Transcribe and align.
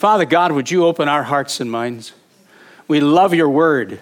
Father 0.00 0.24
God, 0.24 0.52
would 0.52 0.70
you 0.70 0.86
open 0.86 1.10
our 1.10 1.22
hearts 1.22 1.60
and 1.60 1.70
minds? 1.70 2.14
We 2.88 3.00
love 3.00 3.34
your 3.34 3.50
word. 3.50 4.00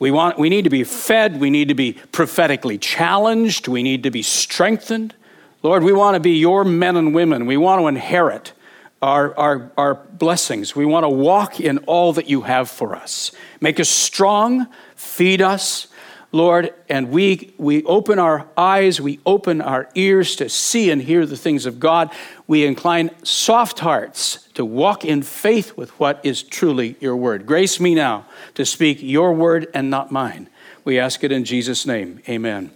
We, 0.00 0.10
want, 0.10 0.40
we 0.40 0.48
need 0.48 0.64
to 0.64 0.70
be 0.70 0.82
fed. 0.82 1.38
We 1.38 1.50
need 1.50 1.68
to 1.68 1.74
be 1.74 1.92
prophetically 2.10 2.78
challenged. 2.78 3.68
We 3.68 3.84
need 3.84 4.02
to 4.02 4.10
be 4.10 4.22
strengthened. 4.22 5.14
Lord, 5.62 5.84
we 5.84 5.92
want 5.92 6.16
to 6.16 6.20
be 6.20 6.32
your 6.32 6.64
men 6.64 6.96
and 6.96 7.14
women. 7.14 7.46
We 7.46 7.56
want 7.56 7.80
to 7.80 7.86
inherit 7.86 8.54
our, 9.00 9.32
our, 9.38 9.70
our 9.76 9.94
blessings. 9.94 10.74
We 10.74 10.84
want 10.84 11.04
to 11.04 11.08
walk 11.08 11.60
in 11.60 11.78
all 11.86 12.12
that 12.14 12.28
you 12.28 12.40
have 12.40 12.68
for 12.68 12.96
us. 12.96 13.30
Make 13.60 13.78
us 13.78 13.88
strong, 13.88 14.66
feed 14.96 15.40
us, 15.40 15.86
Lord, 16.32 16.72
and 16.88 17.10
we, 17.10 17.52
we 17.58 17.82
open 17.84 18.20
our 18.20 18.46
eyes, 18.56 19.00
we 19.00 19.18
open 19.26 19.60
our 19.60 19.88
ears 19.96 20.36
to 20.36 20.48
see 20.48 20.90
and 20.90 21.02
hear 21.02 21.26
the 21.26 21.36
things 21.36 21.66
of 21.66 21.80
God. 21.80 22.10
We 22.46 22.64
incline 22.64 23.10
soft 23.24 23.80
hearts 23.80 24.48
to 24.54 24.64
walk 24.64 25.04
in 25.04 25.22
faith 25.22 25.76
with 25.76 25.90
what 25.98 26.20
is 26.22 26.44
truly 26.44 26.96
your 27.00 27.16
word. 27.16 27.46
Grace 27.46 27.80
me 27.80 27.96
now 27.96 28.26
to 28.54 28.64
speak 28.64 28.98
your 29.02 29.32
word 29.32 29.66
and 29.74 29.90
not 29.90 30.12
mine. 30.12 30.48
We 30.84 31.00
ask 31.00 31.24
it 31.24 31.32
in 31.32 31.44
Jesus' 31.44 31.84
name. 31.84 32.22
Amen. 32.28 32.70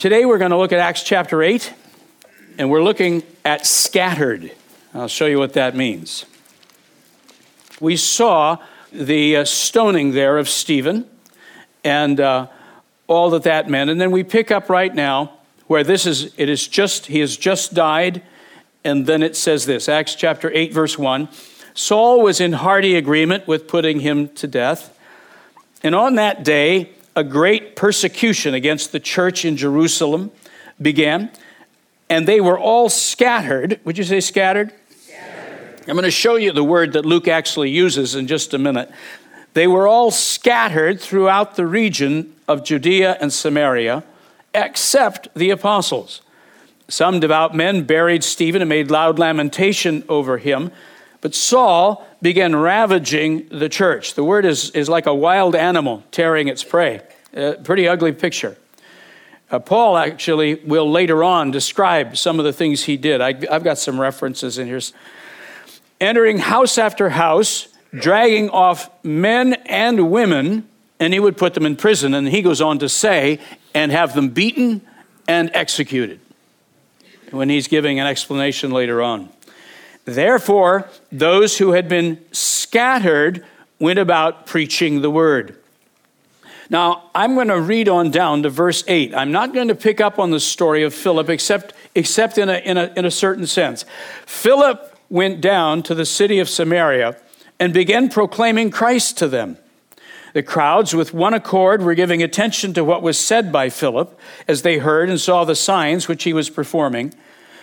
Today 0.00 0.24
we're 0.24 0.38
going 0.38 0.50
to 0.50 0.58
look 0.58 0.72
at 0.72 0.80
Acts 0.80 1.04
chapter 1.04 1.44
8, 1.44 1.72
and 2.58 2.70
we're 2.70 2.82
looking 2.82 3.22
at 3.44 3.66
scattered. 3.66 4.50
I'll 4.92 5.06
show 5.06 5.26
you 5.26 5.38
what 5.38 5.52
that 5.52 5.76
means. 5.76 6.26
We 7.80 7.96
saw 7.96 8.58
the 8.92 9.36
uh, 9.36 9.44
stoning 9.44 10.10
there 10.10 10.38
of 10.38 10.48
Stephen, 10.48 11.08
and 11.84 12.18
uh, 12.18 12.48
all 13.06 13.30
that 13.30 13.42
that 13.44 13.68
meant. 13.68 13.90
And 13.90 14.00
then 14.00 14.10
we 14.10 14.22
pick 14.22 14.50
up 14.50 14.68
right 14.68 14.94
now 14.94 15.32
where 15.66 15.84
this 15.84 16.06
is, 16.06 16.32
it 16.36 16.48
is 16.48 16.66
just, 16.66 17.06
he 17.06 17.20
has 17.20 17.36
just 17.36 17.74
died. 17.74 18.22
And 18.82 19.06
then 19.06 19.22
it 19.22 19.36
says 19.36 19.66
this 19.66 19.88
Acts 19.88 20.14
chapter 20.14 20.50
8, 20.52 20.72
verse 20.72 20.98
1 20.98 21.28
Saul 21.74 22.22
was 22.22 22.40
in 22.40 22.52
hearty 22.52 22.94
agreement 22.94 23.48
with 23.48 23.66
putting 23.66 24.00
him 24.00 24.28
to 24.30 24.46
death. 24.46 24.96
And 25.82 25.94
on 25.94 26.14
that 26.14 26.44
day, 26.44 26.90
a 27.16 27.24
great 27.24 27.76
persecution 27.76 28.54
against 28.54 28.92
the 28.92 29.00
church 29.00 29.44
in 29.44 29.56
Jerusalem 29.56 30.30
began, 30.80 31.30
and 32.08 32.26
they 32.26 32.40
were 32.40 32.58
all 32.58 32.88
scattered. 32.88 33.80
Would 33.84 33.98
you 33.98 34.04
say 34.04 34.20
scattered? 34.20 34.72
scattered? 34.90 35.80
I'm 35.88 35.94
going 35.94 36.04
to 36.04 36.10
show 36.10 36.36
you 36.36 36.52
the 36.52 36.64
word 36.64 36.94
that 36.94 37.04
Luke 37.04 37.28
actually 37.28 37.70
uses 37.70 38.14
in 38.14 38.26
just 38.26 38.54
a 38.54 38.58
minute. 38.58 38.90
They 39.54 39.66
were 39.66 39.88
all 39.88 40.10
scattered 40.10 41.00
throughout 41.00 41.56
the 41.56 41.66
region 41.66 42.34
of 42.46 42.64
Judea 42.64 43.16
and 43.20 43.32
Samaria, 43.32 44.04
except 44.52 45.28
the 45.34 45.50
apostles. 45.50 46.20
Some 46.88 47.20
devout 47.20 47.54
men 47.54 47.84
buried 47.84 48.22
Stephen 48.22 48.60
and 48.60 48.68
made 48.68 48.90
loud 48.90 49.18
lamentation 49.18 50.04
over 50.08 50.38
him. 50.38 50.70
But 51.20 51.34
Saul 51.34 52.06
began 52.20 52.54
ravaging 52.54 53.48
the 53.48 53.68
church. 53.68 54.14
The 54.14 54.24
word 54.24 54.44
is, 54.44 54.70
is 54.70 54.88
like 54.88 55.06
a 55.06 55.14
wild 55.14 55.54
animal 55.54 56.02
tearing 56.10 56.48
its 56.48 56.62
prey. 56.62 57.00
A 57.32 57.54
pretty 57.54 57.88
ugly 57.88 58.12
picture. 58.12 58.58
Uh, 59.50 59.58
Paul 59.58 59.96
actually 59.96 60.56
will 60.56 60.90
later 60.90 61.24
on 61.24 61.50
describe 61.50 62.16
some 62.16 62.38
of 62.38 62.44
the 62.44 62.52
things 62.52 62.84
he 62.84 62.96
did. 62.96 63.20
I, 63.20 63.28
I've 63.50 63.64
got 63.64 63.78
some 63.78 64.00
references 64.00 64.58
in 64.58 64.66
here. 64.66 64.80
Entering 66.00 66.38
house 66.38 66.76
after 66.76 67.08
house, 67.10 67.68
dragging 67.94 68.50
off 68.50 68.90
men 69.04 69.54
and 69.66 70.10
women, 70.10 70.68
and 71.00 71.12
he 71.12 71.20
would 71.20 71.36
put 71.36 71.54
them 71.54 71.66
in 71.66 71.76
prison. 71.76 72.14
And 72.14 72.28
he 72.28 72.42
goes 72.42 72.60
on 72.60 72.78
to 72.80 72.88
say, 72.88 73.40
and 73.74 73.90
have 73.92 74.14
them 74.14 74.30
beaten 74.30 74.82
and 75.26 75.50
executed, 75.54 76.20
when 77.30 77.48
he's 77.48 77.68
giving 77.68 77.98
an 77.98 78.06
explanation 78.06 78.70
later 78.70 79.02
on. 79.02 79.28
Therefore, 80.04 80.88
those 81.10 81.58
who 81.58 81.72
had 81.72 81.88
been 81.88 82.22
scattered 82.32 83.44
went 83.78 83.98
about 83.98 84.46
preaching 84.46 85.00
the 85.00 85.10
word. 85.10 85.58
Now, 86.70 87.10
I'm 87.14 87.34
going 87.34 87.48
to 87.48 87.60
read 87.60 87.88
on 87.88 88.10
down 88.10 88.42
to 88.42 88.50
verse 88.50 88.84
8. 88.86 89.14
I'm 89.14 89.32
not 89.32 89.52
going 89.52 89.68
to 89.68 89.74
pick 89.74 90.00
up 90.00 90.18
on 90.18 90.30
the 90.30 90.40
story 90.40 90.82
of 90.82 90.94
Philip 90.94 91.28
except, 91.28 91.74
except 91.94 92.38
in, 92.38 92.48
a, 92.48 92.58
in, 92.58 92.76
a, 92.76 92.92
in 92.96 93.04
a 93.04 93.10
certain 93.10 93.46
sense. 93.46 93.84
Philip 94.26 94.98
went 95.10 95.40
down 95.40 95.82
to 95.84 95.94
the 95.94 96.06
city 96.06 96.38
of 96.38 96.48
Samaria 96.48 97.16
and 97.58 97.72
began 97.72 98.08
proclaiming 98.08 98.70
Christ 98.70 99.18
to 99.18 99.28
them. 99.28 99.58
The 100.32 100.42
crowds, 100.42 100.94
with 100.94 101.14
one 101.14 101.32
accord, 101.32 101.82
were 101.82 101.94
giving 101.94 102.22
attention 102.22 102.74
to 102.74 102.84
what 102.84 103.02
was 103.02 103.16
said 103.16 103.52
by 103.52 103.70
Philip 103.70 104.18
as 104.48 104.62
they 104.62 104.78
heard 104.78 105.08
and 105.08 105.20
saw 105.20 105.44
the 105.44 105.54
signs 105.54 106.08
which 106.08 106.24
he 106.24 106.32
was 106.32 106.50
performing. 106.50 107.14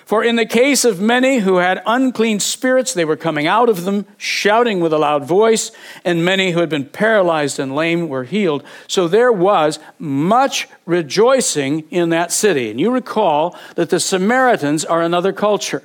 For 0.05 0.23
in 0.23 0.35
the 0.35 0.45
case 0.45 0.83
of 0.83 0.99
many 0.99 1.39
who 1.39 1.57
had 1.57 1.83
unclean 1.85 2.39
spirits, 2.39 2.93
they 2.93 3.05
were 3.05 3.17
coming 3.17 3.45
out 3.45 3.69
of 3.69 3.83
them, 3.83 4.05
shouting 4.17 4.79
with 4.79 4.93
a 4.93 4.97
loud 4.97 5.25
voice, 5.25 5.71
and 6.03 6.25
many 6.25 6.51
who 6.51 6.59
had 6.59 6.69
been 6.69 6.85
paralyzed 6.85 7.59
and 7.59 7.75
lame 7.75 8.09
were 8.09 8.23
healed. 8.23 8.63
So 8.87 9.07
there 9.07 9.31
was 9.31 9.79
much 9.99 10.67
rejoicing 10.85 11.81
in 11.91 12.09
that 12.09 12.31
city. 12.31 12.69
And 12.71 12.79
you 12.79 12.91
recall 12.91 13.57
that 13.75 13.89
the 13.89 13.99
Samaritans 13.99 14.83
are 14.85 15.01
another 15.01 15.33
culture 15.33 15.83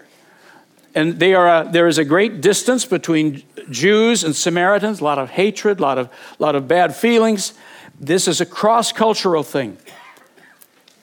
and 0.96 1.22
a, 1.22 1.68
there 1.70 1.86
is 1.86 1.98
a 1.98 2.04
great 2.04 2.40
distance 2.40 2.86
between 2.86 3.42
Jews 3.70 4.24
and 4.24 4.34
Samaritans, 4.34 5.00
a 5.00 5.04
lot 5.04 5.18
of 5.18 5.28
hatred, 5.28 5.78
a 5.78 5.82
lot 5.82 5.98
of, 5.98 6.08
lot 6.38 6.56
of 6.56 6.66
bad 6.66 6.96
feelings. 6.96 7.52
This 8.00 8.26
is 8.26 8.40
a 8.40 8.46
cross 8.46 8.92
cultural 8.92 9.42
thing. 9.42 9.76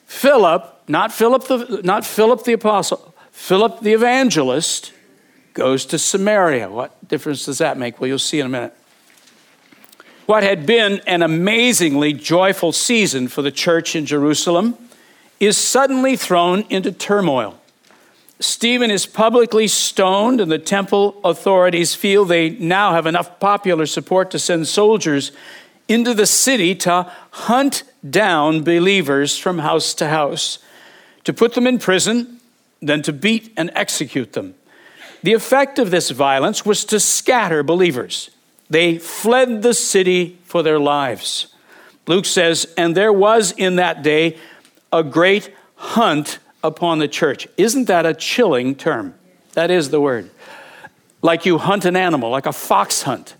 Philip, 0.06 0.82
not 0.88 1.12
Philip, 1.12 1.44
the, 1.44 1.80
not 1.84 2.04
Philip 2.04 2.42
the 2.42 2.54
apostle, 2.54 3.14
Philip 3.30 3.80
the 3.80 3.92
evangelist 3.92 4.92
goes 5.52 5.86
to 5.86 5.98
Samaria. 5.98 6.70
What 6.70 7.06
difference 7.06 7.44
does 7.44 7.58
that 7.58 7.78
make? 7.78 8.00
Well, 8.00 8.08
you'll 8.08 8.18
see 8.18 8.40
in 8.40 8.46
a 8.46 8.48
minute. 8.48 8.76
What 10.26 10.42
had 10.42 10.66
been 10.66 11.02
an 11.06 11.22
amazingly 11.22 12.14
joyful 12.14 12.72
season 12.72 13.28
for 13.28 13.42
the 13.42 13.52
church 13.52 13.94
in 13.94 14.06
Jerusalem 14.06 14.76
is 15.38 15.56
suddenly 15.56 16.16
thrown 16.16 16.62
into 16.68 16.90
turmoil. 16.90 17.60
Stephen 18.40 18.90
is 18.90 19.06
publicly 19.06 19.68
stoned, 19.68 20.40
and 20.40 20.50
the 20.50 20.58
temple 20.58 21.20
authorities 21.24 21.94
feel 21.94 22.24
they 22.24 22.50
now 22.50 22.92
have 22.92 23.06
enough 23.06 23.38
popular 23.38 23.86
support 23.86 24.30
to 24.30 24.38
send 24.38 24.66
soldiers 24.66 25.32
into 25.86 26.14
the 26.14 26.26
city 26.26 26.74
to 26.74 27.10
hunt 27.30 27.82
down 28.08 28.62
believers 28.62 29.38
from 29.38 29.58
house 29.58 29.94
to 29.94 30.08
house, 30.08 30.58
to 31.24 31.32
put 31.32 31.54
them 31.54 31.66
in 31.66 31.78
prison, 31.78 32.40
then 32.82 33.02
to 33.02 33.12
beat 33.12 33.52
and 33.56 33.70
execute 33.74 34.32
them. 34.32 34.54
The 35.22 35.32
effect 35.32 35.78
of 35.78 35.90
this 35.90 36.10
violence 36.10 36.66
was 36.66 36.84
to 36.86 37.00
scatter 37.00 37.62
believers. 37.62 38.30
They 38.68 38.98
fled 38.98 39.62
the 39.62 39.74
city 39.74 40.38
for 40.44 40.62
their 40.62 40.78
lives. 40.78 41.46
Luke 42.06 42.26
says, 42.26 42.66
And 42.76 42.94
there 42.94 43.12
was 43.12 43.52
in 43.52 43.76
that 43.76 44.02
day 44.02 44.36
a 44.92 45.02
great 45.02 45.54
hunt 45.76 46.38
upon 46.64 46.98
the 46.98 47.06
church. 47.06 47.46
Isn't 47.56 47.84
that 47.84 48.06
a 48.06 48.14
chilling 48.14 48.74
term? 48.74 49.14
That 49.52 49.70
is 49.70 49.90
the 49.90 50.00
word. 50.00 50.30
Like 51.22 51.46
you 51.46 51.58
hunt 51.58 51.84
an 51.84 51.94
animal, 51.94 52.30
like 52.30 52.46
a 52.46 52.52
fox 52.52 53.02
hunt. 53.02 53.36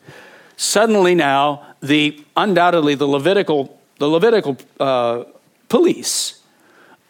Suddenly 0.56 1.16
now, 1.16 1.66
the 1.80 2.22
undoubtedly 2.36 2.94
the 2.94 3.08
Levitical, 3.08 3.80
the 3.98 4.08
Levitical 4.08 4.56
uh, 4.78 5.24
police 5.68 6.40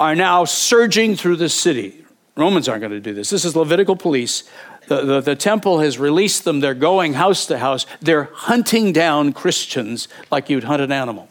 are 0.01 0.15
now 0.15 0.45
surging 0.45 1.17
through 1.17 1.37
the 1.37 1.49
city. 1.49 2.05
Romans 2.37 2.69
aren't 2.69 2.81
going 2.81 2.93
to 2.93 3.01
do 3.01 3.13
this. 3.13 3.31
This 3.31 3.45
is 3.45 3.55
Levitical 3.55 3.97
police. 3.97 4.45
The, 4.89 5.03
the, 5.03 5.21
the, 5.21 5.37
temple 5.37 5.81
has 5.81 5.99
released 5.99 6.45
them. 6.45 6.61
They're 6.61 6.75
going 6.75 7.15
house 7.15 7.47
to 7.47 7.59
house. 7.59 7.87
They're 8.01 8.25
hunting 8.33 8.93
down 8.93 9.33
Christians 9.33 10.09
like 10.31 10.51
you'd 10.51 10.65
hunt 10.65 10.83
an 10.83 10.93
animal. 10.93 11.29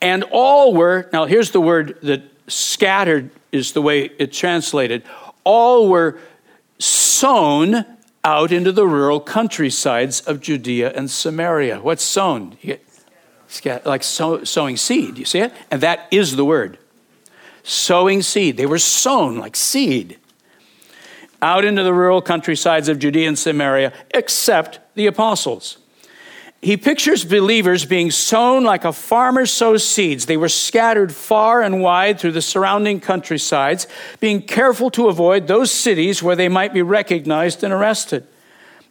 And 0.00 0.24
all 0.30 0.74
were, 0.74 1.08
now 1.12 1.24
here's 1.26 1.50
the 1.50 1.60
word 1.60 1.98
that 2.02 2.22
scattered 2.46 3.30
is 3.52 3.72
the 3.72 3.82
way 3.82 4.04
it 4.18 4.32
translated. 4.32 5.02
All 5.44 5.88
were 5.88 6.18
sown 6.78 7.84
out 8.24 8.52
into 8.52 8.72
the 8.72 8.86
rural 8.86 9.20
countrysides 9.20 10.20
of 10.20 10.40
Judea 10.40 10.92
and 10.94 11.10
Samaria. 11.10 11.80
What's 11.80 12.02
sown? 12.02 12.56
like 13.84 14.02
sow, 14.02 14.44
sowing 14.44 14.76
seed. 14.76 15.18
You 15.18 15.24
see 15.24 15.40
it? 15.40 15.52
And 15.70 15.80
that 15.80 16.06
is 16.10 16.36
the 16.36 16.44
word. 16.44 16.78
Sowing 17.62 18.22
seed. 18.22 18.56
They 18.56 18.66
were 18.66 18.78
sown 18.78 19.38
like 19.38 19.56
seed. 19.56 20.18
out 21.40 21.64
into 21.64 21.82
the 21.82 21.94
rural 21.94 22.20
countrysides 22.20 22.88
of 22.88 22.98
Judea 22.98 23.28
and 23.28 23.38
Samaria, 23.38 23.92
except 24.10 24.80
the 24.94 25.06
apostles. 25.06 25.78
He 26.60 26.76
pictures 26.76 27.24
believers 27.24 27.84
being 27.84 28.10
sown 28.10 28.64
like 28.64 28.84
a 28.84 28.92
farmer 28.92 29.46
sows 29.46 29.86
seeds. 29.86 30.26
They 30.26 30.36
were 30.36 30.48
scattered 30.48 31.14
far 31.14 31.62
and 31.62 31.80
wide 31.80 32.18
through 32.18 32.32
the 32.32 32.42
surrounding 32.42 33.00
countrysides, 33.00 33.86
being 34.18 34.42
careful 34.42 34.90
to 34.90 35.06
avoid 35.06 35.46
those 35.46 35.70
cities 35.70 36.20
where 36.20 36.34
they 36.34 36.48
might 36.48 36.74
be 36.74 36.82
recognized 36.82 37.62
and 37.62 37.72
arrested. 37.72 38.26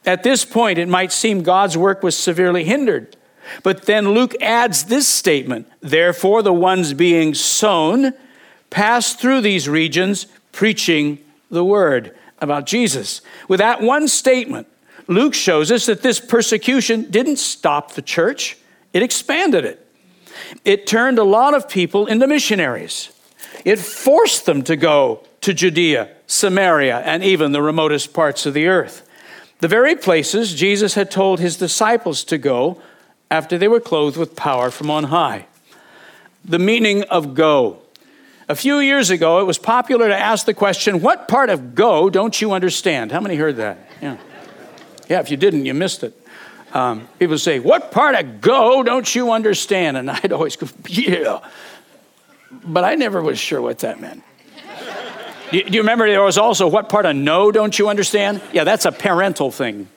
At 0.06 0.24
this 0.24 0.46
point, 0.46 0.80
it 0.80 0.88
might 0.88 1.12
seem 1.12 1.44
God's 1.44 1.78
work 1.78 2.04
was 2.04 2.18
severely 2.18 2.64
hindered. 2.64 3.18
But 3.64 3.86
then 3.86 4.12
Luke 4.12 4.36
adds 4.42 4.86
this 4.86 5.08
statement 5.08 5.68
Therefore, 5.82 6.42
the 6.42 6.54
ones 6.54 6.94
being 6.94 7.34
sown 7.34 8.14
passed 8.70 9.20
through 9.20 9.42
these 9.42 9.68
regions 9.68 10.28
preaching 10.54 11.20
the 11.52 11.66
word 11.66 12.16
about 12.40 12.66
Jesus. 12.66 13.22
With 13.50 13.60
that 13.60 13.82
one 13.82 14.08
statement, 14.08 14.68
Luke 15.08 15.34
shows 15.34 15.72
us 15.72 15.86
that 15.86 16.02
this 16.02 16.20
persecution 16.20 17.10
didn't 17.10 17.38
stop 17.38 17.94
the 17.94 18.02
church, 18.02 18.58
it 18.94 19.04
expanded 19.04 19.66
it. 19.66 19.84
It 20.66 20.88
turned 20.88 21.20
a 21.20 21.24
lot 21.24 21.54
of 21.54 21.70
people 21.70 22.08
into 22.08 22.28
missionaries. 22.28 23.10
It 23.66 23.80
forced 23.80 24.46
them 24.46 24.62
to 24.64 24.76
go 24.76 25.22
to 25.42 25.54
Judea, 25.54 26.10
Samaria, 26.28 27.00
and 27.00 27.24
even 27.24 27.52
the 27.52 27.62
remotest 27.62 28.14
parts 28.14 28.46
of 28.46 28.54
the 28.54 28.68
earth. 28.68 29.08
The 29.60 29.68
very 29.68 29.96
places 29.96 30.54
Jesus 30.54 30.94
had 30.94 31.10
told 31.10 31.40
his 31.40 31.58
disciples 31.58 32.24
to 32.26 32.38
go 32.38 32.82
after 33.32 33.58
they 33.58 33.68
were 33.68 33.80
clothed 33.80 34.18
with 34.18 34.36
power 34.36 34.70
from 34.70 34.92
on 34.92 35.06
high. 35.06 35.48
The 36.46 36.60
meaning 36.60 37.04
of 37.04 37.34
go. 37.34 37.80
A 38.50 38.56
few 38.56 38.80
years 38.80 39.10
ago, 39.10 39.40
it 39.40 39.44
was 39.44 39.58
popular 39.58 40.08
to 40.08 40.18
ask 40.18 40.46
the 40.46 40.54
question, 40.54 41.02
What 41.02 41.28
part 41.28 41.50
of 41.50 41.76
go 41.76 42.10
don't 42.10 42.40
you 42.40 42.54
understand? 42.54 43.12
How 43.12 43.20
many 43.20 43.36
heard 43.36 43.58
that? 43.58 43.78
Yeah. 44.02 44.18
Yeah, 45.10 45.20
if 45.20 45.32
you 45.32 45.38
didn't, 45.38 45.66
you 45.66 45.74
missed 45.74 46.04
it. 46.04 46.14
Um, 46.74 47.08
people 47.20 47.38
say, 47.38 47.60
What 47.60 47.92
part 47.92 48.16
of 48.16 48.42
go 48.42 48.84
don't 48.84 49.14
you 49.14 49.32
understand? 49.32 49.98
And 49.98 50.12
I'd 50.12 50.34
always 50.34 50.56
go, 50.56 50.68
Yeah. 50.88 51.40
But 52.52 52.84
I 52.84 52.96
never 52.96 53.22
was 53.22 53.40
sure 53.40 53.62
what 53.62 53.80
that 53.80 54.00
meant. 54.00 54.24
do, 55.52 55.58
you 55.58 55.80
remember 55.80 56.08
there 56.08 56.24
was 56.24 56.38
also, 56.38 56.68
What 56.68 56.90
part 56.90 57.06
of 57.06 57.16
no 57.16 57.52
don't 57.52 57.78
you 57.78 57.90
understand? 57.90 58.42
Yeah, 58.52 58.64
that's 58.64 58.86
a 58.86 58.92
parental 58.92 59.52
thing. 59.52 59.88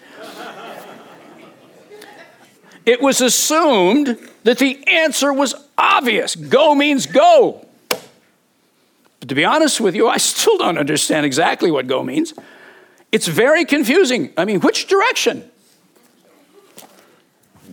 It 2.87 3.01
was 3.01 3.21
assumed 3.21 4.19
that 4.45 4.59
the 4.59 4.83
answer 4.89 5.33
was 5.33 5.55
obvious 5.77 6.35
go 6.35 6.75
means 6.75 7.07
go. 7.07 7.67
But 7.89 9.29
to 9.29 9.35
be 9.35 9.45
honest 9.45 9.81
with 9.81 9.95
you, 9.95 10.09
I 10.09 10.17
still 10.17 10.57
don't 10.57 10.79
understand 10.79 11.27
exactly 11.27 11.71
what 11.71 11.87
go 11.87 12.03
means. 12.03 12.33
It's 13.13 13.27
very 13.27 13.65
confusing. 13.65 14.33
I 14.37 14.45
mean, 14.45 14.61
which 14.61 14.87
direction? 14.87 15.51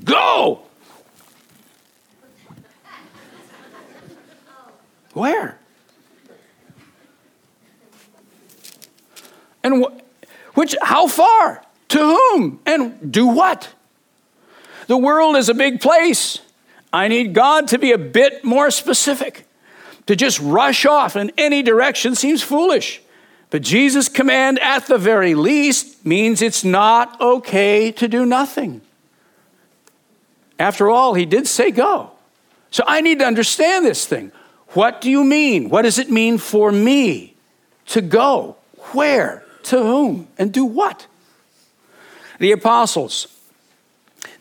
Go! 0.04 0.62
Where? 5.13 5.57
And 9.63 9.84
wh- 9.84 10.57
which, 10.57 10.75
how 10.81 11.07
far? 11.07 11.63
To 11.90 12.00
whom? 12.00 12.60
And 12.66 13.12
do 13.12 13.28
what? 13.28 13.69
The 14.88 14.98
world 14.98 15.36
is 15.36 15.50
a 15.50 15.54
big 15.54 15.81
place. 15.81 16.40
I 16.92 17.07
need 17.07 17.33
God 17.33 17.68
to 17.69 17.78
be 17.78 17.92
a 17.92 17.98
bit 17.98 18.44
more 18.44 18.72
specific. 18.72 19.45
To 20.07 20.16
just 20.16 20.40
rush 20.40 20.86
off 20.86 21.16
in 21.16 21.31
any 21.38 21.62
direction 21.62 22.16
seems 22.16 22.42
foolish. 22.42 23.01
But 23.50 23.62
Jesus' 23.62 24.10
command, 24.10 24.60
at 24.60 24.88
the 24.88 24.98
very 24.98 25.34
least, 25.34 26.06
means 26.06 26.42
it's 26.42 26.64
not 26.64 27.20
okay 27.22 27.92
to 27.94 28.08
do 28.08 28.26
nothing. 28.26 28.82
After 30.60 30.90
all, 30.90 31.14
he 31.14 31.26
did 31.26 31.48
say 31.48 31.72
go. 31.72 32.12
So 32.72 32.84
I 32.86 33.02
need 33.02 33.20
to 33.20 33.26
understand 33.26 33.86
this 33.86 34.06
thing. 34.06 34.32
What 34.70 35.00
do 35.00 35.10
you 35.10 35.24
mean? 35.24 35.70
What 35.70 35.84
does 35.84 35.98
it 35.98 36.12
mean 36.12 36.38
for 36.38 36.72
me 36.72 37.36
to 37.88 38.02
go? 38.02 38.58
Where? 38.92 39.46
To 39.64 39.78
whom? 39.78 40.28
And 40.38 40.52
do 40.52 40.66
what? 40.66 41.08
The 42.40 42.52
apostles. 42.52 43.28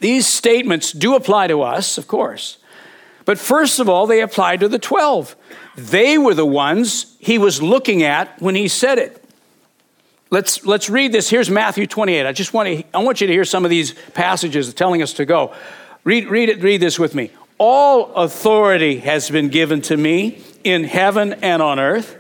These 0.00 0.26
statements 0.26 0.92
do 0.92 1.14
apply 1.14 1.46
to 1.46 1.62
us, 1.62 1.96
of 1.96 2.08
course. 2.08 2.58
But 3.26 3.38
first 3.38 3.80
of 3.80 3.88
all, 3.88 4.06
they 4.06 4.22
apply 4.22 4.56
to 4.56 4.68
the 4.68 4.78
12. 4.78 5.36
They 5.76 6.16
were 6.16 6.32
the 6.32 6.46
ones 6.46 7.16
he 7.18 7.36
was 7.36 7.60
looking 7.60 8.02
at 8.02 8.40
when 8.40 8.54
he 8.54 8.68
said 8.68 8.98
it. 8.98 9.22
Let's, 10.30 10.64
let's 10.64 10.88
read 10.88 11.12
this. 11.12 11.28
Here's 11.28 11.50
Matthew 11.50 11.86
28. 11.86 12.24
I 12.24 12.32
just 12.32 12.54
want 12.54 12.68
to, 12.68 12.84
I 12.94 13.02
want 13.02 13.20
you 13.20 13.26
to 13.26 13.32
hear 13.32 13.44
some 13.44 13.64
of 13.64 13.70
these 13.70 13.94
passages 14.14 14.72
telling 14.72 15.02
us 15.02 15.12
to 15.14 15.24
go. 15.24 15.54
Read, 16.04 16.28
read 16.28 16.48
it, 16.48 16.62
read 16.62 16.80
this 16.80 16.98
with 16.98 17.14
me. 17.14 17.30
All 17.58 18.14
authority 18.14 18.98
has 19.00 19.28
been 19.28 19.48
given 19.48 19.82
to 19.82 19.96
me 19.96 20.42
in 20.62 20.84
heaven 20.84 21.32
and 21.34 21.60
on 21.60 21.80
earth. 21.80 22.16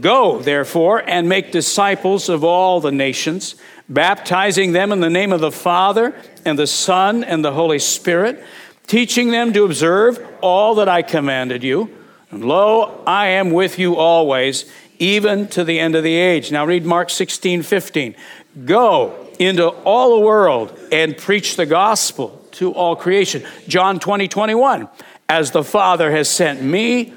Go, 0.00 0.38
therefore, 0.38 1.02
and 1.06 1.28
make 1.28 1.52
disciples 1.52 2.28
of 2.28 2.42
all 2.42 2.80
the 2.80 2.92
nations, 2.92 3.54
baptizing 3.88 4.72
them 4.72 4.92
in 4.92 5.00
the 5.00 5.10
name 5.10 5.32
of 5.32 5.40
the 5.40 5.52
Father 5.52 6.14
and 6.44 6.58
the 6.58 6.66
Son 6.66 7.22
and 7.22 7.44
the 7.44 7.52
Holy 7.52 7.78
Spirit 7.78 8.42
teaching 8.88 9.30
them 9.30 9.52
to 9.52 9.64
observe 9.64 10.18
all 10.40 10.74
that 10.76 10.88
I 10.88 11.02
commanded 11.02 11.62
you. 11.62 11.96
And 12.30 12.44
lo, 12.44 13.02
I 13.06 13.28
am 13.28 13.52
with 13.52 13.78
you 13.78 13.96
always, 13.96 14.70
even 14.98 15.46
to 15.48 15.62
the 15.62 15.78
end 15.78 15.94
of 15.94 16.02
the 16.02 16.14
age. 16.14 16.50
Now 16.50 16.64
read 16.66 16.84
Mark 16.84 17.10
16, 17.10 17.62
15. 17.62 18.16
Go 18.64 19.28
into 19.38 19.68
all 19.68 20.18
the 20.18 20.26
world 20.26 20.76
and 20.90 21.16
preach 21.16 21.56
the 21.56 21.66
gospel 21.66 22.44
to 22.52 22.72
all 22.72 22.96
creation. 22.96 23.46
John 23.68 24.00
20, 24.00 24.26
21. 24.26 24.88
As 25.28 25.52
the 25.52 25.62
Father 25.62 26.10
has 26.10 26.28
sent 26.28 26.62
me. 26.62 27.12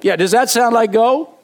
Yeah, 0.00 0.16
does 0.16 0.32
that 0.32 0.50
sound 0.50 0.74
like 0.74 0.90
go? 0.90 1.34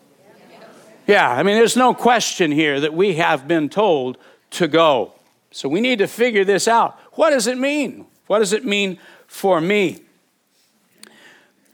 Yeah, 1.06 1.30
I 1.30 1.42
mean, 1.42 1.54
there's 1.54 1.76
no 1.76 1.94
question 1.94 2.50
here 2.50 2.80
that 2.80 2.92
we 2.92 3.14
have 3.14 3.46
been 3.46 3.68
told 3.68 4.18
to 4.52 4.66
go. 4.66 5.12
So 5.50 5.68
we 5.68 5.80
need 5.80 6.00
to 6.00 6.06
figure 6.06 6.44
this 6.44 6.66
out. 6.66 6.98
What 7.12 7.30
does 7.30 7.46
it 7.46 7.56
mean? 7.56 8.06
What 8.28 8.38
does 8.38 8.52
it 8.52 8.64
mean 8.64 8.98
for 9.26 9.60
me? 9.60 10.02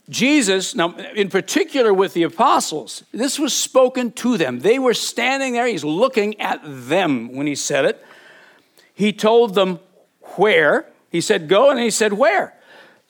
Jesus, 0.09 0.75
now 0.75 0.95
in 1.15 1.29
particular 1.29 1.93
with 1.93 2.13
the 2.13 2.23
apostles, 2.23 3.03
this 3.11 3.39
was 3.39 3.53
spoken 3.53 4.11
to 4.13 4.37
them. 4.37 4.59
They 4.59 4.77
were 4.77 4.93
standing 4.93 5.53
there, 5.53 5.67
he's 5.67 5.83
looking 5.83 6.39
at 6.39 6.61
them 6.63 7.33
when 7.33 7.47
he 7.47 7.55
said 7.55 7.85
it. 7.85 8.03
He 8.93 9.13
told 9.13 9.55
them 9.55 9.79
where. 10.35 10.87
He 11.09 11.21
said, 11.21 11.47
Go, 11.47 11.69
and 11.69 11.79
he 11.79 11.89
said, 11.89 12.13
Where? 12.13 12.53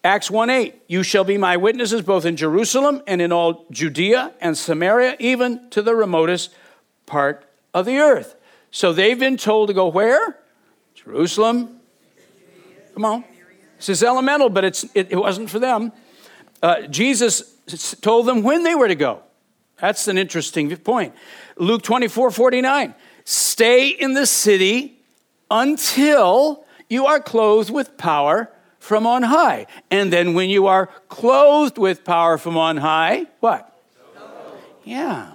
Acts 0.03 0.29
1 0.29 0.49
8, 0.49 0.83
you 0.87 1.01
shall 1.01 1.23
be 1.23 1.37
my 1.37 1.57
witnesses 1.57 2.03
both 2.03 2.25
in 2.25 2.35
Jerusalem 2.37 3.01
and 3.07 3.21
in 3.21 3.31
all 3.31 3.65
Judea 3.71 4.33
and 4.39 4.57
Samaria, 4.57 5.15
even 5.19 5.69
to 5.71 5.81
the 5.81 5.95
remotest 5.95 6.53
part 7.05 7.45
of 7.73 7.85
the 7.85 7.97
earth. 7.97 8.35
So 8.71 8.93
they've 8.93 9.19
been 9.19 9.37
told 9.37 9.69
to 9.69 9.73
go 9.73 9.87
where? 9.87 10.37
Jerusalem. 10.93 11.79
Come 12.93 13.05
on. 13.05 13.23
This 13.77 13.89
is 13.89 14.03
elemental, 14.03 14.49
but 14.49 14.63
it's, 14.63 14.83
it, 14.93 15.11
it 15.11 15.17
wasn't 15.17 15.49
for 15.49 15.59
them. 15.59 15.91
Uh, 16.61 16.83
Jesus 16.87 17.55
told 18.01 18.25
them 18.25 18.43
when 18.43 18.63
they 18.63 18.75
were 18.75 18.87
to 18.87 18.95
go. 18.95 19.21
That's 19.77 20.07
an 20.07 20.17
interesting 20.17 20.75
point. 20.77 21.13
Luke 21.57 21.81
24 21.81 22.31
49. 22.31 22.95
Stay 23.25 23.89
in 23.89 24.13
the 24.13 24.25
city 24.25 24.99
until 25.49 26.65
you 26.89 27.05
are 27.05 27.19
clothed 27.19 27.69
with 27.69 27.97
power 27.97 28.51
from 28.79 29.07
on 29.07 29.23
high. 29.23 29.67
And 29.89 30.13
then 30.13 30.33
when 30.33 30.49
you 30.49 30.67
are 30.67 30.87
clothed 31.09 31.77
with 31.77 32.03
power 32.03 32.37
from 32.37 32.57
on 32.57 32.77
high, 32.77 33.25
what? 33.39 33.71
Yeah. 34.83 35.33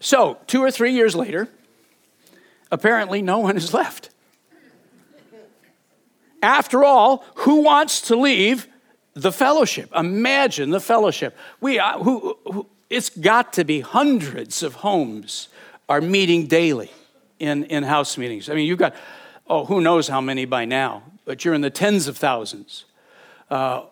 So, 0.00 0.38
two 0.46 0.62
or 0.62 0.70
three 0.70 0.92
years 0.92 1.14
later, 1.14 1.48
apparently 2.70 3.20
no 3.20 3.38
one 3.38 3.56
is 3.56 3.74
left. 3.74 4.09
After 6.42 6.84
all, 6.84 7.24
who 7.36 7.62
wants 7.62 8.00
to 8.02 8.16
leave 8.16 8.66
the 9.14 9.32
fellowship? 9.32 9.90
Imagine 9.94 10.70
the 10.70 10.80
fellowship. 10.80 11.36
We, 11.60 11.78
uh, 11.78 11.98
who, 11.98 12.38
who, 12.50 12.66
it's 12.88 13.10
got 13.10 13.52
to 13.54 13.64
be 13.64 13.80
hundreds 13.80 14.62
of 14.62 14.74
homes 14.76 15.48
are 15.88 16.00
meeting 16.00 16.46
daily 16.46 16.90
in, 17.38 17.64
in 17.64 17.82
house 17.82 18.16
meetings. 18.16 18.48
I 18.48 18.54
mean, 18.54 18.66
you've 18.66 18.78
got, 18.78 18.94
oh, 19.46 19.64
who 19.64 19.80
knows 19.80 20.08
how 20.08 20.20
many 20.20 20.44
by 20.44 20.64
now, 20.64 21.02
but 21.24 21.44
you're 21.44 21.54
in 21.54 21.60
the 21.60 21.70
tens 21.70 22.08
of 22.08 22.16
thousands. 22.16 22.84
Uh, 23.50 23.82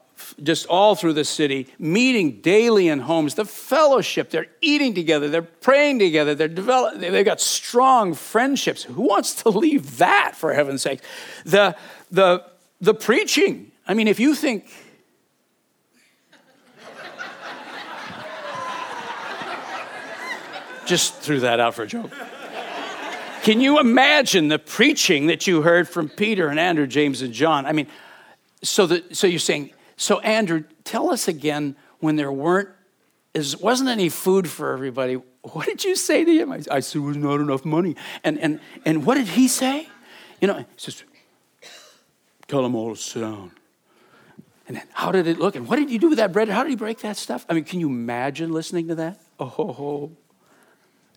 just 0.43 0.67
all 0.67 0.95
through 0.95 1.15
the 1.15 1.25
city, 1.25 1.69
meeting 1.79 2.41
daily 2.41 2.89
in 2.89 3.01
homes. 3.01 3.35
The 3.35 3.45
fellowship, 3.45 4.31
they're 4.31 4.49
eating 4.61 4.95
together, 4.95 5.29
they're 5.29 5.43
praying 5.43 5.99
together, 5.99 6.35
they're 6.35 6.49
develop, 6.49 6.99
they've 6.99 7.25
got 7.25 7.41
strong 7.41 8.15
friendships. 8.15 8.85
Who 8.85 9.03
wants 9.03 9.43
to 9.43 9.51
leave 9.51 9.99
that, 9.99 10.35
for 10.37 10.53
heaven's 10.55 10.83
sake? 10.83 11.01
The, 11.45 11.77
the, 12.11 12.45
the 12.81 12.95
preaching. 12.95 13.73
I 13.87 13.95
mean, 13.95 14.09
if 14.09 14.21
you 14.21 14.35
think, 14.35 14.67
Just 20.89 21.17
threw 21.17 21.41
that 21.41 21.61
out 21.61 21.75
for 21.75 21.83
a 21.83 21.87
joke. 21.87 22.11
Can 23.43 23.61
you 23.61 23.79
imagine 23.79 24.49
the 24.49 24.59
preaching 24.59 25.27
that 25.27 25.47
you 25.47 25.61
heard 25.61 25.87
from 25.87 26.09
Peter 26.09 26.49
and 26.49 26.59
Andrew, 26.59 26.87
James 26.87 27.21
and 27.21 27.35
John? 27.35 27.67
I 27.67 27.73
mean, 27.73 27.89
so 28.63 28.87
that 28.87 29.15
so 29.15 29.27
you're 29.27 29.39
saying, 29.39 29.71
so 29.99 30.21
Andrew, 30.21 30.65
tell 30.85 31.11
us 31.11 31.29
again 31.29 31.77
when 31.99 32.17
there 32.17 32.33
weren't 32.33 32.71
is 33.35 33.57
wasn't 33.57 33.91
any 33.91 34.09
food 34.09 34.49
for 34.49 34.73
everybody. 34.73 35.15
What 35.43 35.67
did 35.67 35.85
you 35.85 35.97
say 35.97 36.25
to 36.25 36.33
him? 36.33 36.53
I, 36.53 36.63
I 36.71 36.81
said, 36.81 37.01
there 37.01 37.03
was 37.03 37.17
not 37.17 37.41
enough 37.41 37.65
money. 37.65 37.97
And 38.25 38.39
and 38.39 38.61
and 38.87 39.05
what 39.05 39.17
did 39.17 39.29
he 39.29 39.49
say? 39.49 39.89
You 40.41 40.49
know, 40.49 40.55
he 40.59 40.65
says, 40.77 41.03
tell 42.47 42.63
them 42.63 42.75
all 42.75 42.95
to 42.95 43.01
sit 43.01 43.21
down. 43.21 43.51
And 44.69 44.77
then 44.77 44.87
how 44.93 45.11
did 45.11 45.27
it 45.27 45.39
look? 45.39 45.57
And 45.57 45.67
what 45.67 45.77
did 45.77 45.91
you 45.91 45.99
do 45.99 46.09
with 46.11 46.19
that 46.19 46.33
bread? 46.33 46.49
How 46.49 46.63
did 46.63 46.71
you 46.71 46.77
break 46.77 47.01
that 47.01 47.17
stuff? 47.17 47.45
I 47.49 47.55
mean, 47.55 47.65
can 47.65 47.81
you 47.81 47.89
imagine 47.89 48.53
listening 48.53 48.89
to 48.89 48.95
that? 48.97 49.21
Oh, 49.41 50.13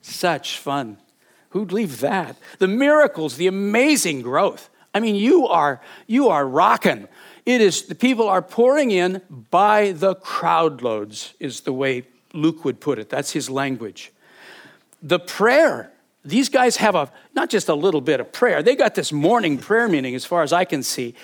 such 0.01 0.57
fun. 0.57 0.97
Who'd 1.49 1.71
leave 1.71 1.99
that? 1.99 2.37
The 2.59 2.67
miracles, 2.67 3.37
the 3.37 3.47
amazing 3.47 4.21
growth. 4.21 4.69
I 4.93 4.99
mean, 4.99 5.15
you 5.15 5.47
are 5.47 5.81
you 6.07 6.29
are 6.29 6.47
rocking. 6.47 7.07
It 7.45 7.61
is 7.61 7.83
the 7.83 7.95
people 7.95 8.27
are 8.27 8.41
pouring 8.41 8.91
in 8.91 9.21
by 9.29 9.93
the 9.93 10.15
crowd 10.15 10.81
loads, 10.81 11.33
is 11.39 11.61
the 11.61 11.73
way 11.73 12.03
Luke 12.33 12.63
would 12.65 12.79
put 12.79 12.99
it. 12.99 13.09
That's 13.09 13.31
his 13.31 13.49
language. 13.49 14.11
The 15.01 15.19
prayer, 15.19 15.91
these 16.23 16.49
guys 16.49 16.77
have 16.77 16.95
a 16.95 17.11
not 17.33 17.49
just 17.49 17.67
a 17.67 17.73
little 17.73 18.01
bit 18.01 18.19
of 18.19 18.31
prayer, 18.31 18.61
they 18.61 18.75
got 18.75 18.95
this 18.95 19.11
morning 19.11 19.57
prayer 19.57 19.87
meeting, 19.87 20.13
as 20.13 20.25
far 20.25 20.43
as 20.43 20.53
I 20.53 20.65
can 20.65 20.83
see. 20.83 21.15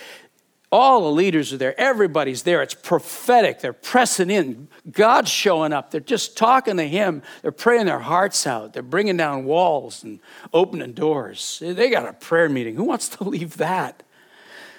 All 0.69 1.01
the 1.01 1.12
leaders 1.12 1.53
are 1.53 1.57
there. 1.57 1.79
Everybody's 1.79 2.43
there. 2.43 2.62
It's 2.62 2.74
prophetic. 2.74 3.62
They're 3.62 3.71
pressing 3.71 4.29
in. 4.29 4.67
God's 4.91 5.29
showing 5.29 5.71
up. 5.71 5.91
They're 5.91 6.01
just 6.01 6.36
talking 6.36 6.75
to 6.75 6.86
Him. 6.86 7.21
They're 7.41 7.53
praying 7.53 7.86
their 7.86 8.00
hearts 8.00 8.45
out. 8.45 8.74
They're 8.74 8.83
bringing 8.83 9.15
down 9.15 9.45
walls 9.45 10.03
and 10.03 10.19
opening 10.53 10.91
doors. 10.91 11.63
They 11.63 11.89
got 11.89 12.05
a 12.05 12.12
prayer 12.12 12.50
meeting. 12.50 12.75
Who 12.75 12.83
wants 12.83 13.07
to 13.09 13.24
leave 13.29 13.55
that? 13.57 14.03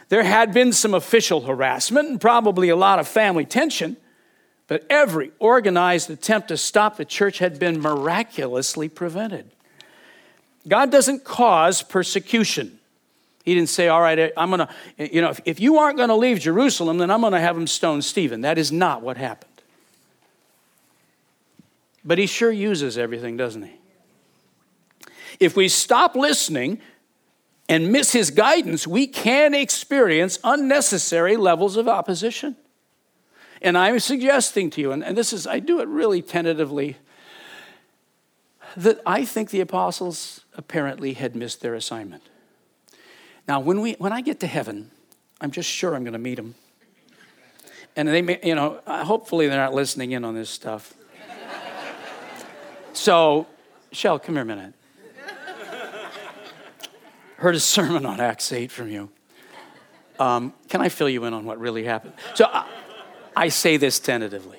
There 0.08 0.22
had 0.22 0.54
been 0.54 0.72
some 0.72 0.94
official 0.94 1.42
harassment 1.42 2.08
and 2.08 2.20
probably 2.20 2.68
a 2.68 2.76
lot 2.76 2.98
of 2.98 3.06
family 3.06 3.44
tension, 3.44 3.96
but 4.66 4.86
every 4.88 5.32
organized 5.38 6.10
attempt 6.10 6.48
to 6.48 6.56
stop 6.56 6.96
the 6.96 7.04
church 7.04 7.38
had 7.38 7.58
been 7.58 7.80
miraculously 7.80 8.88
prevented. 8.88 9.50
God 10.66 10.90
doesn't 10.90 11.24
cause 11.24 11.82
persecution. 11.82 12.78
He 13.44 13.54
didn't 13.54 13.70
say, 13.70 13.88
All 13.88 14.00
right, 14.00 14.30
I'm 14.36 14.50
going 14.50 14.66
to, 14.66 15.14
you 15.14 15.22
know, 15.22 15.30
if, 15.30 15.40
if 15.44 15.60
you 15.60 15.78
aren't 15.78 15.96
going 15.96 16.10
to 16.10 16.14
leave 16.14 16.38
Jerusalem, 16.40 16.98
then 16.98 17.10
I'm 17.10 17.20
going 17.20 17.32
to 17.32 17.40
have 17.40 17.54
them 17.54 17.66
stone 17.66 18.02
Stephen. 18.02 18.42
That 18.42 18.58
is 18.58 18.70
not 18.70 19.02
what 19.02 19.16
happened. 19.16 19.48
But 22.04 22.18
he 22.18 22.26
sure 22.26 22.52
uses 22.52 22.98
everything, 22.98 23.36
doesn't 23.36 23.62
he? 23.62 23.72
If 25.40 25.56
we 25.56 25.68
stop 25.68 26.14
listening 26.14 26.80
and 27.68 27.92
miss 27.92 28.12
his 28.12 28.30
guidance, 28.30 28.86
we 28.86 29.06
can 29.06 29.54
experience 29.54 30.38
unnecessary 30.42 31.36
levels 31.36 31.76
of 31.76 31.86
opposition. 31.86 32.56
And 33.60 33.76
I'm 33.76 33.98
suggesting 33.98 34.70
to 34.70 34.80
you, 34.80 34.92
and, 34.92 35.16
this 35.16 35.32
is, 35.32 35.46
I 35.46 35.58
do 35.58 35.80
it 35.80 35.88
really 35.88 36.22
tentatively, 36.22 36.96
that 38.76 39.00
I 39.04 39.24
think 39.24 39.50
the 39.50 39.60
apostles 39.60 40.44
apparently 40.56 41.14
had 41.14 41.34
missed 41.34 41.60
their 41.60 41.74
assignment. 41.74 42.22
Now, 43.46 43.60
when, 43.60 43.80
we, 43.80 43.94
when 43.94 44.12
I 44.12 44.20
get 44.20 44.40
to 44.40 44.46
heaven, 44.46 44.90
I'm 45.40 45.50
just 45.50 45.68
sure 45.68 45.94
I'm 45.94 46.04
going 46.04 46.12
to 46.12 46.18
meet 46.18 46.36
them. 46.36 46.54
And 47.96 48.08
they 48.08 48.22
may, 48.22 48.38
you 48.44 48.54
know, 48.54 48.80
uh, 48.86 49.04
hopefully 49.04 49.48
they're 49.48 49.58
not 49.58 49.74
listening 49.74 50.12
in 50.12 50.24
on 50.24 50.34
this 50.34 50.50
stuff. 50.50 50.94
so, 52.92 53.46
Schell, 53.90 54.18
come 54.18 54.36
here 54.36 54.42
a 54.42 54.46
minute. 54.46 54.74
Heard 57.38 57.54
a 57.54 57.60
sermon 57.60 58.04
on 58.04 58.18
Acts 58.18 58.52
8 58.52 58.72
from 58.72 58.90
you. 58.90 59.10
Um, 60.18 60.52
can 60.68 60.80
I 60.80 60.88
fill 60.88 61.08
you 61.08 61.24
in 61.24 61.32
on 61.32 61.44
what 61.44 61.60
really 61.60 61.84
happened? 61.84 62.14
So, 62.34 62.46
I, 62.46 62.66
I 63.36 63.48
say 63.48 63.76
this 63.76 64.00
tentatively. 64.00 64.58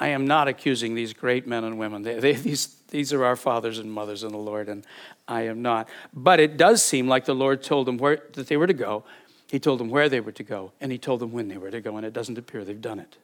I 0.00 0.08
am 0.08 0.26
not 0.26 0.48
accusing 0.48 0.94
these 0.94 1.12
great 1.12 1.46
men 1.46 1.64
and 1.64 1.78
women. 1.78 2.00
They, 2.00 2.18
they, 2.18 2.32
these, 2.32 2.76
these 2.88 3.12
are 3.12 3.22
our 3.26 3.36
fathers 3.36 3.78
and 3.78 3.92
mothers 3.92 4.24
in 4.24 4.30
the 4.30 4.38
Lord, 4.38 4.70
and 4.70 4.86
I 5.28 5.42
am 5.42 5.60
not. 5.60 5.86
But 6.14 6.40
it 6.40 6.56
does 6.56 6.82
seem 6.82 7.08
like 7.08 7.26
the 7.26 7.34
Lord 7.34 7.62
told 7.62 7.86
them 7.86 7.98
where, 7.98 8.22
that 8.32 8.46
they 8.46 8.56
were 8.56 8.66
to 8.66 8.72
go. 8.72 9.04
He 9.50 9.60
told 9.60 9.78
them 9.78 9.90
where 9.90 10.08
they 10.08 10.20
were 10.20 10.32
to 10.32 10.42
go, 10.42 10.72
and 10.80 10.90
He 10.90 10.96
told 10.96 11.20
them 11.20 11.30
when 11.30 11.48
they 11.48 11.58
were 11.58 11.70
to 11.70 11.82
go, 11.82 11.98
and 11.98 12.06
it 12.06 12.14
doesn't 12.14 12.38
appear 12.38 12.64
they've 12.64 12.80
done 12.80 13.00
it. 13.00 13.18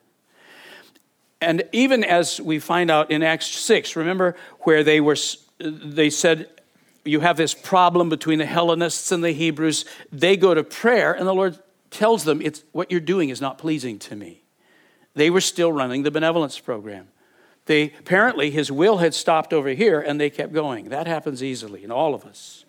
And 1.41 1.63
even 1.73 2.05
as 2.05 2.39
we 2.39 2.59
find 2.59 2.91
out 2.91 3.11
in 3.11 3.23
Acts 3.23 3.47
6, 3.47 3.97
remember 3.97 4.37
where 4.61 4.85
they 4.85 5.01
were, 5.01 5.17
they 5.59 6.11
said, 6.11 6.51
you 7.09 7.21
have 7.21 7.37
this 7.37 7.55
problem 7.55 8.09
between 8.09 8.39
the 8.39 8.47
Hellenists 8.47 9.11
and 9.13 9.23
the 9.23 9.33
Hebrews. 9.33 9.85
They 10.13 10.37
go 10.37 10.55
to 10.55 10.63
prayer, 10.63 11.13
and 11.13 11.27
the 11.27 11.35
Lord 11.35 11.59
tells 11.91 12.25
them, 12.25 12.41
it's, 12.43 12.65
What 12.73 12.91
you're 12.91 13.01
doing 13.01 13.29
is 13.31 13.41
not 13.41 13.59
pleasing 13.59 13.99
to 14.01 14.17
me. 14.17 14.43
They 15.15 15.31
were 15.31 15.41
still 15.41 15.73
running 15.73 16.05
the 16.05 16.11
benevolence 16.11 16.59
program. 16.59 17.09
They 17.67 17.93
apparently 17.99 18.51
his 18.51 18.73
will 18.73 18.99
had 18.99 19.13
stopped 19.13 19.53
over 19.53 19.69
here 19.71 20.01
and 20.01 20.19
they 20.19 20.31
kept 20.31 20.55
going. 20.55 20.89
That 20.89 21.07
happens 21.07 21.43
easily 21.43 21.85
in 21.85 21.91
all 21.91 22.15
of 22.15 22.25
us. 22.25 22.65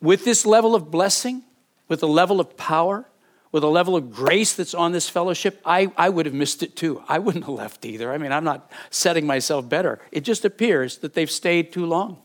With 0.00 0.24
this 0.24 0.46
level 0.46 0.74
of 0.74 0.90
blessing, 0.90 1.42
with 1.86 2.00
the 2.00 2.08
level 2.08 2.40
of 2.40 2.56
power, 2.56 3.04
with 3.52 3.62
a 3.62 3.68
level 3.68 3.94
of 3.94 4.10
grace 4.10 4.54
that's 4.54 4.74
on 4.74 4.92
this 4.92 5.08
fellowship, 5.08 5.60
I, 5.66 5.92
I 5.98 6.08
would 6.08 6.24
have 6.24 6.34
missed 6.34 6.62
it 6.62 6.76
too. 6.76 7.02
I 7.06 7.18
wouldn't 7.18 7.44
have 7.44 7.54
left 7.54 7.84
either. 7.84 8.10
I 8.10 8.16
mean, 8.16 8.32
I'm 8.32 8.42
not 8.42 8.72
setting 8.90 9.26
myself 9.26 9.68
better. 9.68 10.00
It 10.10 10.22
just 10.22 10.44
appears 10.44 10.98
that 10.98 11.12
they've 11.12 11.30
stayed 11.30 11.72
too 11.72 11.84
long. 11.84 12.22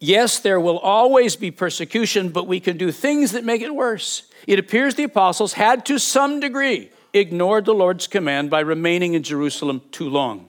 Yes, 0.00 0.38
there 0.38 0.60
will 0.60 0.78
always 0.78 1.34
be 1.34 1.50
persecution, 1.50 2.28
but 2.28 2.46
we 2.46 2.60
can 2.60 2.76
do 2.76 2.92
things 2.92 3.32
that 3.32 3.44
make 3.44 3.62
it 3.62 3.74
worse. 3.74 4.22
It 4.46 4.58
appears 4.58 4.94
the 4.94 5.04
apostles 5.04 5.54
had, 5.54 5.84
to 5.86 5.98
some 5.98 6.38
degree, 6.38 6.90
ignored 7.12 7.64
the 7.64 7.74
Lord's 7.74 8.06
command 8.06 8.48
by 8.48 8.60
remaining 8.60 9.14
in 9.14 9.22
Jerusalem 9.24 9.82
too 9.90 10.08
long. 10.08 10.48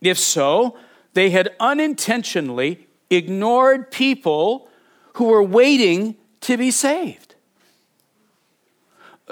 If 0.00 0.18
so, 0.18 0.76
they 1.14 1.30
had 1.30 1.54
unintentionally 1.60 2.88
ignored 3.10 3.90
people 3.92 4.68
who 5.14 5.26
were 5.26 5.42
waiting 5.42 6.16
to 6.40 6.56
be 6.56 6.70
saved. 6.70 7.36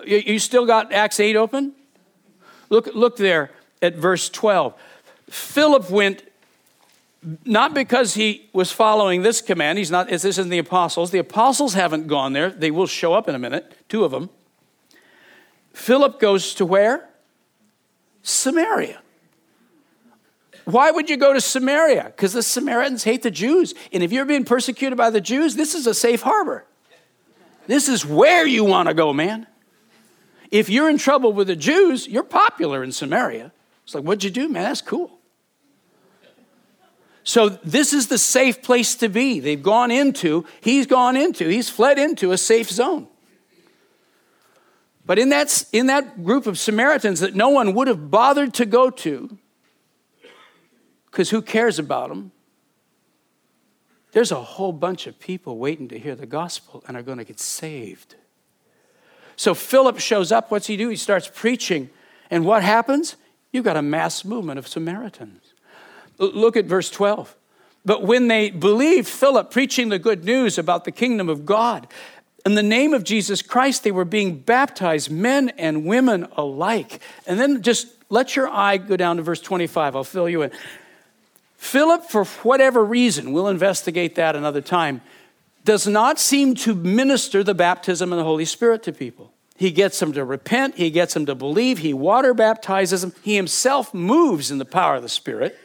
You 0.04 0.38
still 0.38 0.66
got 0.66 0.92
Acts 0.92 1.18
8 1.18 1.34
open? 1.34 1.72
Look, 2.68 2.94
look 2.94 3.16
there 3.16 3.50
at 3.82 3.96
verse 3.96 4.28
12. 4.28 4.74
Philip 5.28 5.90
went 5.90 6.22
not 7.44 7.74
because 7.74 8.14
he 8.14 8.48
was 8.52 8.72
following 8.72 9.22
this 9.22 9.40
command. 9.40 9.78
He's 9.78 9.90
not, 9.90 10.08
this 10.08 10.24
isn't 10.24 10.48
the 10.48 10.58
apostles. 10.58 11.10
The 11.10 11.18
apostles 11.18 11.74
haven't 11.74 12.06
gone 12.06 12.32
there. 12.32 12.50
They 12.50 12.70
will 12.70 12.86
show 12.86 13.12
up 13.12 13.28
in 13.28 13.34
a 13.34 13.38
minute, 13.38 13.74
two 13.88 14.04
of 14.04 14.10
them. 14.10 14.30
Philip 15.72 16.18
goes 16.18 16.54
to 16.54 16.66
where? 16.66 17.08
Samaria. 18.22 19.00
Why 20.64 20.90
would 20.90 21.10
you 21.10 21.16
go 21.16 21.32
to 21.32 21.40
Samaria? 21.40 22.04
Because 22.04 22.32
the 22.32 22.42
Samaritans 22.42 23.04
hate 23.04 23.22
the 23.22 23.30
Jews. 23.30 23.74
And 23.92 24.02
if 24.02 24.12
you're 24.12 24.24
being 24.24 24.44
persecuted 24.44 24.96
by 24.96 25.10
the 25.10 25.20
Jews, 25.20 25.56
this 25.56 25.74
is 25.74 25.86
a 25.86 25.94
safe 25.94 26.22
harbor. 26.22 26.64
This 27.66 27.88
is 27.88 28.04
where 28.04 28.46
you 28.46 28.64
want 28.64 28.88
to 28.88 28.94
go, 28.94 29.12
man. 29.12 29.46
If 30.50 30.68
you're 30.68 30.88
in 30.88 30.98
trouble 30.98 31.32
with 31.32 31.46
the 31.46 31.56
Jews, 31.56 32.08
you're 32.08 32.24
popular 32.24 32.82
in 32.82 32.92
Samaria. 32.92 33.52
It's 33.84 33.94
like, 33.94 34.04
what'd 34.04 34.24
you 34.24 34.30
do, 34.30 34.48
man? 34.48 34.64
That's 34.64 34.80
cool. 34.80 35.19
So, 37.22 37.50
this 37.50 37.92
is 37.92 38.08
the 38.08 38.18
safe 38.18 38.62
place 38.62 38.94
to 38.96 39.08
be. 39.08 39.40
They've 39.40 39.62
gone 39.62 39.90
into, 39.90 40.46
he's 40.60 40.86
gone 40.86 41.16
into, 41.16 41.48
he's 41.48 41.68
fled 41.68 41.98
into 41.98 42.32
a 42.32 42.38
safe 42.38 42.70
zone. 42.70 43.08
But 45.04 45.18
in 45.18 45.30
that, 45.30 45.64
in 45.72 45.86
that 45.86 46.24
group 46.24 46.46
of 46.46 46.58
Samaritans 46.58 47.20
that 47.20 47.34
no 47.34 47.50
one 47.50 47.74
would 47.74 47.88
have 47.88 48.10
bothered 48.10 48.54
to 48.54 48.66
go 48.66 48.90
to, 48.90 49.36
because 51.10 51.30
who 51.30 51.42
cares 51.42 51.78
about 51.78 52.08
them? 52.08 52.32
There's 54.12 54.32
a 54.32 54.42
whole 54.42 54.72
bunch 54.72 55.06
of 55.06 55.18
people 55.18 55.58
waiting 55.58 55.88
to 55.88 55.98
hear 55.98 56.14
the 56.14 56.26
gospel 56.26 56.82
and 56.86 56.96
are 56.96 57.02
going 57.02 57.18
to 57.18 57.24
get 57.24 57.38
saved. 57.38 58.16
So 59.36 59.54
Philip 59.54 59.98
shows 59.98 60.32
up. 60.32 60.50
What's 60.50 60.66
he 60.66 60.76
do? 60.76 60.88
He 60.88 60.96
starts 60.96 61.30
preaching. 61.32 61.90
And 62.30 62.44
what 62.44 62.62
happens? 62.62 63.16
You've 63.52 63.64
got 63.64 63.76
a 63.76 63.82
mass 63.82 64.24
movement 64.24 64.58
of 64.58 64.68
Samaritans. 64.68 65.54
Look 66.20 66.56
at 66.56 66.66
verse 66.66 66.90
12. 66.90 67.34
But 67.84 68.04
when 68.04 68.28
they 68.28 68.50
believed 68.50 69.08
Philip 69.08 69.50
preaching 69.50 69.88
the 69.88 69.98
good 69.98 70.24
news 70.24 70.58
about 70.58 70.84
the 70.84 70.92
kingdom 70.92 71.28
of 71.28 71.46
God, 71.46 71.88
in 72.44 72.54
the 72.54 72.62
name 72.62 72.94
of 72.94 73.04
Jesus 73.04 73.42
Christ, 73.42 73.84
they 73.84 73.90
were 73.90 74.04
being 74.04 74.36
baptized, 74.36 75.10
men 75.10 75.50
and 75.50 75.84
women 75.84 76.26
alike. 76.36 77.00
And 77.26 77.40
then 77.40 77.62
just 77.62 77.88
let 78.08 78.36
your 78.36 78.48
eye 78.48 78.76
go 78.76 78.96
down 78.96 79.16
to 79.16 79.22
verse 79.22 79.40
25. 79.40 79.96
I'll 79.96 80.04
fill 80.04 80.28
you 80.28 80.42
in. 80.42 80.50
Philip, 81.56 82.04
for 82.04 82.24
whatever 82.24 82.84
reason, 82.84 83.32
we'll 83.32 83.48
investigate 83.48 84.14
that 84.14 84.36
another 84.36 84.62
time, 84.62 85.02
does 85.64 85.86
not 85.86 86.18
seem 86.18 86.54
to 86.54 86.74
minister 86.74 87.44
the 87.44 87.54
baptism 87.54 88.12
of 88.12 88.18
the 88.18 88.24
Holy 88.24 88.46
Spirit 88.46 88.82
to 88.84 88.92
people. 88.92 89.32
He 89.56 89.70
gets 89.70 89.98
them 89.98 90.14
to 90.14 90.24
repent. 90.24 90.76
He 90.76 90.90
gets 90.90 91.12
them 91.12 91.26
to 91.26 91.34
believe. 91.34 91.78
He 91.78 91.92
water 91.92 92.32
baptizes 92.32 93.02
them. 93.02 93.12
He 93.22 93.36
himself 93.36 93.92
moves 93.92 94.50
in 94.50 94.56
the 94.56 94.64
power 94.64 94.96
of 94.96 95.02
the 95.02 95.08
Spirit, 95.10 95.58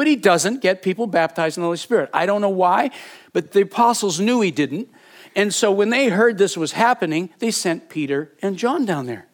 but 0.00 0.06
he 0.06 0.16
doesn't 0.16 0.62
get 0.62 0.80
people 0.80 1.06
baptized 1.06 1.58
in 1.58 1.60
the 1.60 1.66
Holy 1.66 1.76
Spirit. 1.76 2.08
I 2.14 2.24
don't 2.24 2.40
know 2.40 2.48
why, 2.48 2.90
but 3.34 3.52
the 3.52 3.60
apostles 3.60 4.18
knew 4.18 4.40
he 4.40 4.50
didn't. 4.50 4.88
And 5.36 5.52
so 5.52 5.70
when 5.70 5.90
they 5.90 6.08
heard 6.08 6.38
this 6.38 6.56
was 6.56 6.72
happening, 6.72 7.28
they 7.38 7.50
sent 7.50 7.90
Peter 7.90 8.32
and 8.40 8.56
John 8.56 8.86
down 8.86 9.04
there. 9.04 9.26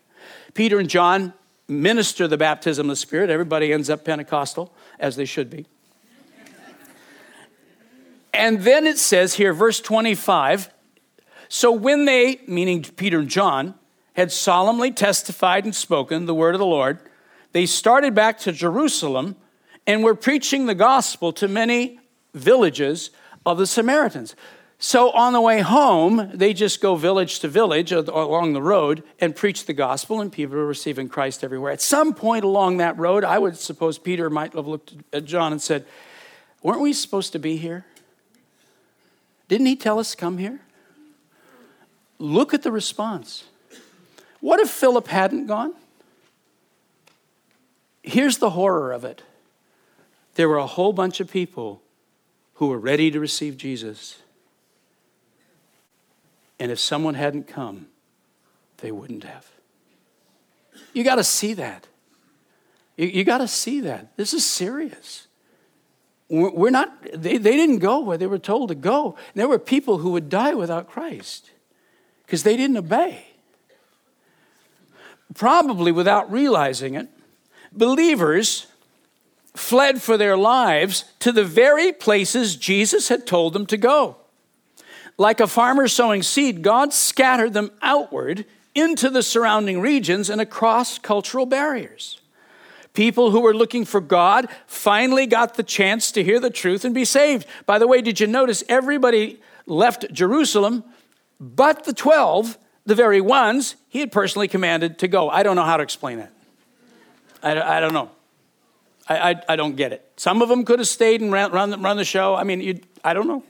Peter 0.55 0.81
and 0.81 0.91
John 0.91 1.35
minister 1.69 2.27
the 2.27 2.37
baptism 2.37 2.87
of 2.87 2.91
the 2.91 2.97
Spirit. 2.97 3.31
Everybody 3.31 3.73
ends 3.73 3.89
up 3.89 4.05
Pentecostal, 4.05 4.75
as 4.99 5.15
they 5.15 5.25
should 5.25 5.51
be. 5.51 5.67
And 8.35 8.63
then 8.63 8.89
it 8.89 8.99
says 8.99 9.35
here, 9.35 9.55
verse 9.55 9.79
25 9.79 10.71
so 11.49 11.71
when 11.71 12.07
they, 12.07 12.41
meaning 12.49 12.83
Peter 12.83 13.21
and 13.21 13.29
John, 13.29 13.77
had 14.15 14.33
solemnly 14.33 14.91
testified 14.91 15.65
and 15.65 15.73
spoken 15.73 16.27
the 16.27 16.35
word 16.35 16.57
of 16.57 16.59
the 16.59 16.67
Lord, 16.67 16.99
they 17.53 17.67
started 17.67 18.17
back 18.17 18.39
to 18.41 18.51
Jerusalem 18.51 19.37
and 19.87 20.03
were 20.03 20.15
preaching 20.15 20.67
the 20.67 20.75
gospel 20.75 21.33
to 21.35 21.49
many 21.49 22.01
villages 22.35 23.11
of 23.45 23.59
the 23.59 23.67
Samaritans. 23.67 24.35
So 24.79 25.11
on 25.13 25.33
the 25.33 25.41
way 25.41 25.61
home, 25.61 26.31
they 26.35 26.53
just 26.53 26.83
go 26.83 26.97
village 26.97 27.39
to 27.41 27.49
village 27.49 27.93
along 27.93 28.53
the 28.53 28.61
road 28.61 29.03
and 29.19 29.35
preach 29.35 29.65
the 29.65 29.73
gospel, 29.73 30.21
and 30.21 30.31
people 30.31 30.57
are 30.57 30.67
receiving 30.67 31.09
Christ 31.09 31.43
everywhere. 31.43 31.73
At 31.73 31.81
some 31.81 32.13
point 32.13 32.45
along 32.45 32.77
that 32.77 32.99
road, 32.99 33.25
I 33.25 33.39
would 33.39 33.57
suppose 33.57 33.97
Peter 33.97 34.29
might 34.29 34.53
have 34.53 34.67
looked 34.67 34.95
at 35.15 35.25
John 35.25 35.53
and 35.53 35.63
said, 35.63 35.87
Weren't 36.63 36.83
we 36.83 36.93
supposed 36.93 37.33
to 37.33 37.39
be 37.39 37.57
here? 37.57 37.87
Didn't 39.49 39.67
he 39.67 39.77
tell 39.77 39.99
us 39.99 40.11
to 40.11 40.17
come 40.17 40.39
here? 40.39 40.61
Look 42.19 42.53
at 42.53 42.63
the 42.63 42.73
response. 42.73 43.45
What 44.41 44.61
if 44.61 44.69
Philip 44.69 45.09
hadn't 45.09 45.47
gone? 45.47 45.75
Here's 48.03 48.39
the 48.39 48.51
horror 48.51 48.93
of 48.93 49.05
it 49.05 49.23
there 50.37 50.49
were 50.49 50.59
a 50.59 50.67
whole 50.67 50.93
bunch 50.93 51.21
of 51.21 51.31
people 51.31 51.83
who 52.55 52.69
were 52.69 52.79
ready 52.79 53.11
to 53.11 53.19
receive 53.19 53.57
Jesus. 53.57 54.19
And 56.61 56.71
if 56.71 56.79
someone 56.79 57.15
hadn't 57.15 57.49
come, 57.49 57.89
they 58.79 58.93
wouldn't 58.93 59.25
have. 59.25 59.51
You 60.93 61.05
got 61.05 61.17
to 61.17 61.25
see 61.25 61.55
that. 61.55 61.87
You, 62.97 63.07
you 63.09 63.25
got 63.25 63.39
to 63.39 63.49
see 63.49 63.81
that. 63.81 64.17
This 64.17 64.33
is 64.33 64.45
serious. 64.45 65.27
We're 66.29 66.71
not, 66.71 66.93
they, 67.15 67.39
they 67.39 67.57
didn't 67.57 67.79
go 67.79 68.01
where 68.01 68.19
they 68.19 68.27
were 68.27 68.39
told 68.39 68.69
to 68.69 68.75
go. 68.75 69.17
And 69.17 69.35
there 69.35 69.49
were 69.49 69.59
people 69.59 69.99
who 69.99 70.11
would 70.11 70.29
die 70.29 70.55
without 70.55 70.89
Christ 70.89 71.51
because 72.25 72.43
they 72.43 72.57
didn't 72.57 72.77
obey. 72.77 73.27
Probably 75.35 75.93
without 75.93 76.31
realizing 76.31 76.95
it, 76.95 77.09
believers 77.73 78.67
fled 79.57 80.03
for 80.03 80.17
their 80.17 80.37
lives 80.37 81.05
to 81.21 81.33
the 81.33 81.45
very 81.45 81.93
places 81.93 82.57
Jesus 82.57 83.09
had 83.09 83.27
told 83.27 83.53
them 83.53 83.67
to 83.67 83.77
go. 83.77 84.17
Like 85.19 85.41
a 85.41 85.47
farmer 85.47 85.89
sowing 85.89 86.23
seed, 86.23 86.63
God 86.63 86.93
scattered 86.93 87.55
them 87.55 87.71
outward 87.81 88.45
into 88.75 89.09
the 89.09 89.23
surrounding 89.23 89.81
regions 89.81 90.29
and 90.29 90.41
across 90.41 90.99
cultural 90.99 91.47
barriers. 91.47 92.21
People 92.93 93.31
who 93.31 93.41
were 93.41 93.55
looking 93.55 93.85
for 93.85 94.01
God 94.01 94.49
finally 94.67 95.27
got 95.27 95.55
the 95.55 95.63
chance 95.63 96.13
to 96.13 96.23
hear 96.23 96.41
the 96.41 96.51
truth 96.51 96.85
and 96.85 96.95
be 96.95 97.05
saved. 97.05 97.47
By 97.65 97.79
the 97.79 97.87
way, 97.87 98.01
did 98.03 98.21
you 98.21 98.27
notice 98.27 98.63
everybody 98.69 99.41
left 99.67 100.13
Jerusalem 100.13 100.85
but 101.41 101.85
the 101.85 101.93
12, 101.93 102.57
the 102.85 102.95
very 102.95 103.21
ones 103.21 103.77
he 103.89 104.01
had 104.01 104.13
personally 104.13 104.49
commanded 104.49 104.99
to 105.01 105.09
go? 105.09 105.29
I 105.29 105.43
don't 105.43 105.57
know 105.57 105.65
how 105.65 105.77
to 105.77 105.83
explain 105.83 106.19
that. 106.19 106.33
I, 107.43 107.79
I 107.79 107.81
don't 107.81 107.93
know. 107.93 108.11
I, 109.09 109.31
I, 109.31 109.43
I, 109.51 109.57
don't 109.57 109.77
get 109.77 109.93
it. 109.93 110.05
Some 110.17 110.43
of 110.43 110.49
them 110.49 110.65
could 110.65 110.79
have 110.79 110.89
stayed 110.89 111.21
and 111.21 111.33
run, 111.33 111.53
run, 111.53 111.83
run 111.83 111.97
the 111.97 112.05
show. 112.05 112.35
I 112.35 112.45
mean, 112.45 112.81
I 113.05 113.15
don't 113.15 113.29
know. 113.29 113.45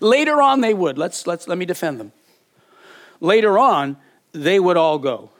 Later 0.00 0.42
on, 0.42 0.60
they 0.60 0.74
would. 0.74 0.98
Let's, 0.98 1.26
let's, 1.26 1.46
let 1.46 1.58
me 1.58 1.64
defend 1.64 2.00
them. 2.00 2.12
Later 3.20 3.58
on, 3.58 3.96
they 4.32 4.58
would 4.58 4.76
all 4.76 4.98
go. 4.98 5.30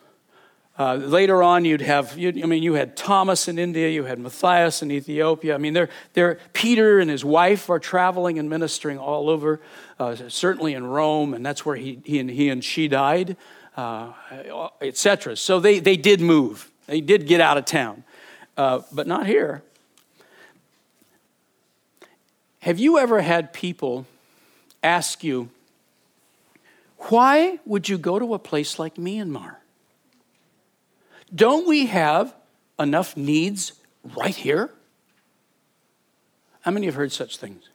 Uh, 0.78 0.96
later 0.96 1.42
on, 1.42 1.64
you'd 1.64 1.80
have, 1.80 2.18
you'd, 2.18 2.42
I 2.42 2.46
mean, 2.46 2.62
you 2.62 2.74
had 2.74 2.96
Thomas 2.98 3.48
in 3.48 3.58
India, 3.58 3.88
you 3.88 4.04
had 4.04 4.18
Matthias 4.18 4.82
in 4.82 4.90
Ethiopia. 4.90 5.54
I 5.54 5.58
mean, 5.58 5.72
they're, 5.72 5.88
they're, 6.12 6.38
Peter 6.52 6.98
and 6.98 7.10
his 7.10 7.24
wife 7.24 7.70
are 7.70 7.78
traveling 7.78 8.38
and 8.38 8.50
ministering 8.50 8.98
all 8.98 9.30
over, 9.30 9.60
uh, 9.98 10.14
certainly 10.28 10.74
in 10.74 10.86
Rome, 10.86 11.32
and 11.32 11.44
that's 11.46 11.64
where 11.64 11.76
he, 11.76 12.00
he, 12.04 12.18
and, 12.18 12.28
he 12.28 12.50
and 12.50 12.62
she 12.62 12.88
died, 12.88 13.38
uh, 13.78 14.12
etc. 14.82 15.36
So 15.36 15.60
they, 15.60 15.78
they 15.78 15.96
did 15.96 16.20
move. 16.20 16.70
They 16.86 17.00
did 17.00 17.26
get 17.26 17.40
out 17.40 17.56
of 17.56 17.64
town, 17.64 18.04
uh, 18.56 18.82
but 18.92 19.06
not 19.06 19.26
here. 19.26 19.62
Have 22.60 22.78
you 22.78 22.98
ever 22.98 23.20
had 23.20 23.52
people 23.52 24.06
ask 24.82 25.22
you, 25.22 25.50
why 26.98 27.60
would 27.64 27.88
you 27.88 27.98
go 27.98 28.18
to 28.18 28.34
a 28.34 28.38
place 28.38 28.78
like 28.78 28.96
Myanmar? 28.96 29.56
Don't 31.34 31.66
we 31.66 31.86
have 31.86 32.34
enough 32.78 33.16
needs 33.16 33.72
right 34.16 34.34
here? 34.34 34.70
How 36.62 36.70
many 36.70 36.86
have 36.86 36.94
heard 36.94 37.12
such 37.12 37.36
things? 37.36 37.68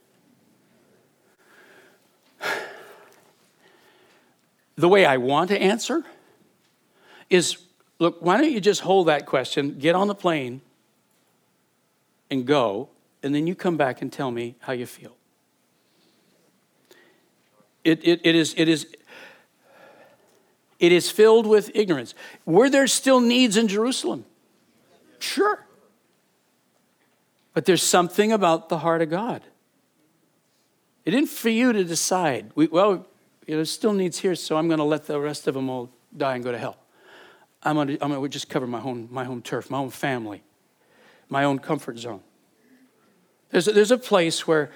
The 4.76 4.90
way 4.90 5.06
I 5.06 5.18
want 5.18 5.50
to 5.50 5.62
answer 5.62 6.04
is 7.30 7.58
look, 8.00 8.18
why 8.20 8.38
don't 8.38 8.52
you 8.52 8.60
just 8.60 8.82
hold 8.82 9.08
that 9.08 9.28
question, 9.28 9.78
get 9.78 9.96
on 9.96 10.08
the 10.08 10.16
plane, 10.16 10.62
and 12.32 12.46
go, 12.46 12.90
and 13.22 13.36
then 13.36 13.46
you 13.46 13.54
come 13.54 13.78
back 13.78 14.02
and 14.02 14.12
tell 14.12 14.32
me 14.32 14.56
how 14.62 14.74
you 14.74 14.88
feel? 14.88 15.16
It, 17.84 18.00
it, 18.04 18.22
it, 18.24 18.36
is, 18.36 18.56
it, 18.58 18.68
is, 18.68 18.88
it 20.80 20.92
is 20.92 21.12
filled 21.12 21.46
with 21.46 21.70
ignorance. 21.76 22.16
Were 22.46 22.70
there 22.70 22.88
still 22.88 23.20
needs 23.20 23.58
in 23.58 23.68
Jerusalem? 23.68 24.26
Sure. 25.20 25.66
But 27.54 27.66
there's 27.66 27.84
something 27.84 28.32
about 28.32 28.70
the 28.70 28.80
heart 28.80 29.02
of 29.02 29.10
God. 29.10 29.44
It 31.04 31.14
isn't 31.14 31.28
for 31.28 31.50
you 31.50 31.74
to 31.74 31.84
decide. 31.84 32.52
We, 32.56 32.68
well, 32.68 33.06
you 33.48 33.58
know, 33.58 33.64
still 33.64 33.94
needs 33.94 34.20
here, 34.20 34.36
so 34.36 34.56
I'm 34.56 34.68
going 34.68 34.78
to 34.78 34.84
let 34.84 35.08
the 35.08 35.20
rest 35.20 35.48
of 35.48 35.56
them 35.56 35.70
all 35.70 35.90
die 36.16 36.36
and 36.36 36.44
go 36.44 36.52
to 36.52 36.58
hell. 36.58 36.78
I'm 37.64 37.76
going 37.76 37.98
to, 37.98 38.28
just 38.30 38.50
cover 38.50 38.66
my 38.66 38.82
own, 38.82 39.08
my 39.12 39.24
home 39.24 39.42
turf, 39.42 39.70
my 39.70 39.80
own 39.80 39.90
family, 39.90 40.44
my 41.32 41.46
own 41.46 41.58
comfort 41.58 41.98
zone. 41.98 42.22
There's 43.50 43.68
a, 43.68 43.72
there's 43.72 43.92
a 43.92 43.98
place 43.98 44.46
where 44.46 44.72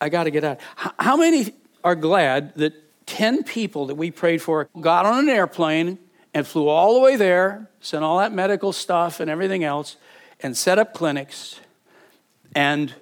I 0.00 0.08
got 0.10 0.24
to 0.24 0.30
get 0.30 0.44
out. 0.44 0.60
How 0.76 1.16
many 1.16 1.54
are 1.82 1.96
glad 1.96 2.54
that 2.56 2.74
10 3.06 3.42
people 3.44 3.86
that 3.86 3.94
we 3.94 4.10
prayed 4.10 4.42
for 4.42 4.68
got 4.80 5.06
on 5.06 5.20
an 5.20 5.28
airplane 5.28 5.98
and 6.34 6.46
flew 6.46 6.68
all 6.68 6.94
the 6.94 7.00
way 7.00 7.16
there, 7.16 7.70
sent 7.80 8.04
all 8.04 8.18
that 8.18 8.32
medical 8.32 8.72
stuff 8.72 9.18
and 9.20 9.30
everything 9.30 9.64
else, 9.64 9.96
and 10.40 10.56
set 10.56 10.78
up 10.78 10.92
clinics 10.92 11.58
and 12.54 12.94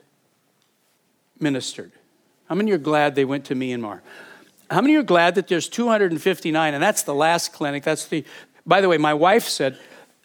ministered? 1.40 1.90
How 2.48 2.54
many 2.54 2.70
are 2.70 2.78
glad 2.78 3.16
they 3.16 3.24
went 3.24 3.44
to 3.46 3.54
Myanmar? 3.54 4.00
How 4.70 4.80
many 4.80 4.94
are 4.96 5.02
glad 5.02 5.34
that 5.34 5.48
there's 5.48 5.68
259 5.68 6.74
and 6.74 6.82
that's 6.82 7.02
the 7.02 7.14
last 7.14 7.52
clinic? 7.52 7.82
That's 7.82 8.06
the 8.06 8.24
By 8.64 8.80
the 8.80 8.88
way, 8.88 8.98
my 8.98 9.14
wife 9.14 9.48
said 9.48 9.78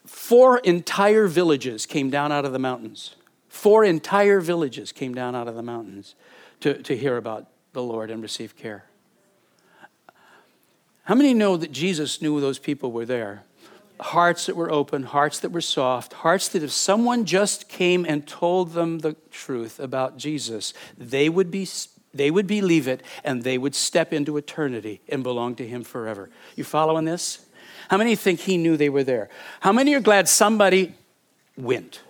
four 0.09 0.57
entire 0.59 1.27
villages 1.27 1.85
came 1.85 2.09
down 2.09 2.31
out 2.31 2.43
of 2.43 2.51
the 2.51 2.59
mountains. 2.59 3.15
Four 3.47 3.83
entire 3.83 4.39
villages 4.39 4.91
came 4.91 5.13
down 5.13 5.35
out 5.35 5.47
of 5.47 5.55
the 5.55 5.63
mountains 5.63 6.15
to, 6.61 6.81
to 6.83 6.97
hear 6.97 7.15
about 7.17 7.47
the 7.73 7.83
Lord 7.83 8.09
and 8.09 8.21
receive 8.21 8.55
care. 8.55 8.85
How 11.03 11.15
many 11.15 11.33
know 11.33 11.57
that 11.57 11.71
Jesus 11.71 12.21
knew 12.21 12.39
those 12.39 12.59
people 12.59 12.91
were 12.91 13.05
there? 13.05 13.43
Hearts 13.99 14.45
that 14.47 14.55
were 14.55 14.71
open, 14.71 15.03
hearts 15.03 15.39
that 15.39 15.51
were 15.51 15.61
soft, 15.61 16.13
hearts 16.13 16.47
that 16.49 16.63
if 16.63 16.71
someone 16.71 17.25
just 17.25 17.69
came 17.69 18.05
and 18.05 18.27
told 18.27 18.73
them 18.73 18.99
the 18.99 19.15
truth 19.31 19.79
about 19.79 20.17
Jesus, 20.17 20.73
they 20.97 21.29
would 21.29 21.51
be 21.51 21.67
they 22.13 22.31
would 22.31 22.47
believe 22.47 22.87
it 22.87 23.03
and 23.23 23.43
they 23.43 23.57
would 23.57 23.75
step 23.75 24.11
into 24.13 24.37
eternity 24.37 25.01
and 25.09 25.21
belong 25.21 25.55
to 25.55 25.67
him 25.67 25.83
forever. 25.83 26.29
You 26.55 26.63
following 26.63 27.05
this? 27.05 27.45
How 27.89 27.97
many 27.97 28.15
think 28.15 28.41
he 28.41 28.57
knew 28.57 28.77
they 28.77 28.89
were 28.89 29.03
there? 29.03 29.29
How 29.61 29.71
many 29.71 29.93
are 29.95 29.99
glad 29.99 30.29
somebody 30.29 30.93
went? 31.57 32.01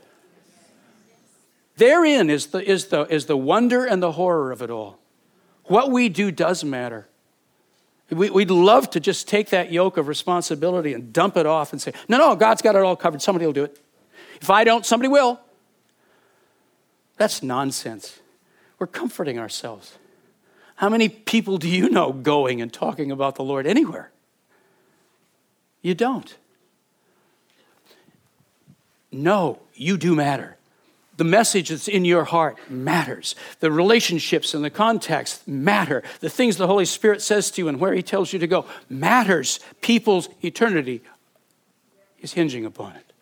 Therein 1.78 2.30
is 2.30 2.48
the, 2.48 2.70
is 2.70 2.88
the, 2.88 3.04
is 3.04 3.28
the 3.28 3.38
wonder 3.38 3.86
and 3.86 4.04
the 4.04 4.12
horror 4.12 4.52
of 4.52 4.62
it 4.62 4.70
all. 4.70 5.00
What 5.64 5.92
we 5.92 6.10
do 6.10 6.32
does 6.32 6.64
matter. 6.64 7.08
We, 8.10 8.30
would 8.30 8.52
love 8.52 8.90
to 8.92 9.00
just 9.00 9.28
take 9.28 9.52
that 9.52 9.72
yoke 9.72 9.96
of 9.96 10.08
responsibility 10.08 10.94
and 10.94 11.14
dump 11.14 11.38
it 11.38 11.46
off 11.46 11.72
and 11.72 11.82
say, 11.82 11.94
no, 12.10 12.18
no, 12.18 12.36
God's 12.36 12.62
got 12.62 12.76
it 12.76 12.82
all 12.82 12.96
covered. 12.96 13.22
Somebody 13.22 13.46
will 13.46 13.54
do 13.54 13.64
it. 13.64 13.80
If 14.42 14.50
I 14.50 14.64
don't, 14.64 14.86
somebody 14.86 15.08
will. 15.08 15.40
That's 17.18 17.42
nonsense. 17.44 18.20
We're 18.80 18.88
comforting 18.88 19.40
ourselves. 19.40 19.98
How 20.76 20.90
many 20.90 21.08
people 21.08 21.58
do 21.58 21.70
you 21.70 21.90
know 21.90 22.12
going 22.12 22.62
and 22.62 22.74
talking 22.74 23.12
about 23.12 23.36
the 23.36 23.44
Lord 23.44 23.68
anywhere? 23.68 24.12
You 25.82 25.96
don't. 25.96 26.36
No, 29.12 29.60
you 29.74 29.98
do 29.98 30.16
matter. 30.16 30.58
The 31.18 31.24
message 31.26 31.70
that's 31.70 31.88
in 31.88 32.06
your 32.06 32.24
heart 32.24 32.58
matters. 32.70 33.36
The 33.60 33.72
relationships 33.72 34.54
and 34.54 34.64
the 34.64 34.70
context 34.70 35.48
matter. 35.48 36.04
The 36.22 36.30
things 36.30 36.58
the 36.58 36.68
Holy 36.68 36.86
Spirit 36.86 37.22
says 37.22 37.52
to 37.52 37.62
you 37.62 37.68
and 37.68 37.80
where 37.80 37.94
He 37.94 38.02
tells 38.02 38.32
you 38.32 38.40
to 38.40 38.48
go 38.48 38.66
matters. 38.90 39.60
People's 39.82 40.30
eternity 40.42 41.02
is 42.22 42.34
hinging 42.34 42.66
upon 42.66 42.96
it. 42.96 43.14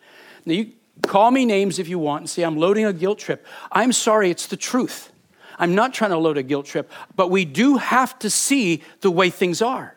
Now, 0.45 0.53
you 0.53 0.71
call 1.01 1.31
me 1.31 1.45
names 1.45 1.79
if 1.79 1.87
you 1.87 1.99
want 1.99 2.21
and 2.21 2.29
say, 2.29 2.43
I'm 2.43 2.57
loading 2.57 2.85
a 2.85 2.93
guilt 2.93 3.19
trip. 3.19 3.45
I'm 3.71 3.91
sorry, 3.91 4.29
it's 4.29 4.47
the 4.47 4.57
truth. 4.57 5.11
I'm 5.59 5.73
not 5.73 5.93
trying 5.93 6.11
to 6.11 6.17
load 6.17 6.37
a 6.37 6.43
guilt 6.43 6.67
trip, 6.67 6.91
but 7.15 7.31
we 7.31 7.45
do 7.45 7.77
have 7.77 8.19
to 8.19 8.29
see 8.29 8.83
the 9.01 9.09
way 9.09 9.29
things 9.29 9.61
are 9.61 9.95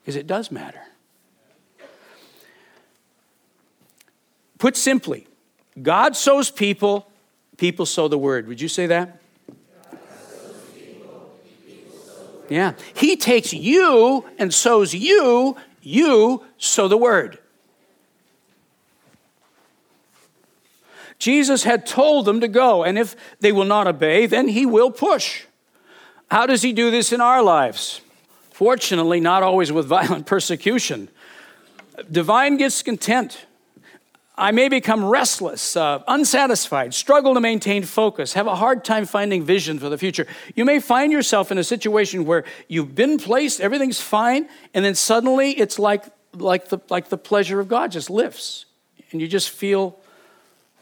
because 0.00 0.16
it 0.16 0.26
does 0.26 0.50
matter. 0.50 0.80
Put 4.60 4.76
simply, 4.76 5.26
God 5.80 6.14
sows 6.14 6.50
people, 6.50 7.10
people 7.56 7.86
sow 7.86 8.08
the 8.08 8.18
word. 8.18 8.46
Would 8.46 8.60
you 8.60 8.68
say 8.68 8.86
that? 8.86 9.20
Yeah. 12.50 12.74
He 12.92 13.16
takes 13.16 13.54
you 13.54 14.26
and 14.38 14.52
sows 14.52 14.92
you, 14.92 15.56
you 15.80 16.44
sow 16.58 16.88
the 16.88 16.98
word. 16.98 17.38
Jesus 21.18 21.62
had 21.64 21.86
told 21.86 22.26
them 22.26 22.40
to 22.40 22.48
go, 22.48 22.84
and 22.84 22.98
if 22.98 23.16
they 23.40 23.52
will 23.52 23.64
not 23.64 23.86
obey, 23.86 24.26
then 24.26 24.48
he 24.48 24.66
will 24.66 24.90
push. 24.90 25.44
How 26.30 26.44
does 26.44 26.60
he 26.60 26.74
do 26.74 26.90
this 26.90 27.12
in 27.12 27.22
our 27.22 27.42
lives? 27.42 28.02
Fortunately, 28.50 29.20
not 29.20 29.42
always 29.42 29.72
with 29.72 29.86
violent 29.86 30.26
persecution. 30.34 31.08
Divine 32.10 32.58
discontent. 32.58 33.46
I 34.40 34.52
may 34.52 34.70
become 34.70 35.04
restless, 35.04 35.76
uh, 35.76 36.02
unsatisfied, 36.08 36.94
struggle 36.94 37.34
to 37.34 37.40
maintain 37.40 37.82
focus, 37.84 38.32
have 38.32 38.46
a 38.46 38.56
hard 38.56 38.86
time 38.86 39.04
finding 39.04 39.44
vision 39.44 39.78
for 39.78 39.90
the 39.90 39.98
future. 39.98 40.26
You 40.54 40.64
may 40.64 40.80
find 40.80 41.12
yourself 41.12 41.52
in 41.52 41.58
a 41.58 41.62
situation 41.62 42.24
where 42.24 42.44
you've 42.66 42.94
been 42.94 43.18
placed, 43.18 43.60
everything's 43.60 44.00
fine, 44.00 44.48
and 44.72 44.82
then 44.82 44.94
suddenly 44.94 45.50
it's 45.50 45.78
like, 45.78 46.04
like, 46.32 46.70
the, 46.70 46.78
like 46.88 47.10
the 47.10 47.18
pleasure 47.18 47.60
of 47.60 47.68
God 47.68 47.92
just 47.92 48.08
lifts, 48.08 48.64
and 49.12 49.20
you 49.20 49.28
just 49.28 49.50
feel 49.50 49.98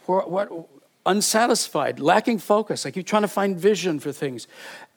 what, 0.07 0.31
what, 0.31 0.69
unsatisfied, 1.05 1.99
lacking 1.99 2.39
focus. 2.39 2.87
I 2.87 2.93
keep 2.93 3.07
trying 3.07 3.23
to 3.23 3.29
find 3.29 3.59
vision 3.59 3.99
for 3.99 4.13
things. 4.13 4.47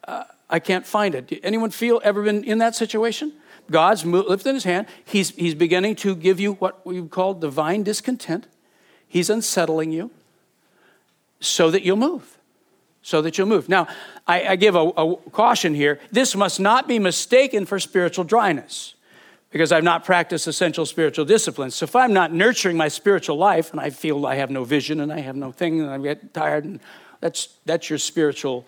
Uh, 0.08 0.26
I 0.52 0.60
can't 0.60 0.86
find 0.86 1.16
it. 1.16 1.40
Anyone 1.42 1.72
feel 1.72 2.00
ever 2.04 2.22
been 2.22 2.44
in 2.44 2.60
that 2.60 2.76
situation? 2.76 3.34
God's 3.72 4.06
lifting 4.06 4.54
his 4.54 4.64
hand. 4.64 4.88
He's, 5.04 5.32
he's 5.32 5.56
beginning 5.56 5.96
to 5.98 6.16
give 6.16 6.40
you 6.40 6.54
what 6.54 6.86
we 6.86 7.02
call 7.08 7.34
divine 7.34 7.84
discontent. 7.84 8.48
He's 9.08 9.30
unsettling 9.30 9.92
you 9.92 10.12
so 11.40 11.72
that 11.72 11.84
you'll 11.84 11.98
move. 11.98 12.38
So 13.02 13.22
that 13.24 13.38
you'll 13.38 13.48
move. 13.48 13.68
Now, 13.68 13.88
I, 14.28 14.50
I 14.50 14.56
give 14.56 14.76
a, 14.76 14.80
a 14.80 15.16
caution 15.32 15.74
here. 15.74 16.00
This 16.12 16.36
must 16.36 16.60
not 16.60 16.88
be 16.88 17.00
mistaken 17.00 17.66
for 17.66 17.80
spiritual 17.80 18.26
dryness 18.26 18.94
because 19.50 19.72
I've 19.72 19.84
not 19.84 20.06
practiced 20.06 20.48
essential 20.48 20.86
spiritual 20.86 21.26
disciplines. 21.26 21.76
So 21.76 21.86
if 21.86 21.96
I'm 21.96 22.14
not 22.14 22.32
nurturing 22.32 22.78
my 22.78 22.88
spiritual 22.88 23.38
life 23.38 23.72
and 23.72 23.80
I 23.80 23.90
feel 23.90 24.26
I 24.26 24.36
have 24.36 24.52
no 24.52 24.64
vision 24.64 25.00
and 25.00 25.12
I 25.12 25.20
have 25.20 25.36
no 25.36 25.52
thing 25.52 25.82
and 25.82 25.90
I 25.90 25.98
get 25.98 26.34
tired, 26.34 26.64
and 26.64 26.80
that's, 27.20 27.58
that's 27.66 27.90
your 27.90 28.00
spiritual 28.00 28.66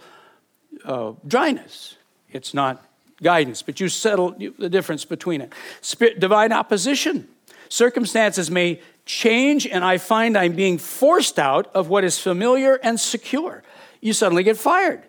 uh, 0.83 1.13
dryness. 1.27 1.95
It's 2.31 2.53
not 2.53 2.83
guidance, 3.23 3.61
but 3.61 3.79
you 3.79 3.89
settle 3.89 4.31
the 4.31 4.69
difference 4.69 5.05
between 5.05 5.41
it. 5.41 5.53
Spirit, 5.81 6.19
divine 6.19 6.51
opposition. 6.51 7.27
Circumstances 7.69 8.51
may 8.51 8.81
change, 9.05 9.65
and 9.65 9.83
I 9.83 9.97
find 9.97 10.37
I'm 10.37 10.53
being 10.53 10.77
forced 10.77 11.39
out 11.39 11.71
of 11.73 11.89
what 11.89 12.03
is 12.03 12.19
familiar 12.19 12.75
and 12.75 12.99
secure. 12.99 13.63
You 14.01 14.13
suddenly 14.13 14.43
get 14.43 14.57
fired. 14.57 15.01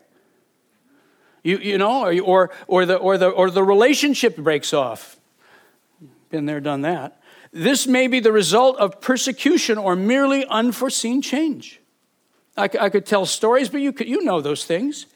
You, 1.43 1.59
you 1.59 1.77
know, 1.77 2.05
or, 2.07 2.21
or, 2.23 2.51
or, 2.67 2.87
the, 2.87 2.97
or, 2.97 3.19
the, 3.19 3.29
or 3.29 3.51
the 3.51 3.63
relationship 3.63 4.37
breaks 4.37 4.73
off. 4.73 5.19
Been 6.31 6.47
there, 6.47 6.61
done 6.61 6.81
that. 6.83 7.21
This 7.53 7.87
may 7.87 8.09
be 8.09 8.19
the 8.19 8.33
result 8.33 8.79
of 8.79 9.01
persecution 9.01 9.79
or 9.79 9.95
merely 9.95 10.47
unforeseen 10.47 11.23
change. 11.23 11.81
I, 12.57 12.65
I 12.81 12.89
could 12.89 13.05
tell 13.05 13.27
stories, 13.27 13.69
but 13.69 13.81
you, 13.81 13.93
could, 13.93 14.09
you 14.09 14.25
know 14.25 14.41
those 14.41 14.65
things. 14.65 15.07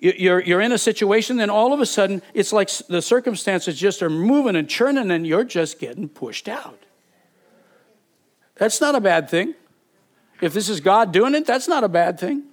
You're, 0.00 0.40
you're 0.40 0.60
in 0.60 0.70
a 0.70 0.78
situation, 0.78 1.38
then 1.38 1.50
all 1.50 1.72
of 1.72 1.80
a 1.80 1.86
sudden, 1.86 2.22
it's 2.32 2.52
like 2.52 2.70
the 2.88 3.02
circumstances 3.02 3.76
just 3.76 4.00
are 4.00 4.10
moving 4.10 4.54
and 4.54 4.68
churning, 4.68 5.10
and 5.10 5.26
you're 5.26 5.44
just 5.44 5.80
getting 5.80 6.08
pushed 6.08 6.48
out. 6.48 6.78
That's 8.54 8.80
not 8.80 8.94
a 8.94 9.00
bad 9.00 9.28
thing. 9.28 9.54
If 10.40 10.52
this 10.52 10.68
is 10.68 10.80
God 10.80 11.12
doing 11.12 11.34
it, 11.34 11.46
that's 11.46 11.66
not 11.66 11.82
a 11.82 11.88
bad 11.88 12.20
thing. 12.20 12.44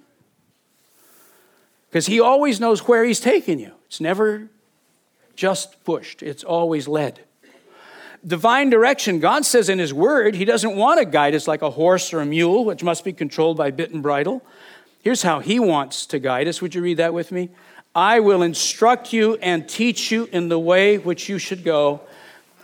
Because 1.88 2.06
He 2.06 2.18
always 2.18 2.58
knows 2.58 2.80
where 2.88 3.04
He's 3.04 3.20
taking 3.20 3.60
you. 3.60 3.72
It's 3.86 4.00
never 4.00 4.48
just 5.36 5.84
pushed, 5.84 6.22
it's 6.22 6.42
always 6.42 6.88
led. 6.88 7.20
Divine 8.26 8.70
direction, 8.70 9.20
God 9.20 9.44
says 9.44 9.68
in 9.68 9.78
His 9.78 9.94
Word, 9.94 10.34
He 10.34 10.44
doesn't 10.44 10.74
want 10.74 10.98
to 10.98 11.04
guide 11.04 11.36
us 11.36 11.46
like 11.46 11.62
a 11.62 11.70
horse 11.70 12.12
or 12.12 12.20
a 12.20 12.26
mule, 12.26 12.64
which 12.64 12.82
must 12.82 13.04
be 13.04 13.12
controlled 13.12 13.56
by 13.56 13.70
bit 13.70 13.92
and 13.92 14.02
bridle. 14.02 14.42
Here's 15.06 15.22
how 15.22 15.38
he 15.38 15.60
wants 15.60 16.06
to 16.06 16.18
guide 16.18 16.48
us. 16.48 16.60
Would 16.60 16.74
you 16.74 16.82
read 16.82 16.96
that 16.96 17.14
with 17.14 17.30
me? 17.30 17.50
I 17.94 18.18
will 18.18 18.42
instruct 18.42 19.12
you 19.12 19.36
and 19.36 19.68
teach 19.68 20.10
you 20.10 20.28
in 20.32 20.48
the 20.48 20.58
way 20.58 20.98
which 20.98 21.28
you 21.28 21.38
should 21.38 21.62
go. 21.62 22.00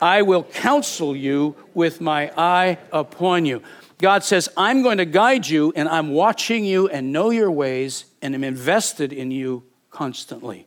I 0.01 0.23
will 0.23 0.43
counsel 0.43 1.15
you 1.15 1.55
with 1.73 2.01
my 2.01 2.33
eye 2.37 2.79
upon 2.91 3.47
you. 3.47 3.63
God 3.99 4.25
says, 4.25 4.49
I'm 4.57 4.83
going 4.83 4.99
to 4.99 5.05
guide 5.05 5.47
you, 5.47 5.73
and 5.77 5.89
I'm 5.89 6.11
watching 6.11 6.65
you 6.65 6.89
and 6.89 7.13
know 7.13 7.31
your 7.31 7.49
ways, 7.49 8.07
and 8.21 8.35
am 8.35 8.43
invested 8.43 9.13
in 9.13 9.31
you 9.31 9.63
constantly. 9.93 10.67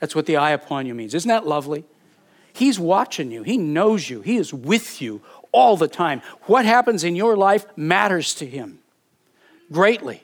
That's 0.00 0.14
what 0.14 0.26
the 0.26 0.36
eye 0.36 0.50
upon 0.50 0.84
you 0.84 0.94
means. 0.94 1.14
Isn't 1.14 1.30
that 1.30 1.46
lovely? 1.46 1.86
He's 2.52 2.78
watching 2.78 3.30
you, 3.30 3.44
He 3.44 3.56
knows 3.56 4.10
you, 4.10 4.20
He 4.20 4.36
is 4.36 4.52
with 4.52 5.00
you 5.00 5.22
all 5.52 5.78
the 5.78 5.88
time. 5.88 6.20
What 6.42 6.66
happens 6.66 7.02
in 7.02 7.16
your 7.16 7.34
life 7.34 7.64
matters 7.78 8.34
to 8.34 8.46
Him 8.46 8.80
greatly. 9.72 10.22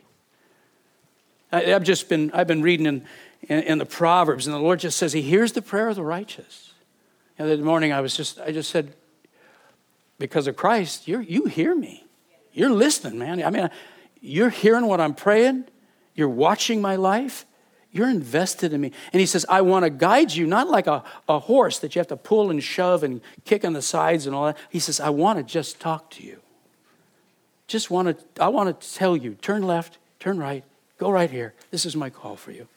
I, 1.54 1.60
have 1.70 1.84
just 1.84 2.08
been, 2.08 2.30
I've 2.32 2.46
been 2.46 2.62
reading 2.62 2.86
in, 2.86 3.04
in, 3.42 3.60
in, 3.60 3.78
the 3.78 3.86
Proverbs, 3.86 4.46
and 4.46 4.54
the 4.54 4.60
Lord 4.60 4.80
just 4.80 4.96
says 4.96 5.12
He 5.12 5.22
hears 5.22 5.52
the 5.52 5.62
prayer 5.62 5.88
of 5.88 5.96
the 5.96 6.02
righteous. 6.02 6.72
And 7.38 7.48
the 7.48 7.54
other 7.54 7.64
morning, 7.64 7.92
I 7.92 8.00
was 8.00 8.16
just, 8.16 8.40
I 8.40 8.52
just 8.52 8.70
said, 8.70 8.94
because 10.18 10.46
of 10.46 10.56
Christ, 10.56 11.08
you 11.08 11.20
you 11.20 11.46
hear 11.46 11.74
me. 11.74 12.04
You're 12.52 12.70
listening, 12.70 13.18
man. 13.18 13.42
I 13.42 13.50
mean, 13.50 13.68
you're 14.20 14.50
hearing 14.50 14.86
what 14.86 15.00
I'm 15.00 15.14
praying. 15.14 15.64
You're 16.14 16.28
watching 16.28 16.80
my 16.80 16.96
life. 16.96 17.44
You're 17.90 18.08
invested 18.08 18.72
in 18.72 18.80
me. 18.80 18.92
And 19.12 19.20
he 19.20 19.26
says, 19.26 19.44
I 19.48 19.60
want 19.60 19.84
to 19.84 19.90
guide 19.90 20.32
you, 20.32 20.46
not 20.46 20.68
like 20.68 20.86
a, 20.86 21.04
a 21.28 21.38
horse 21.38 21.78
that 21.80 21.94
you 21.94 22.00
have 22.00 22.08
to 22.08 22.16
pull 22.16 22.50
and 22.50 22.62
shove 22.62 23.02
and 23.02 23.20
kick 23.44 23.64
on 23.64 23.72
the 23.72 23.82
sides 23.82 24.26
and 24.26 24.34
all 24.34 24.46
that. 24.46 24.58
He 24.70 24.78
says, 24.78 24.98
I 25.00 25.10
want 25.10 25.38
to 25.38 25.44
just 25.44 25.80
talk 25.80 26.10
to 26.12 26.24
you. 26.24 26.40
Just 27.66 27.90
want 27.90 28.18
to, 28.18 28.42
I 28.42 28.48
want 28.48 28.80
to 28.80 28.94
tell 28.94 29.16
you, 29.16 29.34
turn 29.34 29.62
left, 29.62 29.98
turn 30.18 30.38
right, 30.38 30.64
Go 30.98 31.10
right 31.10 31.30
here. 31.30 31.54
This 31.70 31.86
is 31.86 31.96
my 31.96 32.10
call 32.10 32.36
for 32.36 32.52
you. 32.52 32.68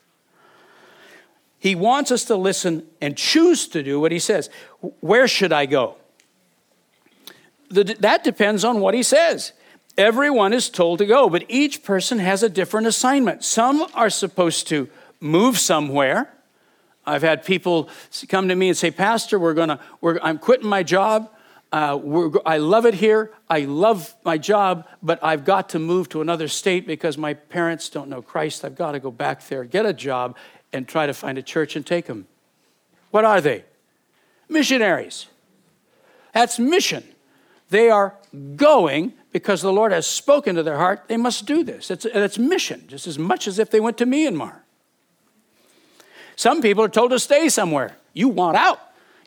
He 1.59 1.75
wants 1.75 2.11
us 2.11 2.25
to 2.25 2.35
listen 2.35 2.85
and 3.01 3.17
choose 3.17 3.67
to 3.69 3.81
do 3.81 3.99
what 3.99 4.11
he 4.11 4.19
says. 4.19 4.49
Where 4.99 5.27
should 5.27 5.51
I 5.51 5.65
go? 5.65 5.95
That 7.69 8.23
depends 8.23 8.63
on 8.63 8.79
what 8.79 8.93
he 8.93 9.03
says. 9.03 9.53
Everyone 9.97 10.53
is 10.53 10.69
told 10.69 10.99
to 10.99 11.05
go, 11.05 11.27
but 11.27 11.43
each 11.49 11.83
person 11.83 12.19
has 12.19 12.43
a 12.43 12.49
different 12.49 12.85
assignment. 12.85 13.43
Some 13.43 13.87
are 13.95 14.11
supposed 14.11 14.67
to 14.67 14.87
move 15.19 15.57
somewhere. 15.57 16.31
I've 17.05 17.23
had 17.23 17.43
people 17.43 17.89
come 18.27 18.47
to 18.49 18.55
me 18.55 18.67
and 18.67 18.77
say, 18.77 18.91
Pastor, 18.91 19.39
we're 19.39 19.55
gonna, 19.55 19.79
we're, 20.01 20.19
I'm 20.21 20.37
quitting 20.37 20.69
my 20.69 20.83
job. 20.83 21.31
Uh, 21.71 22.29
I 22.45 22.57
love 22.57 22.85
it 22.85 22.93
here. 22.93 23.31
I 23.49 23.61
love 23.61 24.15
my 24.23 24.37
job, 24.37 24.87
but 25.03 25.21
I've 25.21 25.43
got 25.43 25.69
to 25.69 25.79
move 25.79 26.07
to 26.09 26.21
another 26.21 26.47
state 26.47 26.87
because 26.87 27.17
my 27.17 27.33
parents 27.33 27.89
don't 27.89 28.09
know 28.09 28.21
Christ. 28.21 28.63
I've 28.63 28.75
got 28.75 28.93
to 28.93 28.99
go 28.99 29.11
back 29.11 29.45
there, 29.47 29.65
get 29.65 29.85
a 29.85 29.93
job, 29.93 30.37
and 30.71 30.87
try 30.87 31.05
to 31.05 31.13
find 31.13 31.37
a 31.37 31.41
church 31.41 31.75
and 31.75 31.85
take 31.85 32.05
them. 32.05 32.27
What 33.11 33.25
are 33.25 33.41
they? 33.41 33.65
Missionaries. 34.47 35.27
That's 36.33 36.57
mission. 36.57 37.03
They 37.69 37.89
are 37.89 38.15
going 38.55 39.13
because 39.33 39.61
the 39.61 39.73
Lord 39.73 39.91
has 39.91 40.07
spoken 40.07 40.55
to 40.55 40.63
their 40.63 40.77
heart. 40.77 41.03
They 41.07 41.17
must 41.17 41.45
do 41.45 41.63
this. 41.63 41.91
It's, 41.91 42.05
it's 42.05 42.37
mission, 42.37 42.85
just 42.87 43.07
as 43.07 43.19
much 43.19 43.47
as 43.47 43.59
if 43.59 43.69
they 43.69 43.79
went 43.79 43.97
to 43.97 44.05
Myanmar. 44.05 44.59
Some 46.37 46.61
people 46.61 46.83
are 46.83 46.89
told 46.89 47.11
to 47.11 47.19
stay 47.19 47.49
somewhere. 47.49 47.97
You 48.13 48.29
want 48.29 48.55
out. 48.55 48.79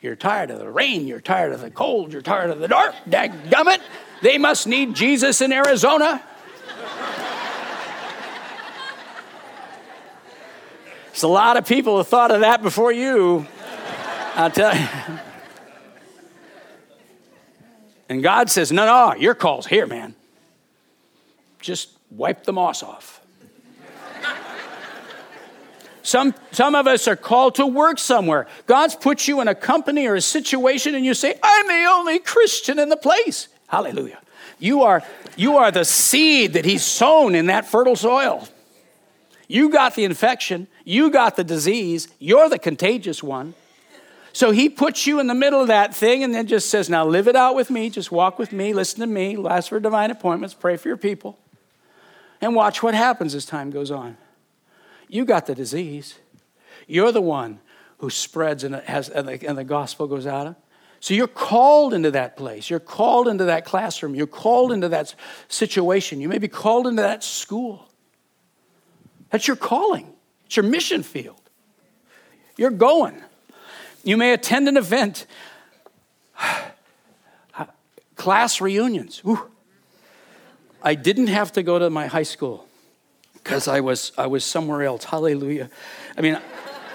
You're 0.02 0.16
tired 0.16 0.50
of 0.50 0.58
the 0.58 0.70
rain. 0.70 1.06
You're 1.06 1.20
tired 1.20 1.52
of 1.52 1.60
the 1.60 1.70
cold. 1.70 2.12
You're 2.12 2.22
tired 2.22 2.50
of 2.50 2.58
the 2.58 2.68
dark. 2.68 2.94
Dadgummit. 3.08 3.80
They 4.22 4.38
must 4.38 4.66
need 4.66 4.94
Jesus 4.94 5.40
in 5.40 5.52
Arizona. 5.52 6.22
There's 11.06 11.22
a 11.22 11.28
lot 11.28 11.56
of 11.56 11.66
people 11.66 11.98
who 11.98 12.04
thought 12.04 12.30
of 12.30 12.40
that 12.40 12.62
before 12.62 12.92
you. 12.92 13.46
I'll 14.34 14.50
tell 14.50 14.74
you. 14.74 14.86
And 18.08 18.22
God 18.22 18.50
says, 18.50 18.72
No, 18.72 18.86
no, 18.86 19.14
your 19.16 19.34
call's 19.34 19.66
here, 19.66 19.86
man. 19.86 20.14
Just 21.60 21.90
wipe 22.10 22.44
the 22.44 22.52
moss 22.52 22.82
off. 22.82 23.19
Some, 26.02 26.34
some 26.52 26.74
of 26.74 26.86
us 26.86 27.06
are 27.08 27.16
called 27.16 27.56
to 27.56 27.66
work 27.66 27.98
somewhere. 27.98 28.46
God's 28.66 28.94
put 28.94 29.28
you 29.28 29.40
in 29.40 29.48
a 29.48 29.54
company 29.54 30.06
or 30.06 30.14
a 30.14 30.20
situation, 30.20 30.94
and 30.94 31.04
you 31.04 31.14
say, 31.14 31.38
I'm 31.42 31.66
the 31.66 31.90
only 31.90 32.18
Christian 32.18 32.78
in 32.78 32.88
the 32.88 32.96
place. 32.96 33.48
Hallelujah. 33.68 34.20
You 34.58 34.82
are, 34.82 35.02
you 35.36 35.56
are 35.56 35.70
the 35.70 35.84
seed 35.84 36.54
that 36.54 36.64
He's 36.64 36.84
sown 36.84 37.34
in 37.34 37.46
that 37.46 37.66
fertile 37.66 37.96
soil. 37.96 38.46
You 39.48 39.68
got 39.68 39.94
the 39.96 40.04
infection, 40.04 40.68
you 40.84 41.10
got 41.10 41.34
the 41.34 41.42
disease, 41.42 42.06
you're 42.20 42.48
the 42.48 42.58
contagious 42.58 43.22
one. 43.22 43.54
So 44.32 44.52
he 44.52 44.68
puts 44.68 45.08
you 45.08 45.18
in 45.18 45.26
the 45.26 45.34
middle 45.34 45.60
of 45.60 45.68
that 45.68 45.92
thing 45.92 46.22
and 46.22 46.32
then 46.32 46.46
just 46.46 46.70
says, 46.70 46.88
Now 46.88 47.04
live 47.04 47.26
it 47.26 47.34
out 47.34 47.56
with 47.56 47.68
me, 47.68 47.90
just 47.90 48.12
walk 48.12 48.38
with 48.38 48.52
me, 48.52 48.72
listen 48.72 49.00
to 49.00 49.06
me, 49.06 49.36
ask 49.48 49.68
for 49.68 49.80
divine 49.80 50.12
appointments, 50.12 50.54
pray 50.54 50.76
for 50.76 50.86
your 50.86 50.96
people, 50.96 51.36
and 52.40 52.54
watch 52.54 52.82
what 52.82 52.94
happens 52.94 53.34
as 53.34 53.44
time 53.44 53.70
goes 53.70 53.90
on. 53.90 54.16
You 55.10 55.24
got 55.24 55.46
the 55.46 55.54
disease. 55.54 56.18
You're 56.86 57.12
the 57.12 57.20
one 57.20 57.58
who 57.98 58.10
spreads 58.10 58.64
and, 58.64 58.76
has, 58.76 59.08
and, 59.08 59.28
the, 59.28 59.46
and 59.46 59.58
the 59.58 59.64
gospel 59.64 60.06
goes 60.06 60.26
out. 60.26 60.56
So 61.00 61.14
you're 61.14 61.26
called 61.26 61.92
into 61.92 62.10
that 62.12 62.36
place. 62.36 62.70
You're 62.70 62.78
called 62.78 63.26
into 63.26 63.44
that 63.44 63.64
classroom. 63.64 64.14
You're 64.14 64.26
called 64.26 64.70
into 64.70 64.88
that 64.88 65.14
situation. 65.48 66.20
You 66.20 66.28
may 66.28 66.38
be 66.38 66.48
called 66.48 66.86
into 66.86 67.02
that 67.02 67.24
school. 67.24 67.88
That's 69.30 69.46
your 69.46 69.56
calling, 69.56 70.12
it's 70.46 70.56
your 70.56 70.64
mission 70.64 71.02
field. 71.02 71.40
You're 72.56 72.70
going. 72.70 73.16
You 74.04 74.16
may 74.16 74.32
attend 74.32 74.68
an 74.68 74.76
event, 74.76 75.26
class 78.16 78.60
reunions. 78.60 79.22
Ooh. 79.26 79.50
I 80.82 80.94
didn't 80.94 81.26
have 81.26 81.52
to 81.52 81.62
go 81.62 81.78
to 81.78 81.90
my 81.90 82.06
high 82.06 82.22
school 82.22 82.66
because 83.42 83.68
I 83.68 83.80
was, 83.80 84.12
I 84.16 84.26
was 84.26 84.44
somewhere 84.44 84.82
else. 84.82 85.04
Hallelujah. 85.04 85.70
I 86.16 86.20
mean, 86.20 86.40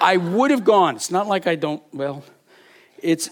I 0.02 0.18
would 0.18 0.52
have 0.52 0.64
gone. 0.64 0.96
It's 0.96 1.12
not 1.12 1.28
like 1.28 1.48
I 1.48 1.56
don't, 1.56 1.82
well, 1.94 2.24
it's, 3.00 3.30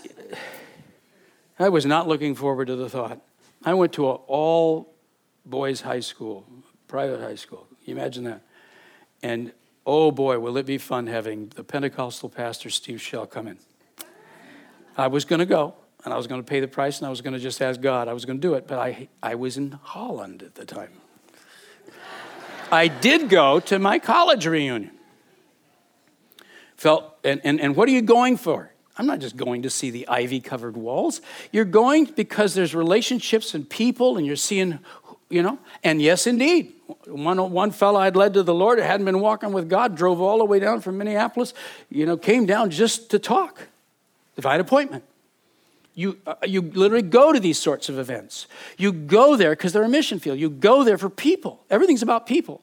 I 1.60 1.70
was 1.70 1.86
not 1.86 2.08
looking 2.08 2.36
forward 2.36 2.68
to 2.68 2.76
the 2.76 2.90
thought. 2.90 3.22
I 3.64 3.74
went 3.74 3.94
to 3.94 4.10
an 4.10 4.18
all 4.28 4.94
boys 5.46 5.82
high 5.82 6.00
school, 6.00 6.46
private 6.88 7.22
high 7.22 7.36
school. 7.36 7.68
Can 7.84 7.96
you 7.96 7.96
imagine 7.96 8.24
that? 8.26 8.42
And 9.22 9.54
oh 9.86 10.12
boy, 10.12 10.40
will 10.40 10.58
it 10.58 10.66
be 10.66 10.78
fun 10.78 11.08
having 11.08 11.50
the 11.56 11.64
Pentecostal 11.64 12.30
pastor 12.30 12.70
Steve 12.70 13.02
Schell 13.02 13.26
come 13.26 13.48
in. 13.48 13.58
I 14.98 15.08
was 15.08 15.26
going 15.26 15.40
to 15.40 15.46
go, 15.46 15.76
and 16.06 16.14
I 16.14 16.18
was 16.18 16.28
going 16.28 16.42
to 16.42 16.46
pay 16.46 16.60
the 16.60 16.68
price, 16.68 17.00
and 17.00 17.08
I 17.08 17.10
was 17.10 17.22
going 17.22 17.34
to 17.34 17.40
just 17.40 17.62
ask 17.62 17.82
God. 17.82 18.08
I 18.08 18.14
was 18.14 18.26
going 18.26 18.40
to 18.40 18.48
do 18.48 18.54
it, 18.54 18.68
but 18.68 18.80
I, 18.80 19.08
I 19.22 19.36
was 19.36 19.58
in 19.58 19.72
Holland 19.82 20.44
at 20.44 20.56
the 20.56 20.66
time. 20.66 20.92
I 22.74 22.88
did 22.88 23.30
go 23.30 23.60
to 23.62 23.80
my 23.80 24.00
college 24.00 24.46
reunion. 24.48 24.92
Felt, 26.76 27.16
and, 27.24 27.40
and, 27.44 27.62
and 27.62 27.76
what 27.76 27.88
are 27.88 27.92
you 27.92 28.02
going 28.02 28.36
for? 28.36 28.72
I'm 28.98 29.06
not 29.06 29.20
just 29.20 29.38
going 29.38 29.62
to 29.62 29.70
see 29.70 29.90
the 29.90 30.08
ivy 30.08 30.40
covered 30.40 30.76
walls. 30.76 31.22
You're 31.52 31.66
going 31.66 32.06
because 32.06 32.54
there's 32.54 32.76
relationships 32.76 33.54
and 33.54 33.70
people, 33.70 34.18
and 34.18 34.26
you're 34.26 34.36
seeing, 34.36 34.80
you 35.30 35.42
know, 35.42 35.60
and 35.84 36.02
yes, 36.02 36.28
indeed. 36.28 36.74
One, 37.06 37.52
one 37.52 37.72
fellow 37.72 38.00
I'd 38.00 38.16
led 38.16 38.34
to 38.34 38.44
the 38.44 38.54
Lord, 38.54 38.80
hadn't 38.80 39.06
been 39.06 39.20
walking 39.20 39.52
with 39.52 39.70
God, 39.70 39.96
drove 39.96 40.20
all 40.20 40.40
the 40.40 40.46
way 40.46 40.60
down 40.60 40.82
from 40.82 40.98
Minneapolis, 40.98 41.54
you 41.90 42.06
know, 42.06 42.18
came 42.18 42.46
down 42.46 42.70
just 42.70 43.10
to 43.12 43.20
talk. 43.20 43.68
Divine 44.36 44.60
appointment. 44.60 45.04
You, 45.96 46.18
uh, 46.26 46.36
you 46.46 46.62
literally 46.62 47.04
go 47.04 47.32
to 47.32 47.40
these 47.40 47.60
sorts 47.60 47.88
of 47.88 48.00
events. 48.00 48.48
You 48.78 48.92
go 48.92 49.36
there 49.36 49.52
because 49.52 49.74
they're 49.74 49.84
a 49.84 49.90
mission 49.90 50.20
field. 50.20 50.40
You 50.40 50.50
go 50.50 50.84
there 50.84 50.98
for 50.98 51.10
people. 51.10 51.64
Everything's 51.70 52.02
about 52.02 52.26
people. 52.26 52.62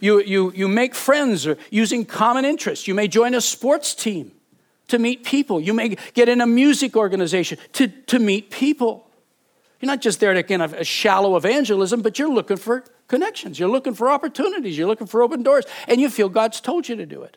You, 0.00 0.20
you, 0.20 0.52
you 0.54 0.68
make 0.68 0.94
friends 0.94 1.48
using 1.70 2.04
common 2.04 2.44
interests. 2.44 2.86
You 2.86 2.94
may 2.94 3.08
join 3.08 3.34
a 3.34 3.40
sports 3.40 3.94
team 3.94 4.32
to 4.88 4.98
meet 4.98 5.24
people. 5.24 5.60
You 5.60 5.72
may 5.72 5.96
get 6.12 6.28
in 6.28 6.40
a 6.40 6.46
music 6.46 6.94
organization 6.94 7.58
to, 7.72 7.88
to 7.88 8.18
meet 8.18 8.50
people. 8.50 9.08
You're 9.80 9.86
not 9.86 10.00
just 10.00 10.20
there 10.20 10.34
to 10.34 10.42
kind 10.42 10.62
of 10.62 10.74
a 10.74 10.84
shallow 10.84 11.36
evangelism, 11.36 12.02
but 12.02 12.18
you're 12.18 12.32
looking 12.32 12.58
for 12.58 12.84
connections. 13.08 13.58
You're 13.58 13.70
looking 13.70 13.94
for 13.94 14.10
opportunities. 14.10 14.76
You're 14.76 14.88
looking 14.88 15.06
for 15.06 15.22
open 15.22 15.42
doors. 15.42 15.64
And 15.88 16.00
you 16.00 16.10
feel 16.10 16.28
God's 16.28 16.60
told 16.60 16.88
you 16.88 16.96
to 16.96 17.06
do 17.06 17.22
it. 17.22 17.36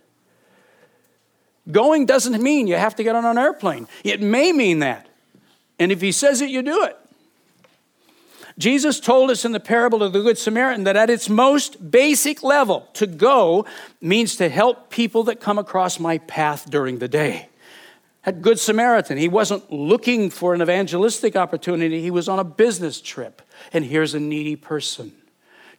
Going 1.71 2.05
doesn't 2.05 2.41
mean 2.41 2.67
you 2.67 2.75
have 2.75 2.95
to 2.95 3.03
get 3.03 3.15
on 3.15 3.25
an 3.25 3.37
airplane. 3.37 3.87
It 4.03 4.21
may 4.21 4.51
mean 4.51 4.79
that. 4.79 5.07
And 5.77 5.91
if 5.91 6.01
he 6.01 6.11
says 6.11 6.41
it, 6.41 6.49
you 6.49 6.61
do 6.61 6.83
it. 6.83 6.97
Jesus 8.57 8.99
told 8.99 9.31
us 9.31 9.45
in 9.45 9.53
the 9.53 9.59
parable 9.59 10.03
of 10.03 10.11
the 10.11 10.21
Good 10.21 10.37
Samaritan 10.37 10.83
that 10.83 10.97
at 10.97 11.09
its 11.09 11.29
most 11.29 11.91
basic 11.91 12.43
level, 12.43 12.89
to 12.93 13.07
go 13.07 13.65
means 14.01 14.35
to 14.35 14.49
help 14.49 14.89
people 14.89 15.23
that 15.23 15.39
come 15.39 15.57
across 15.57 15.97
my 15.97 16.17
path 16.17 16.69
during 16.69 16.99
the 16.99 17.07
day. 17.07 17.47
At 18.25 18.41
Good 18.41 18.59
Samaritan, 18.59 19.17
he 19.17 19.29
wasn't 19.29 19.71
looking 19.71 20.29
for 20.29 20.53
an 20.53 20.61
evangelistic 20.61 21.37
opportunity, 21.37 22.01
he 22.01 22.11
was 22.11 22.27
on 22.27 22.37
a 22.37 22.43
business 22.43 22.99
trip. 22.99 23.41
And 23.71 23.85
here's 23.85 24.13
a 24.13 24.19
needy 24.19 24.57
person. 24.57 25.13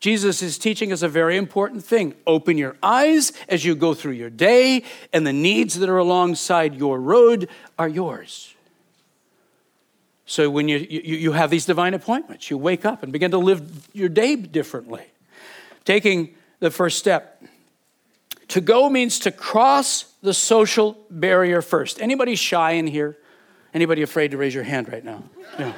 Jesus 0.00 0.40
is 0.40 0.56
teaching 0.56 0.92
us 0.92 1.02
a 1.02 1.08
very 1.08 1.36
important 1.36 1.84
thing. 1.84 2.14
Open 2.26 2.56
your 2.56 2.76
eyes 2.82 3.32
as 3.48 3.66
you 3.66 3.74
go 3.74 3.92
through 3.92 4.12
your 4.12 4.30
day, 4.30 4.82
and 5.12 5.26
the 5.26 5.32
needs 5.32 5.78
that 5.78 5.90
are 5.90 5.98
alongside 5.98 6.74
your 6.74 6.98
road 6.98 7.48
are 7.78 7.88
yours. 7.88 8.54
So 10.24 10.48
when 10.48 10.68
you, 10.68 10.78
you, 10.78 11.16
you 11.16 11.32
have 11.32 11.50
these 11.50 11.66
divine 11.66 11.92
appointments, 11.92 12.50
you 12.50 12.56
wake 12.56 12.86
up 12.86 13.02
and 13.02 13.12
begin 13.12 13.30
to 13.32 13.38
live 13.38 13.88
your 13.92 14.08
day 14.08 14.36
differently. 14.36 15.04
Taking 15.84 16.34
the 16.60 16.70
first 16.70 16.98
step. 16.98 17.42
To 18.48 18.60
go 18.60 18.88
means 18.88 19.18
to 19.20 19.30
cross 19.30 20.04
the 20.22 20.32
social 20.32 20.96
barrier 21.10 21.60
first. 21.60 22.00
Anybody 22.00 22.36
shy 22.36 22.72
in 22.72 22.86
here? 22.86 23.18
Anybody 23.74 24.02
afraid 24.02 24.30
to 24.30 24.36
raise 24.36 24.54
your 24.54 24.64
hand 24.64 24.90
right 24.90 25.04
now? 25.04 25.22
Yeah. 25.58 25.72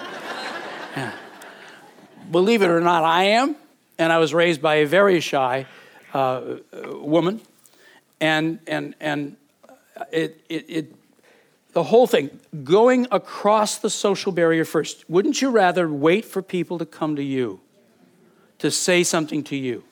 yeah. 0.96 1.12
Believe 2.30 2.62
it 2.62 2.68
or 2.68 2.80
not, 2.80 3.04
I 3.04 3.24
am 3.24 3.56
and 3.98 4.12
I 4.12 4.18
was 4.18 4.34
raised 4.34 4.62
by 4.62 4.76
a 4.76 4.86
very 4.86 5.20
shy 5.20 5.66
uh, 6.14 6.56
woman, 6.94 7.40
and 8.20 8.58
and 8.66 8.94
and 9.00 9.36
it, 10.10 10.40
it, 10.48 10.64
it 10.68 10.94
the 11.72 11.84
whole 11.84 12.06
thing 12.06 12.40
going 12.64 13.06
across 13.10 13.78
the 13.78 13.90
social 13.90 14.32
barrier 14.32 14.64
first. 14.64 15.08
Wouldn't 15.08 15.40
you 15.40 15.50
rather 15.50 15.88
wait 15.88 16.24
for 16.24 16.42
people 16.42 16.78
to 16.78 16.86
come 16.86 17.16
to 17.16 17.22
you, 17.22 17.60
to 18.58 18.70
say 18.70 19.02
something 19.02 19.42
to 19.44 19.56
you? 19.56 19.84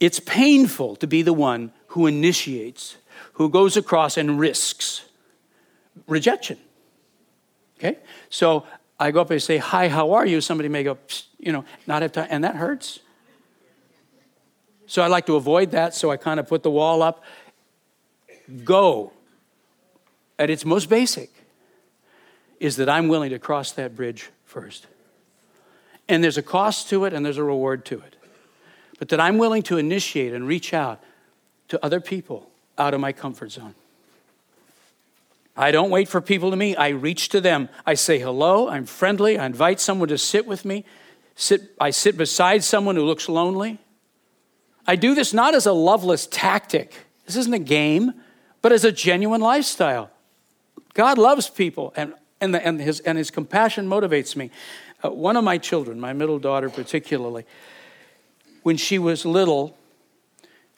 It's 0.00 0.20
painful 0.20 0.96
to 0.96 1.06
be 1.06 1.22
the 1.22 1.32
one 1.32 1.72
who 1.88 2.06
initiates, 2.06 2.96
who 3.34 3.48
goes 3.48 3.76
across 3.76 4.16
and 4.16 4.38
risks 4.38 5.04
rejection. 6.06 6.58
Okay? 7.78 7.98
So 8.30 8.66
I 8.98 9.10
go 9.10 9.20
up 9.20 9.30
and 9.30 9.42
say, 9.42 9.58
Hi, 9.58 9.88
how 9.88 10.12
are 10.12 10.26
you? 10.26 10.40
Somebody 10.40 10.68
may 10.68 10.82
go, 10.82 10.98
you 11.38 11.52
know, 11.52 11.64
not 11.86 12.02
have 12.02 12.12
time, 12.12 12.28
and 12.30 12.44
that 12.44 12.56
hurts. 12.56 13.00
So 14.86 15.02
I 15.02 15.06
like 15.06 15.26
to 15.26 15.36
avoid 15.36 15.70
that, 15.72 15.94
so 15.94 16.10
I 16.10 16.16
kind 16.16 16.38
of 16.38 16.46
put 16.46 16.62
the 16.62 16.70
wall 16.70 17.02
up. 17.02 17.24
Go, 18.62 19.12
at 20.38 20.50
its 20.50 20.64
most 20.64 20.88
basic, 20.88 21.30
is 22.60 22.76
that 22.76 22.88
I'm 22.88 23.08
willing 23.08 23.30
to 23.30 23.38
cross 23.38 23.72
that 23.72 23.96
bridge 23.96 24.30
first. 24.44 24.86
And 26.08 26.22
there's 26.22 26.38
a 26.38 26.42
cost 26.42 26.88
to 26.90 27.06
it 27.06 27.12
and 27.12 27.24
there's 27.24 27.38
a 27.38 27.44
reward 27.44 27.84
to 27.86 27.94
it. 28.00 28.16
But 28.98 29.08
that 29.08 29.20
I'm 29.20 29.38
willing 29.38 29.62
to 29.64 29.78
initiate 29.78 30.32
and 30.34 30.46
reach 30.46 30.74
out 30.74 31.02
to 31.68 31.82
other 31.84 32.00
people 32.00 32.50
out 32.78 32.94
of 32.94 33.00
my 33.00 33.12
comfort 33.12 33.52
zone. 33.52 33.74
I 35.56 35.70
don't 35.70 35.90
wait 35.90 36.08
for 36.08 36.20
people 36.20 36.50
to 36.50 36.56
meet. 36.56 36.76
I 36.76 36.88
reach 36.88 37.28
to 37.30 37.40
them. 37.40 37.68
I 37.86 37.94
say 37.94 38.18
hello. 38.18 38.68
I'm 38.68 38.86
friendly. 38.86 39.38
I 39.38 39.46
invite 39.46 39.80
someone 39.80 40.08
to 40.08 40.18
sit 40.18 40.46
with 40.46 40.64
me. 40.64 40.84
Sit, 41.36 41.74
I 41.80 41.90
sit 41.90 42.16
beside 42.16 42.64
someone 42.64 42.96
who 42.96 43.04
looks 43.04 43.28
lonely. 43.28 43.78
I 44.86 44.96
do 44.96 45.14
this 45.14 45.32
not 45.32 45.54
as 45.54 45.66
a 45.66 45.72
loveless 45.72 46.26
tactic. 46.26 47.06
This 47.26 47.36
isn't 47.36 47.54
a 47.54 47.58
game, 47.58 48.12
but 48.62 48.72
as 48.72 48.84
a 48.84 48.92
genuine 48.92 49.40
lifestyle. 49.40 50.10
God 50.92 51.18
loves 51.18 51.48
people, 51.48 51.92
and, 51.96 52.14
and, 52.40 52.54
the, 52.54 52.64
and, 52.64 52.80
his, 52.80 53.00
and 53.00 53.18
his 53.18 53.30
compassion 53.30 53.88
motivates 53.88 54.36
me. 54.36 54.50
Uh, 55.04 55.10
one 55.10 55.36
of 55.36 55.44
my 55.44 55.58
children, 55.58 56.00
my 56.00 56.12
middle 56.12 56.38
daughter 56.38 56.68
particularly, 56.68 57.44
when 58.62 58.76
she 58.76 58.98
was 58.98 59.24
little, 59.24 59.76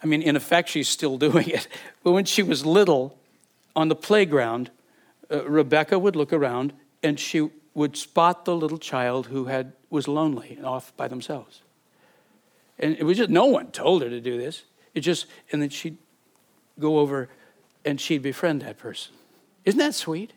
I 0.02 0.06
mean, 0.06 0.22
in 0.22 0.36
effect, 0.36 0.68
she's 0.68 0.88
still 0.88 1.18
doing 1.26 1.48
it, 1.48 1.68
but 2.02 2.12
when 2.12 2.24
she 2.24 2.42
was 2.42 2.64
little, 2.64 3.18
on 3.76 3.88
the 3.88 3.94
playground, 3.94 4.70
uh, 5.30 5.44
Rebecca 5.48 5.98
would 5.98 6.16
look 6.16 6.32
around 6.32 6.72
and 7.02 7.20
she 7.20 7.50
would 7.74 7.96
spot 7.96 8.46
the 8.46 8.56
little 8.56 8.78
child 8.78 9.26
who 9.26 9.44
had, 9.44 9.74
was 9.90 10.08
lonely 10.08 10.54
and 10.56 10.64
off 10.64 10.96
by 10.96 11.06
themselves. 11.06 11.62
And 12.78 12.96
it 12.98 13.04
was 13.04 13.18
just, 13.18 13.30
no 13.30 13.44
one 13.44 13.70
told 13.70 14.02
her 14.02 14.08
to 14.08 14.20
do 14.20 14.38
this. 14.38 14.64
It 14.94 15.00
just, 15.00 15.26
and 15.52 15.60
then 15.60 15.68
she'd 15.68 15.98
go 16.78 16.98
over 16.98 17.28
and 17.84 18.00
she'd 18.00 18.22
befriend 18.22 18.62
that 18.62 18.78
person. 18.78 19.12
Isn't 19.64 19.78
that 19.78 19.94
sweet? 19.94 20.32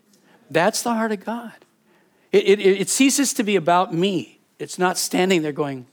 That's 0.51 0.81
the 0.81 0.93
heart 0.93 1.11
of 1.11 1.23
God. 1.23 1.53
It, 2.31 2.45
it, 2.45 2.59
it 2.59 2.89
ceases 2.89 3.33
to 3.35 3.43
be 3.43 3.55
about 3.55 3.93
me. 3.93 4.39
It's 4.59 4.77
not 4.77 4.97
standing 4.97 5.41
there 5.41 5.51
going, 5.51 5.87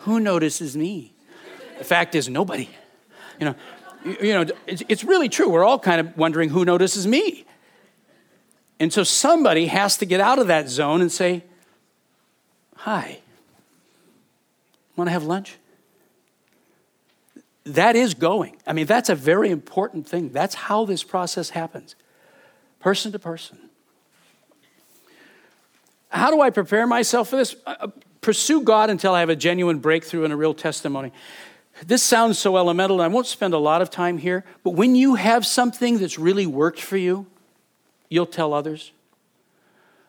Who 0.00 0.18
notices 0.18 0.76
me? 0.76 1.12
The 1.78 1.84
fact 1.84 2.14
is, 2.14 2.28
nobody. 2.28 2.68
You 3.38 3.46
know, 3.46 3.54
you 4.04 4.32
know 4.32 4.46
it's, 4.66 4.82
it's 4.88 5.04
really 5.04 5.28
true. 5.28 5.48
We're 5.48 5.64
all 5.64 5.78
kind 5.78 6.00
of 6.00 6.16
wondering 6.16 6.50
who 6.50 6.64
notices 6.64 7.06
me. 7.06 7.44
And 8.80 8.92
so 8.92 9.02
somebody 9.02 9.66
has 9.66 9.96
to 9.98 10.06
get 10.06 10.20
out 10.20 10.38
of 10.38 10.46
that 10.46 10.68
zone 10.68 11.00
and 11.00 11.10
say, 11.10 11.44
Hi, 12.76 13.18
want 14.96 15.08
to 15.08 15.12
have 15.12 15.24
lunch? 15.24 15.56
That 17.64 17.96
is 17.96 18.14
going. 18.14 18.56
I 18.66 18.72
mean, 18.72 18.86
that's 18.86 19.08
a 19.08 19.14
very 19.14 19.50
important 19.50 20.08
thing. 20.08 20.30
That's 20.30 20.54
how 20.54 20.84
this 20.84 21.02
process 21.04 21.50
happens, 21.50 21.96
person 22.80 23.12
to 23.12 23.18
person. 23.18 23.58
How 26.08 26.30
do 26.30 26.40
I 26.40 26.50
prepare 26.50 26.86
myself 26.86 27.28
for 27.28 27.36
this? 27.36 27.54
Uh, 27.66 27.74
uh, 27.80 27.88
pursue 28.20 28.62
God 28.62 28.90
until 28.90 29.14
I 29.14 29.20
have 29.20 29.28
a 29.28 29.36
genuine 29.36 29.78
breakthrough 29.78 30.24
and 30.24 30.32
a 30.32 30.36
real 30.36 30.54
testimony. 30.54 31.12
This 31.86 32.02
sounds 32.02 32.38
so 32.38 32.56
elemental, 32.56 33.00
and 33.00 33.10
I 33.10 33.14
won't 33.14 33.26
spend 33.26 33.54
a 33.54 33.58
lot 33.58 33.82
of 33.82 33.90
time 33.90 34.18
here, 34.18 34.44
but 34.64 34.70
when 34.70 34.94
you 34.94 35.14
have 35.14 35.46
something 35.46 35.98
that's 35.98 36.18
really 36.18 36.46
worked 36.46 36.80
for 36.80 36.96
you, 36.96 37.26
you'll 38.08 38.26
tell 38.26 38.52
others. 38.52 38.92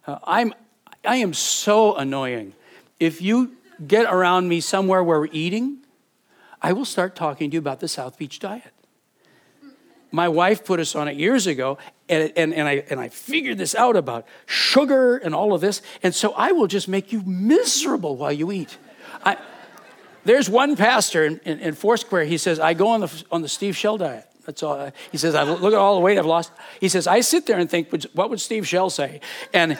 Uh, 0.08 0.18
I'm, 0.24 0.54
I 1.06 1.18
am 1.18 1.34
so 1.34 1.96
annoying. 1.96 2.54
If 3.00 3.22
you 3.22 3.56
get 3.86 4.12
around 4.12 4.50
me 4.50 4.62
somewhere 4.62 5.04
where 5.04 5.20
we're 5.20 5.28
eating, 5.32 5.78
I 6.62 6.74
will 6.74 6.86
start 6.86 7.16
talking 7.16 7.50
to 7.52 7.56
you 7.56 7.60
about 7.60 7.80
the 7.80 7.88
South 7.88 8.18
Beach 8.18 8.40
diet. 8.40 8.74
My 10.12 10.28
wife 10.28 10.66
put 10.66 10.80
us 10.80 10.96
on 10.96 11.08
it 11.08 11.18
years 11.18 11.46
ago, 11.46 11.78
and, 12.10 12.34
and, 12.36 12.54
and, 12.54 12.68
I, 12.68 12.84
and 12.90 13.00
I 13.00 13.10
figured 13.10 13.60
this 13.60 13.76
out 13.76 13.96
about 13.96 14.26
sugar 14.48 15.18
and 15.18 15.36
all 15.36 15.54
of 15.54 15.62
this. 15.62 15.84
And 16.02 16.16
so 16.16 16.34
I 16.34 16.52
will 16.52 16.66
just 16.66 16.88
make 16.88 17.14
you 17.14 17.22
miserable 17.22 18.16
while 18.16 18.32
you 18.32 18.52
eat. 18.52 18.78
I, 19.24 19.38
there's 20.30 20.48
one 20.48 20.76
pastor 20.76 21.26
in, 21.26 21.40
in, 21.44 21.60
in 21.60 21.74
Foursquare, 21.74 22.24
he 22.24 22.38
says, 22.38 22.60
I 22.60 22.76
go 22.76 22.90
on 22.90 23.00
the, 23.02 23.24
on 23.32 23.42
the 23.42 23.50
Steve 23.50 23.76
Schell 23.76 23.98
diet. 23.98 24.28
That's 24.46 24.62
all. 24.62 24.92
He 25.12 25.18
says, 25.18 25.34
I 25.34 25.42
look 25.42 25.74
at 25.74 25.80
all 25.80 25.96
the 25.96 26.02
weight 26.02 26.20
I've 26.20 26.26
lost. 26.28 26.52
He 26.80 26.88
says, 26.88 27.08
I 27.08 27.22
sit 27.22 27.48
there 27.48 27.58
and 27.58 27.68
think, 27.68 27.92
what 28.14 28.30
would 28.30 28.40
Steve 28.40 28.68
Schell 28.68 28.92
say? 28.92 29.22
And, 29.56 29.80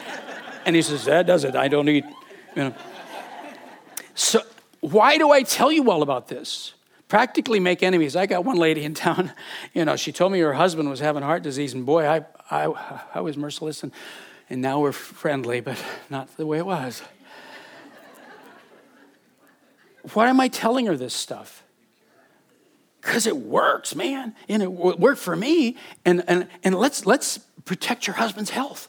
and 0.66 0.74
he 0.74 0.82
says, 0.82 1.04
that 1.04 1.26
does 1.26 1.44
it. 1.44 1.54
I 1.54 1.68
don't 1.68 1.88
eat, 1.88 2.04
you 2.56 2.64
know. 2.64 2.74
So 4.16 4.40
why 4.80 5.18
do 5.18 5.30
I 5.30 5.44
tell 5.44 5.70
you 5.70 5.88
all 5.88 6.02
about 6.02 6.26
this? 6.26 6.74
Practically 7.06 7.60
make 7.60 7.84
enemies. 7.84 8.16
I 8.16 8.26
got 8.26 8.44
one 8.44 8.56
lady 8.56 8.82
in 8.82 8.94
town, 8.94 9.32
you 9.72 9.84
know, 9.84 9.94
she 9.94 10.10
told 10.10 10.32
me 10.32 10.40
her 10.40 10.54
husband 10.54 10.90
was 10.90 10.98
having 10.98 11.22
heart 11.22 11.44
disease, 11.44 11.74
and 11.74 11.86
boy, 11.86 12.06
I, 12.06 12.24
I, 12.50 13.00
I 13.14 13.20
was 13.20 13.36
merciless, 13.36 13.84
and, 13.84 13.92
and 14.48 14.60
now 14.60 14.80
we're 14.80 14.90
friendly, 14.90 15.60
but 15.60 15.80
not 16.08 16.36
the 16.36 16.46
way 16.46 16.58
it 16.58 16.66
was. 16.66 17.02
Why 20.14 20.28
am 20.28 20.40
I 20.40 20.48
telling 20.48 20.86
her 20.86 20.96
this 20.96 21.14
stuff? 21.14 21.62
because 23.00 23.26
it 23.26 23.36
works, 23.36 23.94
man. 23.94 24.34
And 24.48 24.62
it 24.62 24.70
worked 24.72 25.20
for 25.20 25.34
me. 25.34 25.76
And, 26.04 26.22
and, 26.28 26.48
and 26.62 26.74
let's, 26.74 27.06
let's 27.06 27.38
protect 27.64 28.06
your 28.06 28.16
husband's 28.16 28.50
health. 28.50 28.88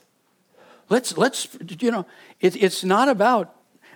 Let's, 0.89 1.17
let's 1.17 1.47
you 1.79 1.91
know, 1.91 2.05
it, 2.41 2.61
it's 2.61 2.83
not 2.83 3.07
about 3.07 3.55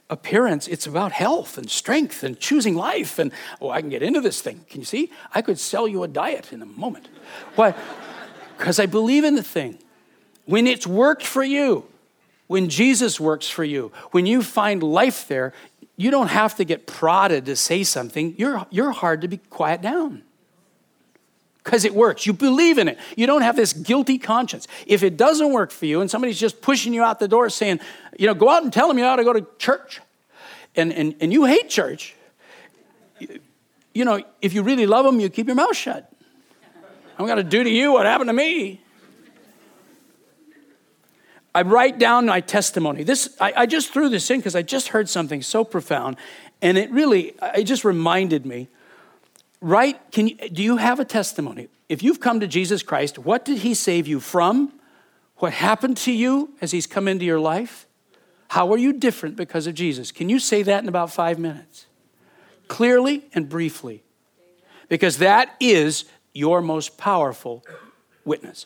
appearance, 0.10 0.68
it's 0.68 0.88
about 0.88 1.12
health 1.12 1.58
and 1.58 1.70
strength 1.70 2.24
and 2.24 2.40
choosing 2.40 2.76
life. 2.76 3.20
And, 3.20 3.32
oh, 3.60 3.70
I 3.70 3.82
can 3.82 3.90
get 3.90 4.04
into 4.04 4.22
this 4.22 4.42
thing. 4.42 4.66
Can 4.70 4.82
you 4.82 4.86
see? 4.86 5.12
I 5.34 5.42
could 5.42 5.60
sell 5.60 5.88
you 5.88 6.04
a 6.04 6.08
diet 6.08 6.54
in 6.54 6.62
a 6.62 6.66
moment. 6.66 7.10
Why? 7.56 7.74
Because 8.58 8.80
I 8.80 8.86
believe 8.86 9.24
in 9.24 9.36
the 9.36 9.44
thing. 9.44 9.80
When 10.46 10.68
it's 10.68 10.88
worked 10.88 11.26
for 11.26 11.44
you, 11.44 11.86
when 12.48 12.70
Jesus 12.70 13.20
works 13.20 13.50
for 13.50 13.64
you, 13.64 13.92
when 14.12 14.28
you 14.28 14.44
find 14.44 14.84
life 14.84 15.28
there, 15.28 15.54
you 15.98 16.12
don't 16.12 16.28
have 16.28 16.56
to 16.56 16.66
get 16.66 16.88
prodded 16.88 17.46
to 17.46 17.56
say 17.56 17.84
something. 17.84 18.36
You're, 18.38 18.66
you're 18.70 18.92
hard 18.92 19.22
to 19.22 19.28
be 19.28 19.38
quiet 19.38 19.82
down 19.82 20.24
because 21.64 21.84
it 21.84 21.96
works. 21.96 22.26
You 22.26 22.34
believe 22.34 22.78
in 22.78 22.88
it. 22.88 22.98
You 23.16 23.28
don't 23.28 23.42
have 23.42 23.56
this 23.56 23.74
guilty 23.74 24.18
conscience. 24.18 24.68
If 24.86 25.04
it 25.04 25.18
doesn't 25.18 25.52
work 25.52 25.72
for 25.72 25.86
you 25.86 26.02
and 26.02 26.10
somebody's 26.10 26.40
just 26.40 26.62
pushing 26.62 26.94
you 26.94 27.04
out 27.04 27.20
the 27.20 27.28
door 27.28 27.50
saying, 27.50 27.80
you 28.18 28.28
know, 28.28 28.34
go 28.34 28.50
out 28.50 28.64
and 28.64 28.72
tell 28.72 28.88
them 28.88 28.98
you 28.98 29.06
ought 29.06 29.16
to 29.16 29.24
go 29.24 29.34
to 29.34 29.46
church, 29.58 30.00
and, 30.76 30.94
and, 30.94 31.16
and 31.22 31.32
you 31.32 31.46
hate 31.46 31.70
church, 31.70 32.16
you, 33.94 34.06
know, 34.06 34.22
if 34.42 34.54
you 34.54 34.62
really 34.62 34.86
love 34.86 35.06
them, 35.06 35.20
you 35.20 35.30
keep 35.30 35.48
your 35.48 35.56
mouth 35.56 35.76
shut. 35.76 36.12
I'm 37.18 37.26
going 37.26 37.38
to 37.38 37.44
do 37.44 37.64
to 37.64 37.70
you 37.70 37.94
what 37.94 38.06
happened 38.06 38.28
to 38.28 38.34
me. 38.34 38.82
I 41.56 41.62
write 41.62 41.98
down 41.98 42.26
my 42.26 42.42
testimony. 42.42 43.04
This, 43.04 43.34
I, 43.40 43.54
I 43.56 43.66
just 43.66 43.94
threw 43.94 44.10
this 44.10 44.30
in 44.30 44.40
because 44.40 44.56
I 44.56 44.62
just 44.62 44.90
heard 44.90 45.08
something 45.08 45.42
so 45.42 45.64
profound, 45.64 46.18
and 46.62 46.78
it 46.78 46.92
really, 46.92 47.34
it 47.56 47.64
just 47.64 47.86
reminded 47.86 48.46
me. 48.46 48.68
Right? 49.62 49.98
Can 50.12 50.28
you, 50.28 50.36
do 50.50 50.62
you 50.62 50.78
have 50.78 51.00
a 51.00 51.06
testimony? 51.06 51.70
If 51.88 52.04
you've 52.04 52.20
come 52.20 52.42
to 52.42 52.48
Jesus 52.48 52.84
Christ, 52.84 53.18
what 53.18 53.46
did 53.46 53.60
He 53.60 53.74
save 53.74 54.06
you 54.06 54.20
from? 54.20 54.74
What 55.38 55.54
happened 55.54 55.96
to 55.98 56.12
you 56.12 56.54
as 56.60 56.72
He's 56.72 56.86
come 56.86 57.08
into 57.08 57.24
your 57.24 57.40
life? 57.40 57.88
How 58.50 58.74
are 58.74 58.78
you 58.78 58.92
different 58.92 59.38
because 59.38 59.66
of 59.66 59.76
Jesus? 59.76 60.12
Can 60.12 60.28
you 60.28 60.40
say 60.40 60.62
that 60.62 60.84
in 60.84 60.90
about 60.90 61.12
five 61.12 61.40
minutes? 61.40 61.86
Clearly 62.68 63.24
and 63.34 63.48
briefly. 63.48 64.04
Because 64.90 65.20
that 65.20 65.56
is 65.62 66.04
your 66.34 66.62
most 66.62 66.98
powerful 66.98 67.64
witness 68.26 68.66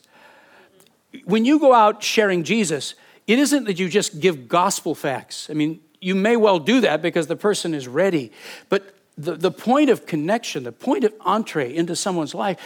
when 1.25 1.45
you 1.45 1.59
go 1.59 1.73
out 1.73 2.03
sharing 2.03 2.43
Jesus, 2.43 2.95
it 3.27 3.39
isn't 3.39 3.65
that 3.65 3.79
you 3.79 3.89
just 3.89 4.19
give 4.19 4.47
gospel 4.47 4.95
facts. 4.95 5.49
I 5.49 5.53
mean, 5.53 5.79
you 6.01 6.15
may 6.15 6.35
well 6.35 6.59
do 6.59 6.81
that 6.81 7.01
because 7.01 7.27
the 7.27 7.35
person 7.35 7.73
is 7.73 7.87
ready. 7.87 8.31
But 8.69 8.95
the, 9.17 9.35
the 9.35 9.51
point 9.51 9.89
of 9.89 10.05
connection, 10.05 10.63
the 10.63 10.71
point 10.71 11.03
of 11.03 11.13
entree 11.21 11.75
into 11.75 11.95
someone's 11.95 12.33
life 12.33 12.57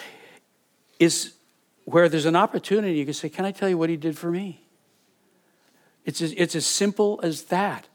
is 1.00 1.34
where 1.86 2.08
there's 2.08 2.26
an 2.26 2.36
opportunity. 2.36 2.96
You 2.96 3.06
can 3.06 3.14
say, 3.14 3.30
Can 3.30 3.46
I 3.46 3.52
tell 3.52 3.68
you 3.68 3.78
what 3.78 3.90
he 3.90 3.98
did 3.98 4.18
for 4.18 4.30
me? 4.30 4.62
It's 6.06 6.22
as, 6.22 6.34
it's 6.38 6.56
as 6.56 6.66
simple 6.66 7.20
as 7.24 7.44
that. 7.44 7.88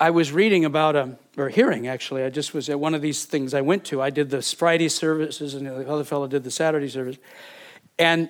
I 0.00 0.10
was 0.10 0.32
reading 0.32 0.64
about, 0.64 0.96
um, 0.96 1.16
or 1.36 1.48
hearing 1.48 1.86
actually, 1.86 2.24
I 2.24 2.30
just 2.30 2.52
was 2.52 2.68
at 2.68 2.80
one 2.80 2.94
of 2.94 3.02
these 3.02 3.24
things 3.24 3.54
I 3.54 3.60
went 3.60 3.84
to. 3.86 4.02
I 4.02 4.10
did 4.10 4.30
the 4.30 4.42
Friday 4.42 4.88
services, 4.88 5.54
and 5.54 5.66
the 5.66 5.88
other 5.88 6.04
fellow 6.04 6.26
did 6.26 6.44
the 6.44 6.50
Saturday 6.50 6.88
service. 6.88 7.16
And 7.98 8.28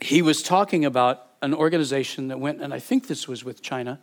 he 0.00 0.22
was 0.22 0.42
talking 0.42 0.84
about 0.84 1.26
an 1.42 1.54
organization 1.54 2.28
that 2.28 2.40
went, 2.40 2.60
and 2.60 2.72
I 2.72 2.78
think 2.78 3.06
this 3.06 3.28
was 3.28 3.44
with 3.44 3.62
China, 3.62 4.00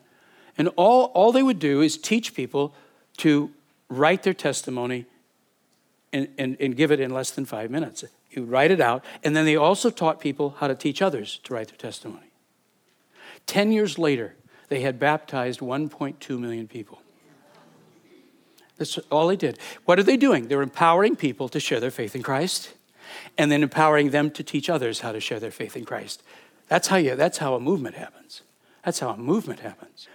and 0.57 0.69
all, 0.75 1.05
all 1.13 1.31
they 1.31 1.43
would 1.43 1.59
do 1.59 1.81
is 1.81 1.97
teach 1.97 2.33
people 2.33 2.73
to 3.17 3.51
write 3.89 4.23
their 4.23 4.33
testimony 4.33 5.05
and, 6.13 6.27
and, 6.37 6.57
and 6.59 6.75
give 6.75 6.91
it 6.91 6.99
in 6.99 7.11
less 7.11 7.31
than 7.31 7.45
five 7.45 7.71
minutes. 7.71 8.03
You 8.31 8.43
write 8.43 8.71
it 8.71 8.79
out, 8.79 9.03
and 9.23 9.35
then 9.35 9.45
they 9.45 9.55
also 9.55 9.89
taught 9.89 10.19
people 10.19 10.55
how 10.59 10.67
to 10.67 10.75
teach 10.75 11.01
others 11.01 11.39
to 11.43 11.53
write 11.53 11.69
their 11.69 11.77
testimony. 11.77 12.31
Ten 13.45 13.71
years 13.71 13.97
later, 13.97 14.35
they 14.69 14.81
had 14.81 14.99
baptized 14.99 15.59
1.2 15.59 16.39
million 16.39 16.67
people. 16.67 17.01
That's 18.77 18.97
all 19.09 19.27
they 19.27 19.35
did. 19.35 19.59
What 19.85 19.99
are 19.99 20.03
they 20.03 20.17
doing? 20.17 20.47
They're 20.47 20.61
empowering 20.61 21.15
people 21.15 21.49
to 21.49 21.59
share 21.59 21.79
their 21.79 21.91
faith 21.91 22.15
in 22.15 22.23
Christ 22.23 22.73
and 23.37 23.51
then 23.51 23.63
empowering 23.63 24.11
them 24.11 24.31
to 24.31 24.43
teach 24.43 24.69
others 24.69 25.01
how 25.01 25.11
to 25.11 25.19
share 25.19 25.39
their 25.39 25.51
faith 25.51 25.75
in 25.75 25.85
Christ. 25.85 26.23
That's 26.67 26.87
how, 26.87 26.97
you, 26.97 27.15
that's 27.15 27.39
how 27.39 27.55
a 27.55 27.59
movement 27.59 27.95
happens. 27.95 28.41
That's 28.85 28.99
how 28.99 29.09
a 29.09 29.17
movement 29.17 29.59
happens. 29.59 30.07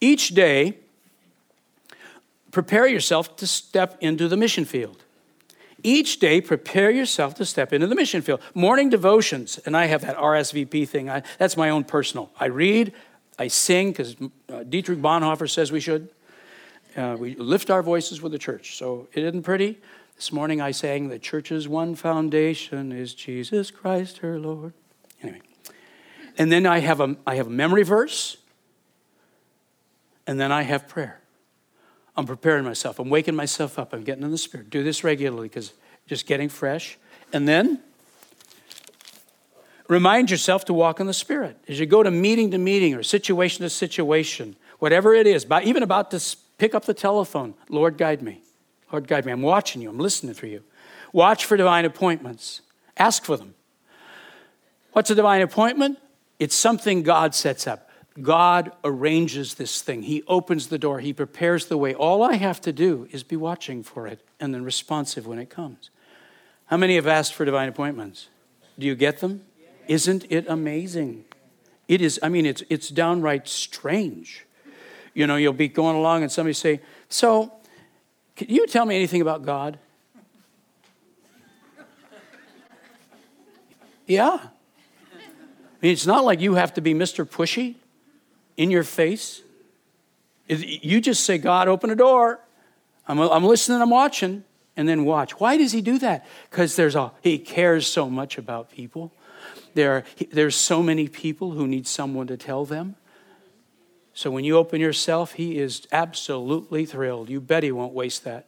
Each 0.00 0.28
day, 0.28 0.78
prepare 2.50 2.86
yourself 2.86 3.36
to 3.36 3.46
step 3.46 3.98
into 4.00 4.28
the 4.28 4.36
mission 4.36 4.64
field. 4.64 5.04
Each 5.82 6.18
day, 6.18 6.40
prepare 6.40 6.90
yourself 6.90 7.34
to 7.36 7.44
step 7.44 7.72
into 7.72 7.86
the 7.86 7.94
mission 7.94 8.22
field. 8.22 8.40
Morning 8.54 8.90
devotions, 8.90 9.58
and 9.64 9.76
I 9.76 9.86
have 9.86 10.02
that 10.02 10.16
RSVP 10.16 10.88
thing. 10.88 11.08
I, 11.08 11.22
that's 11.38 11.56
my 11.56 11.70
own 11.70 11.84
personal. 11.84 12.30
I 12.38 12.46
read, 12.46 12.92
I 13.38 13.48
sing, 13.48 13.90
because 13.90 14.16
uh, 14.52 14.64
Dietrich 14.64 14.98
Bonhoeffer 14.98 15.48
says 15.48 15.72
we 15.72 15.80
should. 15.80 16.10
Uh, 16.96 17.16
we 17.18 17.34
lift 17.36 17.70
our 17.70 17.82
voices 17.82 18.20
with 18.20 18.32
the 18.32 18.38
church. 18.38 18.76
So 18.76 19.08
it 19.12 19.22
isn't 19.22 19.42
pretty, 19.42 19.78
this 20.20 20.32
morning 20.32 20.60
I 20.60 20.70
sang, 20.70 21.08
The 21.08 21.18
church's 21.18 21.66
one 21.66 21.94
foundation 21.94 22.92
is 22.92 23.14
Jesus 23.14 23.70
Christ, 23.70 24.18
her 24.18 24.38
Lord. 24.38 24.74
Anyway. 25.22 25.40
And 26.36 26.52
then 26.52 26.66
I 26.66 26.80
have 26.80 27.00
a, 27.00 27.16
I 27.26 27.36
have 27.36 27.46
a 27.46 27.50
memory 27.50 27.84
verse, 27.84 28.36
and 30.26 30.38
then 30.38 30.52
I 30.52 30.60
have 30.60 30.86
prayer. 30.86 31.22
I'm 32.18 32.26
preparing 32.26 32.64
myself. 32.66 32.98
I'm 32.98 33.08
waking 33.08 33.34
myself 33.34 33.78
up. 33.78 33.94
I'm 33.94 34.02
getting 34.02 34.22
in 34.22 34.30
the 34.30 34.36
spirit. 34.36 34.68
Do 34.68 34.84
this 34.84 35.02
regularly 35.02 35.48
because 35.48 35.72
just 36.06 36.26
getting 36.26 36.50
fresh. 36.50 36.98
And 37.32 37.48
then 37.48 37.80
remind 39.88 40.30
yourself 40.30 40.66
to 40.66 40.74
walk 40.74 41.00
in 41.00 41.06
the 41.06 41.14
spirit 41.14 41.56
as 41.66 41.80
you 41.80 41.86
go 41.86 42.02
to 42.02 42.10
meeting 42.10 42.50
to 42.50 42.58
meeting 42.58 42.94
or 42.94 43.02
situation 43.02 43.62
to 43.62 43.70
situation, 43.70 44.56
whatever 44.80 45.14
it 45.14 45.26
is, 45.26 45.46
by, 45.46 45.62
even 45.62 45.82
about 45.82 46.10
to 46.10 46.36
pick 46.58 46.74
up 46.74 46.84
the 46.84 46.92
telephone. 46.92 47.54
Lord, 47.70 47.96
guide 47.96 48.20
me. 48.20 48.42
Lord, 48.92 49.06
guide 49.06 49.24
me. 49.24 49.32
I'm 49.32 49.42
watching 49.42 49.82
you, 49.82 49.90
I'm 49.90 49.98
listening 49.98 50.34
for 50.34 50.46
you. 50.46 50.62
Watch 51.12 51.44
for 51.44 51.56
divine 51.56 51.84
appointments, 51.84 52.62
ask 52.96 53.24
for 53.24 53.36
them. 53.36 53.54
What's 54.92 55.10
a 55.10 55.14
divine 55.14 55.42
appointment? 55.42 55.98
It's 56.38 56.54
something 56.54 57.02
God 57.02 57.34
sets 57.34 57.66
up. 57.66 57.90
God 58.20 58.72
arranges 58.82 59.54
this 59.54 59.82
thing. 59.82 60.02
He 60.02 60.22
opens 60.26 60.68
the 60.68 60.78
door, 60.78 61.00
He 61.00 61.12
prepares 61.12 61.66
the 61.66 61.76
way. 61.76 61.94
All 61.94 62.22
I 62.22 62.34
have 62.34 62.60
to 62.62 62.72
do 62.72 63.08
is 63.10 63.22
be 63.22 63.36
watching 63.36 63.82
for 63.82 64.06
it 64.06 64.20
and 64.40 64.52
then 64.52 64.64
responsive 64.64 65.26
when 65.26 65.38
it 65.38 65.50
comes. 65.50 65.90
How 66.66 66.76
many 66.76 66.96
have 66.96 67.06
asked 67.06 67.34
for 67.34 67.44
divine 67.44 67.68
appointments? 67.68 68.28
Do 68.78 68.86
you 68.86 68.94
get 68.94 69.18
them? 69.18 69.42
Isn't 69.88 70.24
it 70.30 70.46
amazing? 70.48 71.24
It 71.88 72.00
is, 72.00 72.20
I 72.22 72.28
mean, 72.28 72.46
it's, 72.46 72.62
it's 72.68 72.88
downright 72.88 73.48
strange. 73.48 74.46
You 75.12 75.26
know, 75.26 75.36
you'll 75.36 75.52
be 75.52 75.68
going 75.68 75.96
along 75.96 76.22
and 76.22 76.30
somebody 76.30 76.54
say, 76.54 76.80
So, 77.08 77.52
can 78.46 78.54
you 78.54 78.66
tell 78.66 78.86
me 78.86 78.96
anything 78.96 79.20
about 79.20 79.44
God? 79.44 79.78
yeah. 84.06 84.38
I 84.40 84.48
mean, 85.82 85.92
it's 85.92 86.06
not 86.06 86.24
like 86.24 86.40
you 86.40 86.54
have 86.54 86.72
to 86.74 86.80
be 86.80 86.94
Mr. 86.94 87.26
Pushy 87.26 87.74
in 88.56 88.70
your 88.70 88.82
face. 88.82 89.42
You 90.48 91.02
just 91.02 91.24
say, 91.24 91.36
God, 91.36 91.68
open 91.68 91.90
a 91.90 91.94
door. 91.94 92.40
I'm, 93.06 93.20
I'm 93.20 93.44
listening, 93.44 93.82
I'm 93.82 93.90
watching, 93.90 94.44
and 94.74 94.88
then 94.88 95.04
watch. 95.04 95.38
Why 95.38 95.58
does 95.58 95.72
he 95.72 95.82
do 95.82 95.98
that? 95.98 96.26
Because 96.50 96.76
there's 96.76 96.96
a 96.96 97.12
he 97.20 97.38
cares 97.38 97.86
so 97.86 98.08
much 98.08 98.38
about 98.38 98.70
people. 98.70 99.12
There 99.74 99.92
are, 99.92 100.04
there's 100.32 100.56
so 100.56 100.82
many 100.82 101.08
people 101.08 101.50
who 101.50 101.68
need 101.68 101.86
someone 101.86 102.26
to 102.28 102.38
tell 102.38 102.64
them. 102.64 102.96
So 104.14 104.30
when 104.30 104.44
you 104.44 104.56
open 104.56 104.80
yourself, 104.80 105.32
he 105.32 105.58
is 105.58 105.86
absolutely 105.92 106.84
thrilled. 106.84 107.30
You 107.30 107.40
bet 107.40 107.62
he 107.62 107.72
won't 107.72 107.92
waste 107.92 108.24
that. 108.24 108.46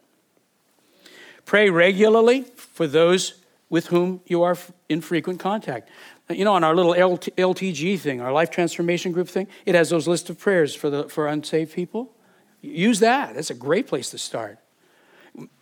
Pray 1.44 1.70
regularly 1.70 2.42
for 2.56 2.86
those 2.86 3.34
with 3.68 3.86
whom 3.86 4.20
you 4.26 4.42
are 4.42 4.56
in 4.88 5.00
frequent 5.00 5.40
contact. 5.40 5.88
You 6.28 6.44
know, 6.44 6.52
on 6.52 6.64
our 6.64 6.74
little 6.74 6.94
LTG 6.94 7.98
thing, 7.98 8.20
our 8.20 8.32
life 8.32 8.50
transformation 8.50 9.12
group 9.12 9.28
thing, 9.28 9.48
it 9.66 9.74
has 9.74 9.90
those 9.90 10.06
list 10.06 10.30
of 10.30 10.38
prayers 10.38 10.74
for, 10.74 10.90
the, 10.90 11.08
for 11.08 11.26
unsaved 11.26 11.74
people. 11.74 12.14
Use 12.60 13.00
that. 13.00 13.34
That's 13.34 13.50
a 13.50 13.54
great 13.54 13.86
place 13.86 14.10
to 14.10 14.18
start. 14.18 14.58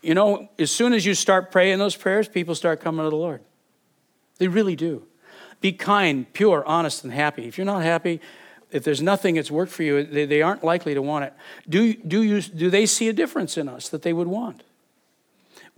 You 0.03 0.15
know, 0.15 0.49
as 0.59 0.71
soon 0.71 0.93
as 0.93 1.07
you 1.07 1.15
start 1.15 1.51
praying 1.51 1.79
those 1.79 1.97
prayers, 1.97 2.29
people 2.29 2.55
start 2.55 2.81
coming 2.81 3.05
to 3.05 3.11
the 3.11 3.17
Lord. 3.17 3.43
They 4.39 4.49
really 4.49 4.77
do. 4.77 5.07
Be 5.61 5.73
kind, 5.73 6.31
pure, 6.33 6.65
honest, 6.67 7.05
and 7.05 7.13
happy. 7.13 7.47
If 7.47 7.59
you're 7.59 7.65
not 7.65 7.83
happy, 7.83 8.21
if 8.71 8.85
there's 8.85 9.03
nothing 9.03 9.35
that's 9.35 9.51
worked 9.51 9.73
for 9.73 9.83
you, 9.83 10.05
they, 10.05 10.27
they 10.27 10.43
aren't 10.43 10.65
likely 10.65 10.95
to 10.95 11.03
want 11.03 11.25
it. 11.25 11.35
Do, 11.69 11.95
do, 11.95 12.23
you, 12.23 12.41
do 12.41 12.71
they 12.71 12.87
see 12.87 13.09
a 13.09 13.13
difference 13.13 13.57
in 13.57 13.69
us 13.69 13.89
that 13.89 14.03
they 14.03 14.13
would 14.13 14.29
want? 14.29 14.63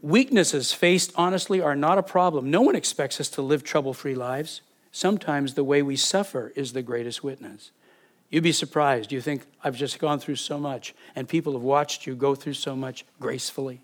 Weaknesses 0.00 0.72
faced 0.72 1.12
honestly 1.14 1.60
are 1.60 1.76
not 1.76 1.98
a 1.98 2.02
problem. 2.02 2.50
No 2.50 2.60
one 2.60 2.74
expects 2.74 3.20
us 3.20 3.28
to 3.30 3.42
live 3.42 3.62
trouble 3.62 3.94
free 3.94 4.14
lives. 4.14 4.60
Sometimes 4.90 5.54
the 5.54 5.64
way 5.64 5.80
we 5.80 5.96
suffer 5.96 6.52
is 6.56 6.72
the 6.72 6.82
greatest 6.82 7.22
witness. 7.22 7.70
You'd 8.28 8.42
be 8.42 8.52
surprised. 8.52 9.12
You 9.12 9.20
think, 9.20 9.46
I've 9.62 9.76
just 9.76 9.98
gone 9.98 10.18
through 10.18 10.36
so 10.36 10.58
much, 10.58 10.94
and 11.14 11.28
people 11.28 11.52
have 11.52 11.62
watched 11.62 12.06
you 12.06 12.14
go 12.14 12.34
through 12.34 12.54
so 12.54 12.74
much 12.74 13.04
gracefully. 13.20 13.80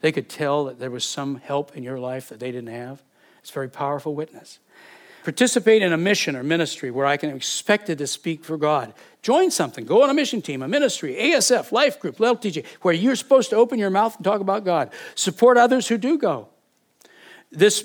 They 0.00 0.12
could 0.12 0.28
tell 0.28 0.64
that 0.64 0.78
there 0.78 0.90
was 0.90 1.04
some 1.04 1.36
help 1.36 1.76
in 1.76 1.82
your 1.82 1.98
life 1.98 2.28
that 2.28 2.38
they 2.38 2.52
didn't 2.52 2.74
have. 2.74 3.02
It's 3.40 3.50
a 3.50 3.54
very 3.54 3.68
powerful 3.68 4.14
witness. 4.14 4.58
Participate 5.26 5.82
in 5.82 5.92
a 5.92 5.96
mission 5.96 6.36
or 6.36 6.44
ministry 6.44 6.92
where 6.92 7.04
I 7.04 7.16
can 7.16 7.30
be 7.30 7.36
expected 7.36 7.98
to 7.98 8.06
speak 8.06 8.44
for 8.44 8.56
God. 8.56 8.94
Join 9.22 9.50
something. 9.50 9.84
Go 9.84 10.04
on 10.04 10.08
a 10.08 10.14
mission 10.14 10.40
team, 10.40 10.62
a 10.62 10.68
ministry, 10.68 11.16
ASF, 11.16 11.72
life 11.72 11.98
group, 11.98 12.18
LTG, 12.18 12.64
where 12.82 12.94
you're 12.94 13.16
supposed 13.16 13.50
to 13.50 13.56
open 13.56 13.80
your 13.80 13.90
mouth 13.90 14.14
and 14.14 14.24
talk 14.24 14.40
about 14.40 14.64
God. 14.64 14.92
Support 15.16 15.58
others 15.58 15.88
who 15.88 15.98
do 15.98 16.16
go. 16.16 16.46
This 17.50 17.84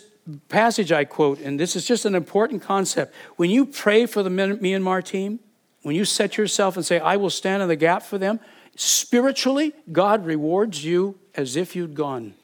passage 0.49 0.91
I 0.91 1.03
quote, 1.03 1.39
and 1.39 1.59
this 1.59 1.75
is 1.75 1.83
just 1.83 2.05
an 2.05 2.13
important 2.13 2.61
concept. 2.61 3.15
When 3.37 3.49
you 3.49 3.65
pray 3.65 4.05
for 4.05 4.21
the 4.21 4.29
Myanmar 4.29 5.03
team, 5.03 5.39
when 5.81 5.95
you 5.95 6.05
set 6.05 6.37
yourself 6.37 6.75
and 6.75 6.85
say, 6.85 6.99
I 6.99 7.17
will 7.17 7.31
stand 7.31 7.63
in 7.63 7.69
the 7.69 7.75
gap 7.75 8.03
for 8.03 8.19
them, 8.19 8.39
spiritually, 8.75 9.73
God 9.91 10.27
rewards 10.27 10.85
you 10.85 11.17
as 11.33 11.55
if 11.55 11.75
you'd 11.75 11.95
gone. 11.95 12.35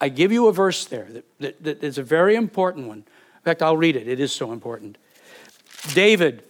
I 0.00 0.10
give 0.10 0.30
you 0.30 0.46
a 0.46 0.52
verse 0.52 0.84
there 0.84 1.08
that, 1.10 1.24
that, 1.40 1.64
that 1.64 1.82
is 1.82 1.98
a 1.98 2.04
very 2.04 2.36
important 2.36 2.86
one 2.86 3.04
fact, 3.48 3.62
I'll 3.62 3.76
read 3.76 3.96
it, 3.96 4.08
it 4.08 4.20
is 4.20 4.32
so 4.32 4.52
important. 4.52 4.98
David, 5.94 6.42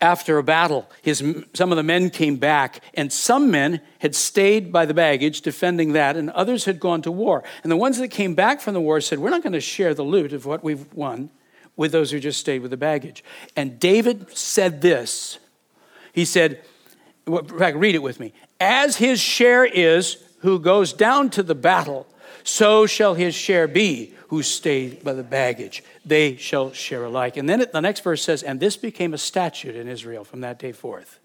after 0.00 0.38
a 0.38 0.42
battle, 0.42 0.88
his, 1.02 1.18
some 1.54 1.72
of 1.72 1.76
the 1.76 1.82
men 1.82 2.10
came 2.10 2.36
back, 2.36 2.82
and 2.94 3.12
some 3.12 3.50
men 3.50 3.80
had 3.98 4.14
stayed 4.14 4.72
by 4.72 4.86
the 4.86 4.94
baggage 4.94 5.40
defending 5.40 5.92
that, 5.92 6.16
and 6.16 6.30
others 6.30 6.64
had 6.64 6.78
gone 6.78 7.02
to 7.02 7.10
war. 7.10 7.42
And 7.62 7.72
the 7.72 7.76
ones 7.76 7.98
that 7.98 8.08
came 8.08 8.34
back 8.34 8.60
from 8.60 8.74
the 8.74 8.80
war 8.80 9.00
said, 9.00 9.18
We're 9.18 9.30
not 9.30 9.42
going 9.42 9.54
to 9.54 9.60
share 9.60 9.94
the 9.94 10.04
loot 10.04 10.32
of 10.32 10.46
what 10.46 10.62
we've 10.62 10.92
won 10.94 11.30
with 11.76 11.92
those 11.92 12.10
who 12.10 12.20
just 12.20 12.40
stayed 12.40 12.60
with 12.60 12.70
the 12.70 12.76
baggage. 12.76 13.24
And 13.56 13.80
David 13.80 14.36
said 14.36 14.82
this 14.82 15.38
He 16.12 16.24
said, 16.24 16.62
in 17.26 17.58
fact, 17.58 17.76
read 17.76 17.94
it 17.94 18.02
with 18.02 18.20
me. 18.20 18.32
As 18.60 18.96
his 18.96 19.20
share 19.20 19.64
is 19.64 20.22
who 20.40 20.58
goes 20.58 20.92
down 20.92 21.30
to 21.30 21.42
the 21.42 21.54
battle, 21.54 22.06
so 22.44 22.86
shall 22.86 23.14
his 23.14 23.34
share 23.34 23.68
be 23.68 24.14
who 24.28 24.42
stayed 24.42 25.02
by 25.02 25.12
the 25.12 25.22
baggage. 25.22 25.82
They 26.04 26.36
shall 26.36 26.72
share 26.72 27.04
alike. 27.04 27.36
And 27.36 27.48
then 27.48 27.64
the 27.72 27.80
next 27.80 28.00
verse 28.00 28.22
says, 28.22 28.42
And 28.42 28.60
this 28.60 28.76
became 28.76 29.14
a 29.14 29.18
statute 29.18 29.74
in 29.74 29.88
Israel 29.88 30.24
from 30.24 30.40
that 30.42 30.58
day 30.58 30.72
forth. 30.72 31.18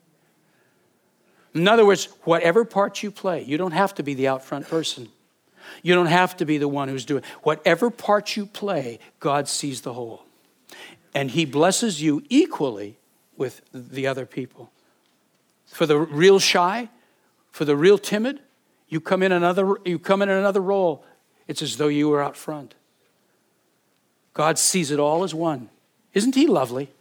In 1.53 1.67
other 1.67 1.85
words, 1.85 2.05
whatever 2.23 2.65
part 2.65 3.03
you 3.03 3.11
play, 3.11 3.43
you 3.43 3.57
don't 3.57 3.73
have 3.73 3.93
to 3.95 4.03
be 4.03 4.13
the 4.13 4.27
out 4.27 4.43
front 4.43 4.67
person. 4.67 5.09
You 5.81 5.93
don't 5.95 6.07
have 6.07 6.35
to 6.37 6.45
be 6.45 6.57
the 6.57 6.67
one 6.67 6.87
who's 6.87 7.05
doing 7.05 7.23
whatever 7.43 7.89
part 7.89 8.35
you 8.35 8.45
play, 8.45 8.99
God 9.19 9.47
sees 9.47 9.81
the 9.81 9.93
whole. 9.93 10.25
And 11.13 11.31
he 11.31 11.45
blesses 11.45 12.01
you 12.01 12.23
equally 12.29 12.97
with 13.37 13.61
the 13.73 14.07
other 14.07 14.25
people. 14.25 14.71
For 15.65 15.85
the 15.85 15.97
real 15.97 16.39
shy, 16.39 16.89
for 17.51 17.65
the 17.65 17.75
real 17.75 17.97
timid, 17.97 18.39
you 18.93 19.01
come 19.01 19.23
in 19.23 19.31
another 19.31 19.75
you 19.83 19.97
come 19.97 20.21
in 20.21 20.29
another 20.29 20.61
role. 20.61 21.03
It's 21.47 21.63
as 21.63 21.77
though 21.77 21.87
you 21.87 22.09
were 22.09 22.21
out 22.21 22.37
front. 22.37 22.75
God 24.35 24.59
sees 24.59 24.91
it 24.91 24.99
all 24.99 25.23
as 25.23 25.33
one. 25.33 25.69
Isn't 26.13 26.35
He 26.35 26.45
lovely? 26.45 26.91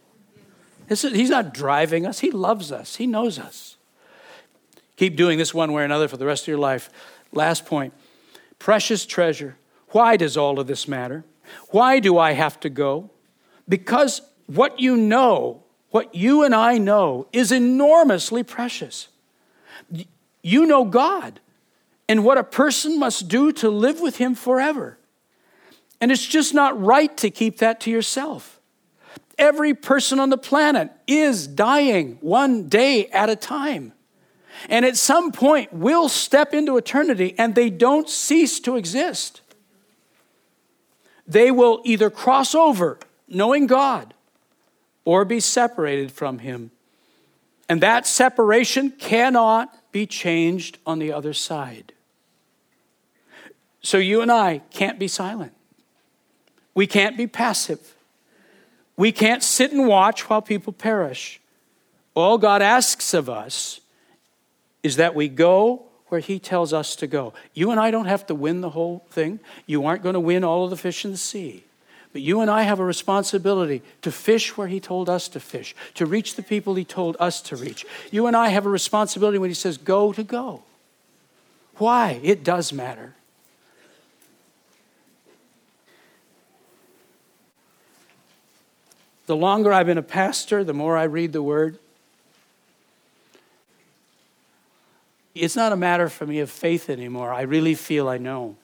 He's 0.89 1.29
not 1.29 1.53
driving 1.53 2.05
us, 2.05 2.19
He 2.19 2.31
loves 2.31 2.71
us, 2.71 2.95
He 2.95 3.05
knows 3.05 3.37
us. 3.37 3.77
Keep 4.97 5.15
doing 5.15 5.37
this 5.37 5.53
one 5.53 5.71
way 5.71 5.83
or 5.83 5.85
another 5.85 6.07
for 6.07 6.17
the 6.17 6.25
rest 6.25 6.43
of 6.43 6.47
your 6.47 6.57
life. 6.57 6.89
Last 7.31 7.65
point 7.65 7.93
precious 8.57 9.05
treasure. 9.05 9.55
Why 9.89 10.17
does 10.17 10.35
all 10.35 10.59
of 10.59 10.65
this 10.65 10.87
matter? 10.87 11.23
Why 11.69 11.99
do 11.99 12.17
I 12.17 12.31
have 12.31 12.59
to 12.61 12.69
go? 12.69 13.11
Because 13.69 14.21
what 14.47 14.79
you 14.79 14.97
know, 14.97 15.61
what 15.91 16.15
you 16.15 16.43
and 16.43 16.55
I 16.55 16.79
know, 16.79 17.27
is 17.31 17.51
enormously 17.51 18.41
precious. 18.41 19.09
You 20.41 20.65
know 20.65 20.85
God 20.85 21.39
and 22.07 22.23
what 22.23 22.37
a 22.37 22.43
person 22.43 22.99
must 22.99 23.27
do 23.27 23.51
to 23.53 23.69
live 23.69 24.01
with 24.01 24.17
Him 24.17 24.35
forever. 24.35 24.97
And 26.01 26.11
it's 26.11 26.25
just 26.25 26.53
not 26.53 26.79
right 26.81 27.15
to 27.17 27.29
keep 27.29 27.59
that 27.59 27.79
to 27.81 27.91
yourself. 27.91 28.59
Every 29.37 29.73
person 29.73 30.19
on 30.19 30.29
the 30.29 30.37
planet 30.37 30.91
is 31.07 31.47
dying 31.47 32.17
one 32.21 32.67
day 32.67 33.07
at 33.07 33.29
a 33.29 33.35
time. 33.35 33.93
And 34.69 34.85
at 34.85 34.97
some 34.97 35.31
point 35.31 35.73
will 35.73 36.09
step 36.09 36.53
into 36.53 36.77
eternity 36.77 37.35
and 37.37 37.55
they 37.55 37.69
don't 37.69 38.09
cease 38.09 38.59
to 38.61 38.75
exist. 38.75 39.41
They 41.27 41.51
will 41.51 41.81
either 41.83 42.09
cross 42.09 42.53
over 42.53 42.99
knowing 43.27 43.65
God 43.65 44.13
or 45.05 45.25
be 45.25 45.39
separated 45.39 46.11
from 46.11 46.39
Him. 46.39 46.71
And 47.67 47.81
that 47.81 48.05
separation 48.05 48.91
cannot 48.91 49.91
be 49.91 50.05
changed 50.05 50.77
on 50.85 50.99
the 50.99 51.13
other 51.13 51.33
side. 51.33 51.92
So 53.83 53.97
you 53.97 54.21
and 54.21 54.31
I 54.31 54.59
can't 54.71 54.97
be 54.97 55.07
silent. 55.07 55.51
We 56.73 56.87
can't 56.87 57.17
be 57.17 57.27
passive. 57.27 57.95
We 58.95 59.11
can't 59.11 59.43
sit 59.43 59.71
and 59.71 59.87
watch 59.87 60.29
while 60.29 60.41
people 60.41 60.73
perish. 60.73 61.39
All 62.15 62.37
God 62.37 62.61
asks 62.61 63.13
of 63.13 63.29
us 63.29 63.81
is 64.81 64.95
that 64.95 65.15
we 65.15 65.27
go 65.27 65.83
where 66.07 66.19
He 66.19 66.39
tells 66.39 66.73
us 66.73 66.95
to 66.97 67.07
go. 67.07 67.33
You 67.53 67.71
and 67.71 67.79
I 67.79 67.91
don't 67.91 68.05
have 68.05 68.25
to 68.27 68.35
win 68.35 68.61
the 68.61 68.69
whole 68.69 69.05
thing. 69.09 69.39
You 69.65 69.85
aren't 69.85 70.03
going 70.03 70.13
to 70.13 70.19
win 70.19 70.43
all 70.43 70.63
of 70.63 70.69
the 70.69 70.77
fish 70.77 71.03
in 71.03 71.11
the 71.11 71.17
sea. 71.17 71.63
But 72.11 72.21
you 72.21 72.41
and 72.41 72.51
I 72.51 72.61
have 72.61 72.79
a 72.79 72.85
responsibility 72.85 73.81
to 74.03 74.11
fish 74.11 74.55
where 74.55 74.67
He 74.67 74.79
told 74.79 75.09
us 75.09 75.27
to 75.29 75.39
fish, 75.39 75.75
to 75.95 76.05
reach 76.05 76.35
the 76.35 76.43
people 76.43 76.75
He 76.75 76.85
told 76.85 77.17
us 77.19 77.41
to 77.41 77.55
reach. 77.55 77.85
You 78.11 78.27
and 78.27 78.37
I 78.37 78.49
have 78.49 78.67
a 78.67 78.69
responsibility 78.69 79.39
when 79.39 79.49
He 79.49 79.55
says, 79.55 79.77
go 79.77 80.13
to 80.13 80.23
go. 80.23 80.61
Why? 81.77 82.19
It 82.21 82.43
does 82.43 82.71
matter. 82.71 83.15
The 89.25 89.35
longer 89.35 89.71
I've 89.71 89.85
been 89.85 89.97
a 89.97 90.03
pastor, 90.03 90.63
the 90.63 90.73
more 90.73 90.97
I 90.97 91.03
read 91.03 91.31
the 91.31 91.41
word. 91.41 91.79
It's 95.33 95.55
not 95.55 95.71
a 95.71 95.77
matter 95.77 96.09
for 96.09 96.25
me 96.25 96.39
of 96.39 96.51
faith 96.51 96.89
anymore. 96.89 97.33
I 97.33 97.41
really 97.41 97.73
feel 97.73 98.07
I 98.07 98.17
know. 98.17 98.55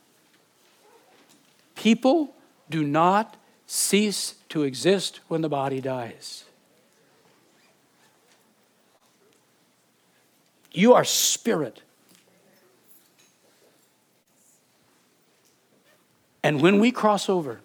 People 1.76 2.36
do 2.70 2.84
not 2.84 3.38
cease 3.66 4.36
to 4.50 4.64
exist 4.64 5.22
when 5.28 5.42
the 5.42 5.50
body 5.50 5.82
dies. 5.82 6.44
You 10.72 10.94
are 10.94 11.04
spirit. 11.04 11.82
And 16.44 16.62
when 16.62 16.80
we 16.80 16.92
cross 16.92 17.30
over 17.30 17.60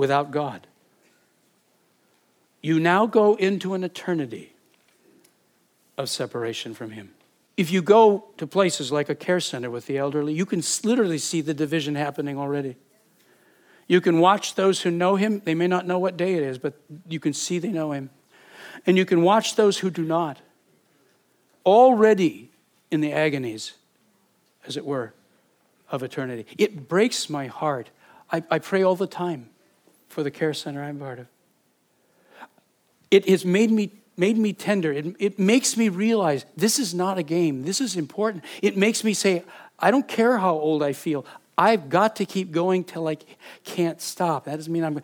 without 0.00 0.30
God, 0.30 0.66
you 2.62 2.80
now 2.80 3.06
go 3.06 3.34
into 3.34 3.74
an 3.74 3.84
eternity 3.84 4.54
of 5.98 6.08
separation 6.08 6.72
from 6.72 6.92
Him. 6.92 7.10
If 7.58 7.70
you 7.70 7.82
go 7.82 8.24
to 8.38 8.46
places 8.46 8.90
like 8.90 9.10
a 9.10 9.14
care 9.14 9.40
center 9.40 9.70
with 9.70 9.86
the 9.86 9.98
elderly, 9.98 10.32
you 10.32 10.46
can 10.46 10.62
literally 10.84 11.18
see 11.18 11.42
the 11.42 11.52
division 11.52 11.96
happening 11.96 12.38
already. 12.38 12.76
You 13.88 14.00
can 14.00 14.20
watch 14.20 14.54
those 14.54 14.80
who 14.80 14.90
know 14.90 15.16
Him. 15.16 15.42
They 15.44 15.54
may 15.54 15.66
not 15.66 15.86
know 15.86 15.98
what 15.98 16.16
day 16.16 16.34
it 16.34 16.42
is, 16.42 16.56
but 16.56 16.80
you 17.06 17.20
can 17.20 17.34
see 17.34 17.58
they 17.58 17.68
know 17.68 17.92
Him. 17.92 18.08
And 18.86 18.96
you 18.96 19.04
can 19.04 19.20
watch 19.20 19.56
those 19.56 19.78
who 19.78 19.90
do 19.90 20.02
not, 20.02 20.40
already 21.66 22.50
in 22.90 23.02
the 23.02 23.12
agonies, 23.12 23.74
as 24.66 24.78
it 24.78 24.86
were, 24.86 25.12
of 25.90 26.02
eternity. 26.02 26.46
It 26.56 26.88
breaks 26.88 27.28
my 27.28 27.48
heart. 27.48 27.90
I, 28.32 28.42
I 28.50 28.58
pray 28.60 28.82
all 28.82 28.96
the 28.96 29.06
time 29.06 29.50
for 30.10 30.22
the 30.22 30.30
care 30.30 30.52
center 30.52 30.82
I'm 30.82 30.98
part 30.98 31.20
of. 31.20 31.26
It 33.10 33.28
has 33.28 33.44
made 33.44 33.70
me 33.70 33.92
made 34.16 34.36
me 34.36 34.52
tender. 34.52 34.92
It, 34.92 35.16
it 35.18 35.38
makes 35.38 35.78
me 35.78 35.88
realize 35.88 36.44
this 36.54 36.78
is 36.78 36.92
not 36.92 37.16
a 37.16 37.22
game. 37.22 37.64
This 37.64 37.80
is 37.80 37.96
important. 37.96 38.44
It 38.60 38.76
makes 38.76 39.02
me 39.02 39.14
say, 39.14 39.44
I 39.78 39.90
don't 39.90 40.06
care 40.06 40.36
how 40.36 40.52
old 40.52 40.82
I 40.82 40.92
feel. 40.92 41.24
I've 41.56 41.88
got 41.88 42.16
to 42.16 42.26
keep 42.26 42.52
going 42.52 42.84
till 42.84 43.08
I 43.08 43.16
can't 43.64 43.98
stop. 43.98 44.44
That 44.44 44.56
doesn't 44.56 44.70
mean 44.70 44.84
I'm 44.84 45.00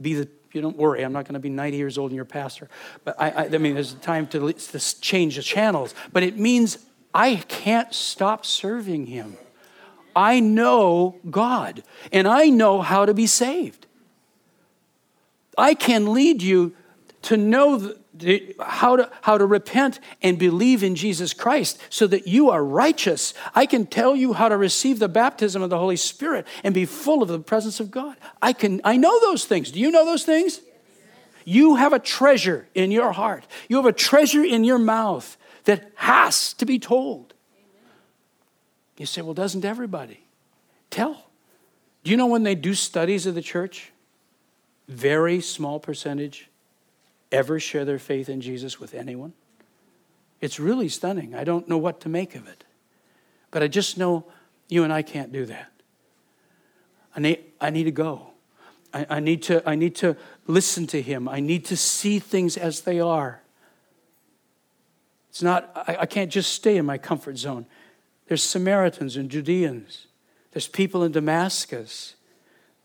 be 0.00 0.14
the 0.14 0.28
you 0.54 0.62
don't 0.62 0.76
worry, 0.76 1.02
I'm 1.02 1.12
not 1.12 1.24
going 1.24 1.34
to 1.34 1.40
be 1.40 1.50
90 1.50 1.76
years 1.76 1.98
old 1.98 2.12
and 2.12 2.16
you're 2.16 2.24
pastor. 2.24 2.68
But 3.02 3.20
I, 3.20 3.30
I, 3.30 3.44
I 3.46 3.58
mean, 3.58 3.74
there's 3.74 3.94
time 3.94 4.28
to, 4.28 4.52
to 4.52 5.00
change 5.00 5.36
the 5.36 5.42
channels. 5.42 5.94
But 6.12 6.22
it 6.22 6.38
means 6.38 6.78
I 7.12 7.36
can't 7.48 7.92
stop 7.92 8.46
serving 8.46 9.06
Him. 9.06 9.36
I 10.16 10.38
know 10.38 11.16
God, 11.28 11.82
and 12.12 12.28
I 12.28 12.48
know 12.48 12.82
how 12.82 13.04
to 13.04 13.12
be 13.12 13.26
saved. 13.26 13.86
I 15.56 15.74
can 15.74 16.12
lead 16.12 16.42
you 16.42 16.74
to 17.22 17.36
know 17.36 17.94
the, 18.12 18.54
how, 18.60 18.96
to, 18.96 19.10
how 19.22 19.38
to 19.38 19.46
repent 19.46 19.98
and 20.22 20.38
believe 20.38 20.84
in 20.84 20.94
Jesus 20.94 21.32
Christ 21.32 21.78
so 21.90 22.06
that 22.06 22.28
you 22.28 22.50
are 22.50 22.64
righteous. 22.64 23.34
I 23.54 23.66
can 23.66 23.86
tell 23.86 24.14
you 24.14 24.34
how 24.34 24.48
to 24.48 24.56
receive 24.56 24.98
the 24.98 25.08
baptism 25.08 25.62
of 25.62 25.70
the 25.70 25.78
Holy 25.78 25.96
Spirit 25.96 26.46
and 26.62 26.74
be 26.74 26.84
full 26.84 27.22
of 27.22 27.28
the 27.28 27.40
presence 27.40 27.80
of 27.80 27.90
God. 27.90 28.16
I, 28.40 28.52
can, 28.52 28.80
I 28.84 28.96
know 28.96 29.18
those 29.20 29.44
things. 29.46 29.70
Do 29.72 29.80
you 29.80 29.90
know 29.90 30.04
those 30.04 30.24
things? 30.24 30.60
You 31.44 31.74
have 31.76 31.92
a 31.92 31.98
treasure 31.98 32.68
in 32.74 32.90
your 32.90 33.12
heart, 33.12 33.46
you 33.68 33.76
have 33.76 33.86
a 33.86 33.92
treasure 33.92 34.44
in 34.44 34.64
your 34.64 34.78
mouth 34.78 35.36
that 35.64 35.90
has 35.96 36.52
to 36.54 36.66
be 36.66 36.78
told. 36.78 37.34
You 38.96 39.06
say, 39.06 39.22
well, 39.22 39.34
doesn't 39.34 39.64
everybody? 39.64 40.20
Tell. 40.90 41.24
Do 42.04 42.10
you 42.10 42.16
know 42.16 42.26
when 42.26 42.44
they 42.44 42.54
do 42.54 42.74
studies 42.74 43.26
of 43.26 43.34
the 43.34 43.42
church? 43.42 43.90
Very 44.88 45.40
small 45.40 45.80
percentage 45.80 46.50
ever 47.32 47.58
share 47.58 47.84
their 47.84 47.98
faith 47.98 48.28
in 48.28 48.40
Jesus 48.40 48.78
with 48.78 48.94
anyone? 48.94 49.32
It's 50.40 50.60
really 50.60 50.88
stunning. 50.88 51.34
I 51.34 51.44
don't 51.44 51.68
know 51.68 51.78
what 51.78 52.00
to 52.02 52.08
make 52.08 52.34
of 52.34 52.46
it. 52.46 52.64
But 53.50 53.62
I 53.62 53.68
just 53.68 53.96
know 53.96 54.24
you 54.68 54.84
and 54.84 54.92
I 54.92 55.02
can't 55.02 55.32
do 55.32 55.46
that. 55.46 55.70
I 57.16 57.20
need, 57.20 57.38
I 57.60 57.70
need 57.70 57.84
to 57.84 57.90
go. 57.90 58.28
I, 58.92 59.06
I, 59.08 59.20
need 59.20 59.42
to, 59.44 59.68
I 59.68 59.74
need 59.74 59.94
to 59.96 60.16
listen 60.46 60.86
to 60.88 61.00
him. 61.00 61.28
I 61.28 61.40
need 61.40 61.64
to 61.66 61.76
see 61.76 62.18
things 62.18 62.56
as 62.56 62.82
they 62.82 63.00
are. 63.00 63.40
It's 65.30 65.42
not, 65.42 65.70
I, 65.74 65.96
I 66.00 66.06
can't 66.06 66.30
just 66.30 66.52
stay 66.52 66.76
in 66.76 66.86
my 66.86 66.98
comfort 66.98 67.38
zone. 67.38 67.66
There's 68.26 68.42
Samaritans 68.42 69.16
and 69.16 69.30
Judeans. 69.30 70.06
There's 70.52 70.68
people 70.68 71.02
in 71.02 71.12
Damascus. 71.12 72.14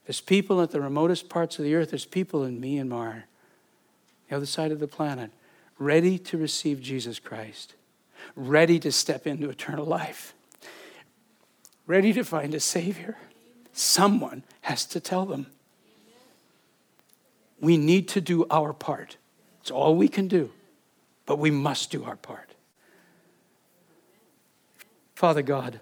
There's 0.10 0.22
people 0.22 0.60
at 0.60 0.72
the 0.72 0.82
remotest 0.82 1.30
parts 1.30 1.60
of 1.60 1.66
the 1.66 1.76
earth. 1.76 1.91
There's 1.91 2.03
people 2.03 2.43
in 2.43 2.60
Myanmar 2.60 3.26
the 4.28 4.38
other 4.38 4.47
side 4.47 4.72
of 4.72 4.80
the 4.80 4.88
planet, 4.88 5.30
ready 5.78 6.18
to 6.18 6.36
receive 6.36 6.82
Jesus 6.82 7.20
Christ, 7.20 7.76
ready 8.36 8.80
to 8.80 8.91
step 8.91 9.28
into 9.28 9.51
eternal 9.51 9.86
life, 9.86 10.34
ready 11.86 12.12
to 12.14 12.24
find 12.24 12.55
a 12.55 12.60
Savior. 12.60 13.18
Someone 13.72 14.41
has 14.62 14.84
to 14.88 14.99
tell 14.99 15.28
them. 15.28 15.45
We 17.62 17.78
need 17.78 18.07
to 18.07 18.20
do 18.20 18.47
our 18.49 18.74
part. 18.74 19.18
It's 19.62 19.70
all 19.70 19.93
we 19.93 20.07
can 20.07 20.28
do, 20.28 20.49
but 21.28 21.38
we 21.38 21.51
must 21.51 21.91
do 21.91 22.03
our 22.03 22.16
part. 22.16 22.49
Father 25.14 25.43
God, 25.43 25.82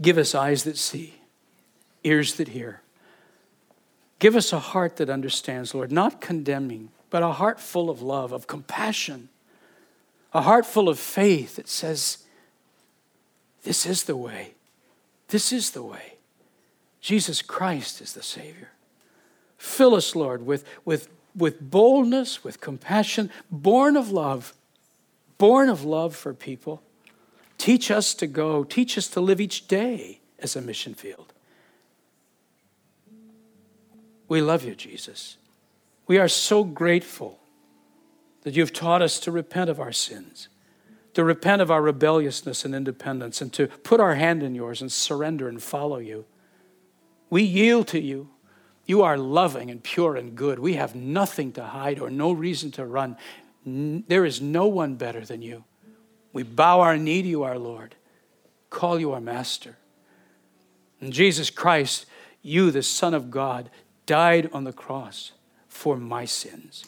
give 0.00 0.18
us 0.18 0.34
eyes 0.34 0.64
that 0.64 0.76
see, 0.76 1.14
ears 2.02 2.34
that 2.34 2.48
hear 2.48 2.80
Give 4.20 4.36
us 4.36 4.52
a 4.52 4.58
heart 4.58 4.96
that 4.96 5.10
understands, 5.10 5.74
Lord, 5.74 5.90
not 5.90 6.20
condemning, 6.20 6.90
but 7.08 7.22
a 7.22 7.32
heart 7.32 7.58
full 7.58 7.90
of 7.90 8.02
love, 8.02 8.32
of 8.32 8.46
compassion, 8.46 9.30
a 10.32 10.42
heart 10.42 10.66
full 10.66 10.88
of 10.88 10.98
faith 10.98 11.56
that 11.56 11.68
says, 11.68 12.18
This 13.64 13.86
is 13.86 14.04
the 14.04 14.16
way. 14.16 14.52
This 15.28 15.52
is 15.52 15.70
the 15.70 15.82
way. 15.82 16.14
Jesus 17.00 17.40
Christ 17.40 18.02
is 18.02 18.12
the 18.12 18.22
Savior. 18.22 18.68
Fill 19.56 19.94
us, 19.94 20.14
Lord, 20.14 20.44
with, 20.44 20.64
with, 20.84 21.08
with 21.34 21.58
boldness, 21.58 22.44
with 22.44 22.60
compassion, 22.60 23.30
born 23.50 23.96
of 23.96 24.12
love, 24.12 24.52
born 25.38 25.70
of 25.70 25.82
love 25.82 26.14
for 26.14 26.34
people. 26.34 26.82
Teach 27.60 27.90
us 27.90 28.14
to 28.14 28.26
go, 28.26 28.64
teach 28.64 28.96
us 28.96 29.06
to 29.08 29.20
live 29.20 29.38
each 29.38 29.68
day 29.68 30.20
as 30.38 30.56
a 30.56 30.62
mission 30.62 30.94
field. 30.94 31.34
We 34.28 34.40
love 34.40 34.64
you, 34.64 34.74
Jesus. 34.74 35.36
We 36.06 36.16
are 36.16 36.26
so 36.26 36.64
grateful 36.64 37.38
that 38.44 38.54
you've 38.54 38.72
taught 38.72 39.02
us 39.02 39.20
to 39.20 39.30
repent 39.30 39.68
of 39.68 39.78
our 39.78 39.92
sins, 39.92 40.48
to 41.12 41.22
repent 41.22 41.60
of 41.60 41.70
our 41.70 41.82
rebelliousness 41.82 42.64
and 42.64 42.74
independence, 42.74 43.42
and 43.42 43.52
to 43.52 43.66
put 43.66 44.00
our 44.00 44.14
hand 44.14 44.42
in 44.42 44.54
yours 44.54 44.80
and 44.80 44.90
surrender 44.90 45.46
and 45.46 45.62
follow 45.62 45.98
you. 45.98 46.24
We 47.28 47.42
yield 47.42 47.88
to 47.88 48.00
you. 48.00 48.30
You 48.86 49.02
are 49.02 49.18
loving 49.18 49.70
and 49.70 49.82
pure 49.82 50.16
and 50.16 50.34
good. 50.34 50.60
We 50.60 50.76
have 50.76 50.94
nothing 50.94 51.52
to 51.52 51.64
hide 51.64 51.98
or 51.98 52.08
no 52.08 52.32
reason 52.32 52.70
to 52.70 52.86
run. 52.86 53.18
There 53.66 54.24
is 54.24 54.40
no 54.40 54.66
one 54.66 54.94
better 54.94 55.26
than 55.26 55.42
you. 55.42 55.64
We 56.32 56.42
bow 56.42 56.80
our 56.80 56.96
knee 56.96 57.22
to 57.22 57.28
you, 57.28 57.42
our 57.42 57.58
Lord, 57.58 57.94
call 58.68 58.98
you 59.00 59.12
our 59.12 59.20
Master. 59.20 59.76
And 61.00 61.12
Jesus 61.12 61.50
Christ, 61.50 62.06
you, 62.42 62.70
the 62.70 62.82
Son 62.82 63.14
of 63.14 63.30
God, 63.30 63.70
died 64.06 64.50
on 64.52 64.64
the 64.64 64.72
cross 64.72 65.32
for 65.68 65.96
my 65.96 66.24
sins, 66.24 66.84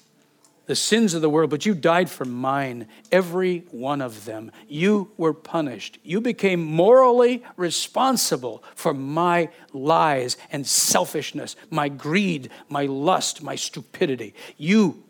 the 0.67 0.77
sins 0.77 1.15
of 1.15 1.23
the 1.23 1.31
world, 1.31 1.51
but 1.51 1.67
you 1.67 1.75
died 1.75 2.11
for 2.11 2.25
mine, 2.25 2.87
every 3.11 3.61
one 3.71 4.01
of 4.01 4.25
them. 4.25 4.53
You 4.69 5.11
were 5.17 5.33
punished. 5.33 5.99
You 6.03 6.21
became 6.21 6.63
morally 6.63 7.43
responsible 7.57 8.63
for 8.75 8.93
my 8.95 9.51
lies 9.73 10.37
and 10.51 10.67
selfishness, 10.67 11.57
my 11.71 11.89
greed, 11.89 12.51
my 12.69 12.87
lust, 12.87 13.43
my 13.43 13.57
stupidity. 13.57 14.35
You 14.57 15.03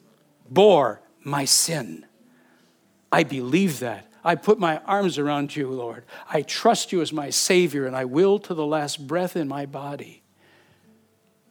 bore 0.49 1.01
my 1.23 1.45
sin. 1.45 2.07
I 3.11 3.25
believe 3.25 3.81
that. 3.81 4.12
I 4.25 4.35
put 4.37 4.59
my 4.59 4.79
arms 4.79 5.19
around 5.19 5.57
you, 5.57 5.69
Lord. 5.69 6.05
I 6.31 6.43
trust 6.43 6.93
you 6.93 7.01
as 7.01 7.13
my 7.13 7.31
Savior, 7.31 7.87
and 7.87 7.97
I 7.97 8.05
will 8.05 8.39
to 8.41 8.55
the 8.55 8.67
last 8.67 9.07
breath 9.07 9.37
in 9.37 9.49
my 9.49 9.67
body. 9.67 10.23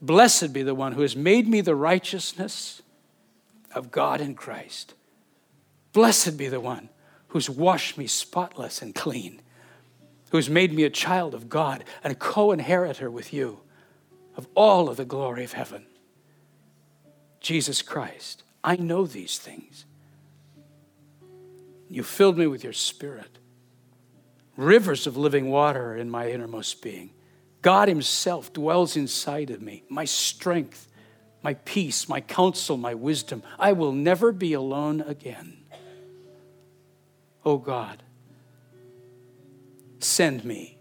Blessed 0.01 0.53
be 0.53 0.63
the 0.63 0.75
one 0.75 0.93
who 0.93 1.01
has 1.01 1.15
made 1.15 1.47
me 1.47 1.61
the 1.61 1.75
righteousness 1.75 2.81
of 3.75 3.91
God 3.91 4.21
in 4.21 4.35
Christ. 4.35 4.93
Blessed 5.93 6.37
be 6.37 6.47
the 6.47 6.59
one 6.59 6.89
who's 7.29 7.49
washed 7.49 7.97
me 7.97 8.07
spotless 8.07 8.81
and 8.81 8.95
clean, 8.95 9.41
who's 10.31 10.49
made 10.49 10.73
me 10.73 10.83
a 10.83 10.89
child 10.89 11.33
of 11.33 11.49
God 11.49 11.83
and 12.03 12.11
a 12.11 12.15
co 12.15 12.51
inheritor 12.51 13.11
with 13.11 13.33
you 13.33 13.59
of 14.35 14.47
all 14.55 14.89
of 14.89 14.97
the 14.97 15.05
glory 15.05 15.43
of 15.43 15.53
heaven. 15.53 15.85
Jesus 17.41 17.81
Christ, 17.81 18.43
I 18.63 18.75
know 18.77 19.05
these 19.05 19.37
things. 19.37 19.85
You 21.91 22.03
filled 22.03 22.37
me 22.37 22.47
with 22.47 22.63
your 22.63 22.73
spirit. 22.73 23.37
Rivers 24.57 25.05
of 25.05 25.17
living 25.17 25.49
water 25.49 25.95
in 25.95 26.09
my 26.09 26.29
innermost 26.29 26.81
being. 26.81 27.11
God 27.61 27.87
Himself 27.87 28.51
dwells 28.53 28.95
inside 28.95 29.49
of 29.51 29.61
me, 29.61 29.83
my 29.89 30.05
strength, 30.05 30.87
my 31.43 31.53
peace, 31.53 32.09
my 32.09 32.21
counsel, 32.21 32.77
my 32.77 32.93
wisdom. 32.93 33.43
I 33.59 33.73
will 33.73 33.91
never 33.91 34.31
be 34.31 34.53
alone 34.53 35.01
again. 35.01 35.57
Oh 37.45 37.57
God, 37.57 38.03
Send 40.01 40.43
me. 40.43 40.79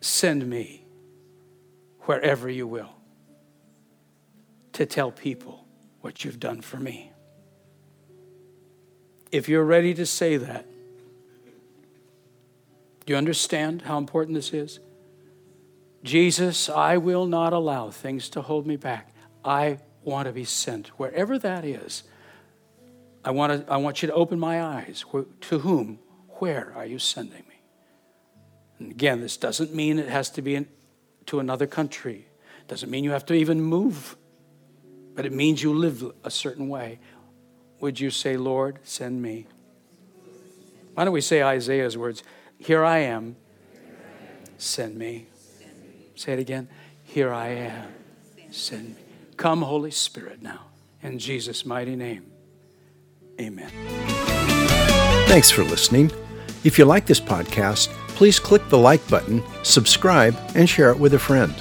Send 0.00 0.48
me 0.48 0.84
wherever 2.00 2.48
you 2.48 2.66
will 2.66 2.94
to 4.72 4.84
tell 4.84 5.12
people 5.12 5.64
what 6.00 6.24
you've 6.24 6.40
done 6.40 6.60
for 6.60 6.78
me. 6.78 7.12
If 9.30 9.48
you're 9.48 9.64
ready 9.64 9.94
to 9.94 10.06
say 10.06 10.36
that, 10.36 10.66
do 13.04 13.12
you 13.12 13.16
understand 13.16 13.82
how 13.82 13.98
important 13.98 14.34
this 14.34 14.52
is? 14.52 14.80
Jesus, 16.02 16.68
I 16.68 16.96
will 16.96 17.26
not 17.26 17.52
allow 17.52 17.90
things 17.90 18.28
to 18.30 18.42
hold 18.42 18.66
me 18.66 18.76
back. 18.76 19.12
I 19.44 19.78
want 20.04 20.26
to 20.26 20.32
be 20.32 20.44
sent 20.44 20.88
wherever 20.98 21.38
that 21.38 21.64
is. 21.64 22.04
I 23.24 23.30
want, 23.30 23.66
to, 23.66 23.72
I 23.72 23.76
want 23.78 24.02
you 24.02 24.08
to 24.08 24.14
open 24.14 24.38
my 24.38 24.62
eyes. 24.62 25.04
To 25.40 25.58
whom? 25.58 25.98
Where 26.38 26.72
are 26.76 26.86
you 26.86 26.98
sending 26.98 27.44
me? 27.48 27.60
And 28.78 28.92
again, 28.92 29.20
this 29.20 29.36
doesn't 29.36 29.74
mean 29.74 29.98
it 29.98 30.08
has 30.08 30.30
to 30.30 30.42
be 30.42 30.54
in, 30.54 30.68
to 31.26 31.40
another 31.40 31.66
country. 31.66 32.26
It 32.60 32.68
doesn't 32.68 32.90
mean 32.90 33.04
you 33.04 33.10
have 33.10 33.26
to 33.26 33.34
even 33.34 33.60
move, 33.60 34.16
but 35.14 35.26
it 35.26 35.32
means 35.32 35.62
you 35.62 35.74
live 35.74 36.12
a 36.24 36.30
certain 36.30 36.68
way. 36.68 37.00
Would 37.80 38.00
you 38.00 38.10
say, 38.10 38.36
Lord, 38.36 38.78
send 38.84 39.22
me? 39.22 39.46
Why 40.94 41.04
don't 41.04 41.12
we 41.12 41.20
say 41.20 41.42
Isaiah's 41.42 41.96
words? 41.96 42.22
Here 42.58 42.84
I 42.84 42.98
am, 42.98 43.36
send 44.56 44.96
me. 44.96 45.26
Say 46.16 46.32
it 46.32 46.40
again. 46.40 46.68
Here 47.04 47.32
I 47.32 47.48
am, 47.48 47.88
send 48.50 48.96
me. 48.96 49.02
Come, 49.36 49.62
Holy 49.62 49.92
Spirit, 49.92 50.42
now. 50.42 50.62
In 51.02 51.18
Jesus' 51.18 51.64
mighty 51.64 51.94
name. 51.94 52.26
Amen. 53.40 53.70
Thanks 55.28 55.50
for 55.50 55.62
listening. 55.62 56.10
If 56.64 56.78
you 56.78 56.84
like 56.84 57.06
this 57.06 57.20
podcast, 57.20 57.88
please 58.08 58.40
click 58.40 58.68
the 58.68 58.78
like 58.78 59.06
button, 59.08 59.44
subscribe, 59.62 60.36
and 60.56 60.68
share 60.68 60.90
it 60.90 60.98
with 60.98 61.14
a 61.14 61.18
friend. 61.18 61.54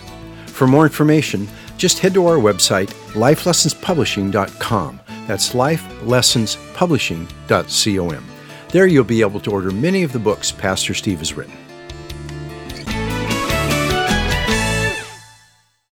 For 0.48 0.66
more 0.66 0.86
information, 0.86 1.48
just 1.78 2.00
head 2.00 2.16
to 2.16 2.26
our 2.26 2.38
website, 2.38 2.88
lifelessonspublishing.com. 3.14 5.00
That's 5.28 5.54
lifelessonspublishing.com. 5.54 8.24
There 8.70 8.88
you'll 8.88 9.06
be 9.06 9.22
able 9.22 9.40
to 9.42 9.52
order 9.52 9.72
many 9.72 10.04
of 10.04 10.12
the 10.12 10.20
books 10.20 10.52
Pastor 10.52 10.94
Steve 10.94 11.20
has 11.20 11.36
written. 11.36 11.67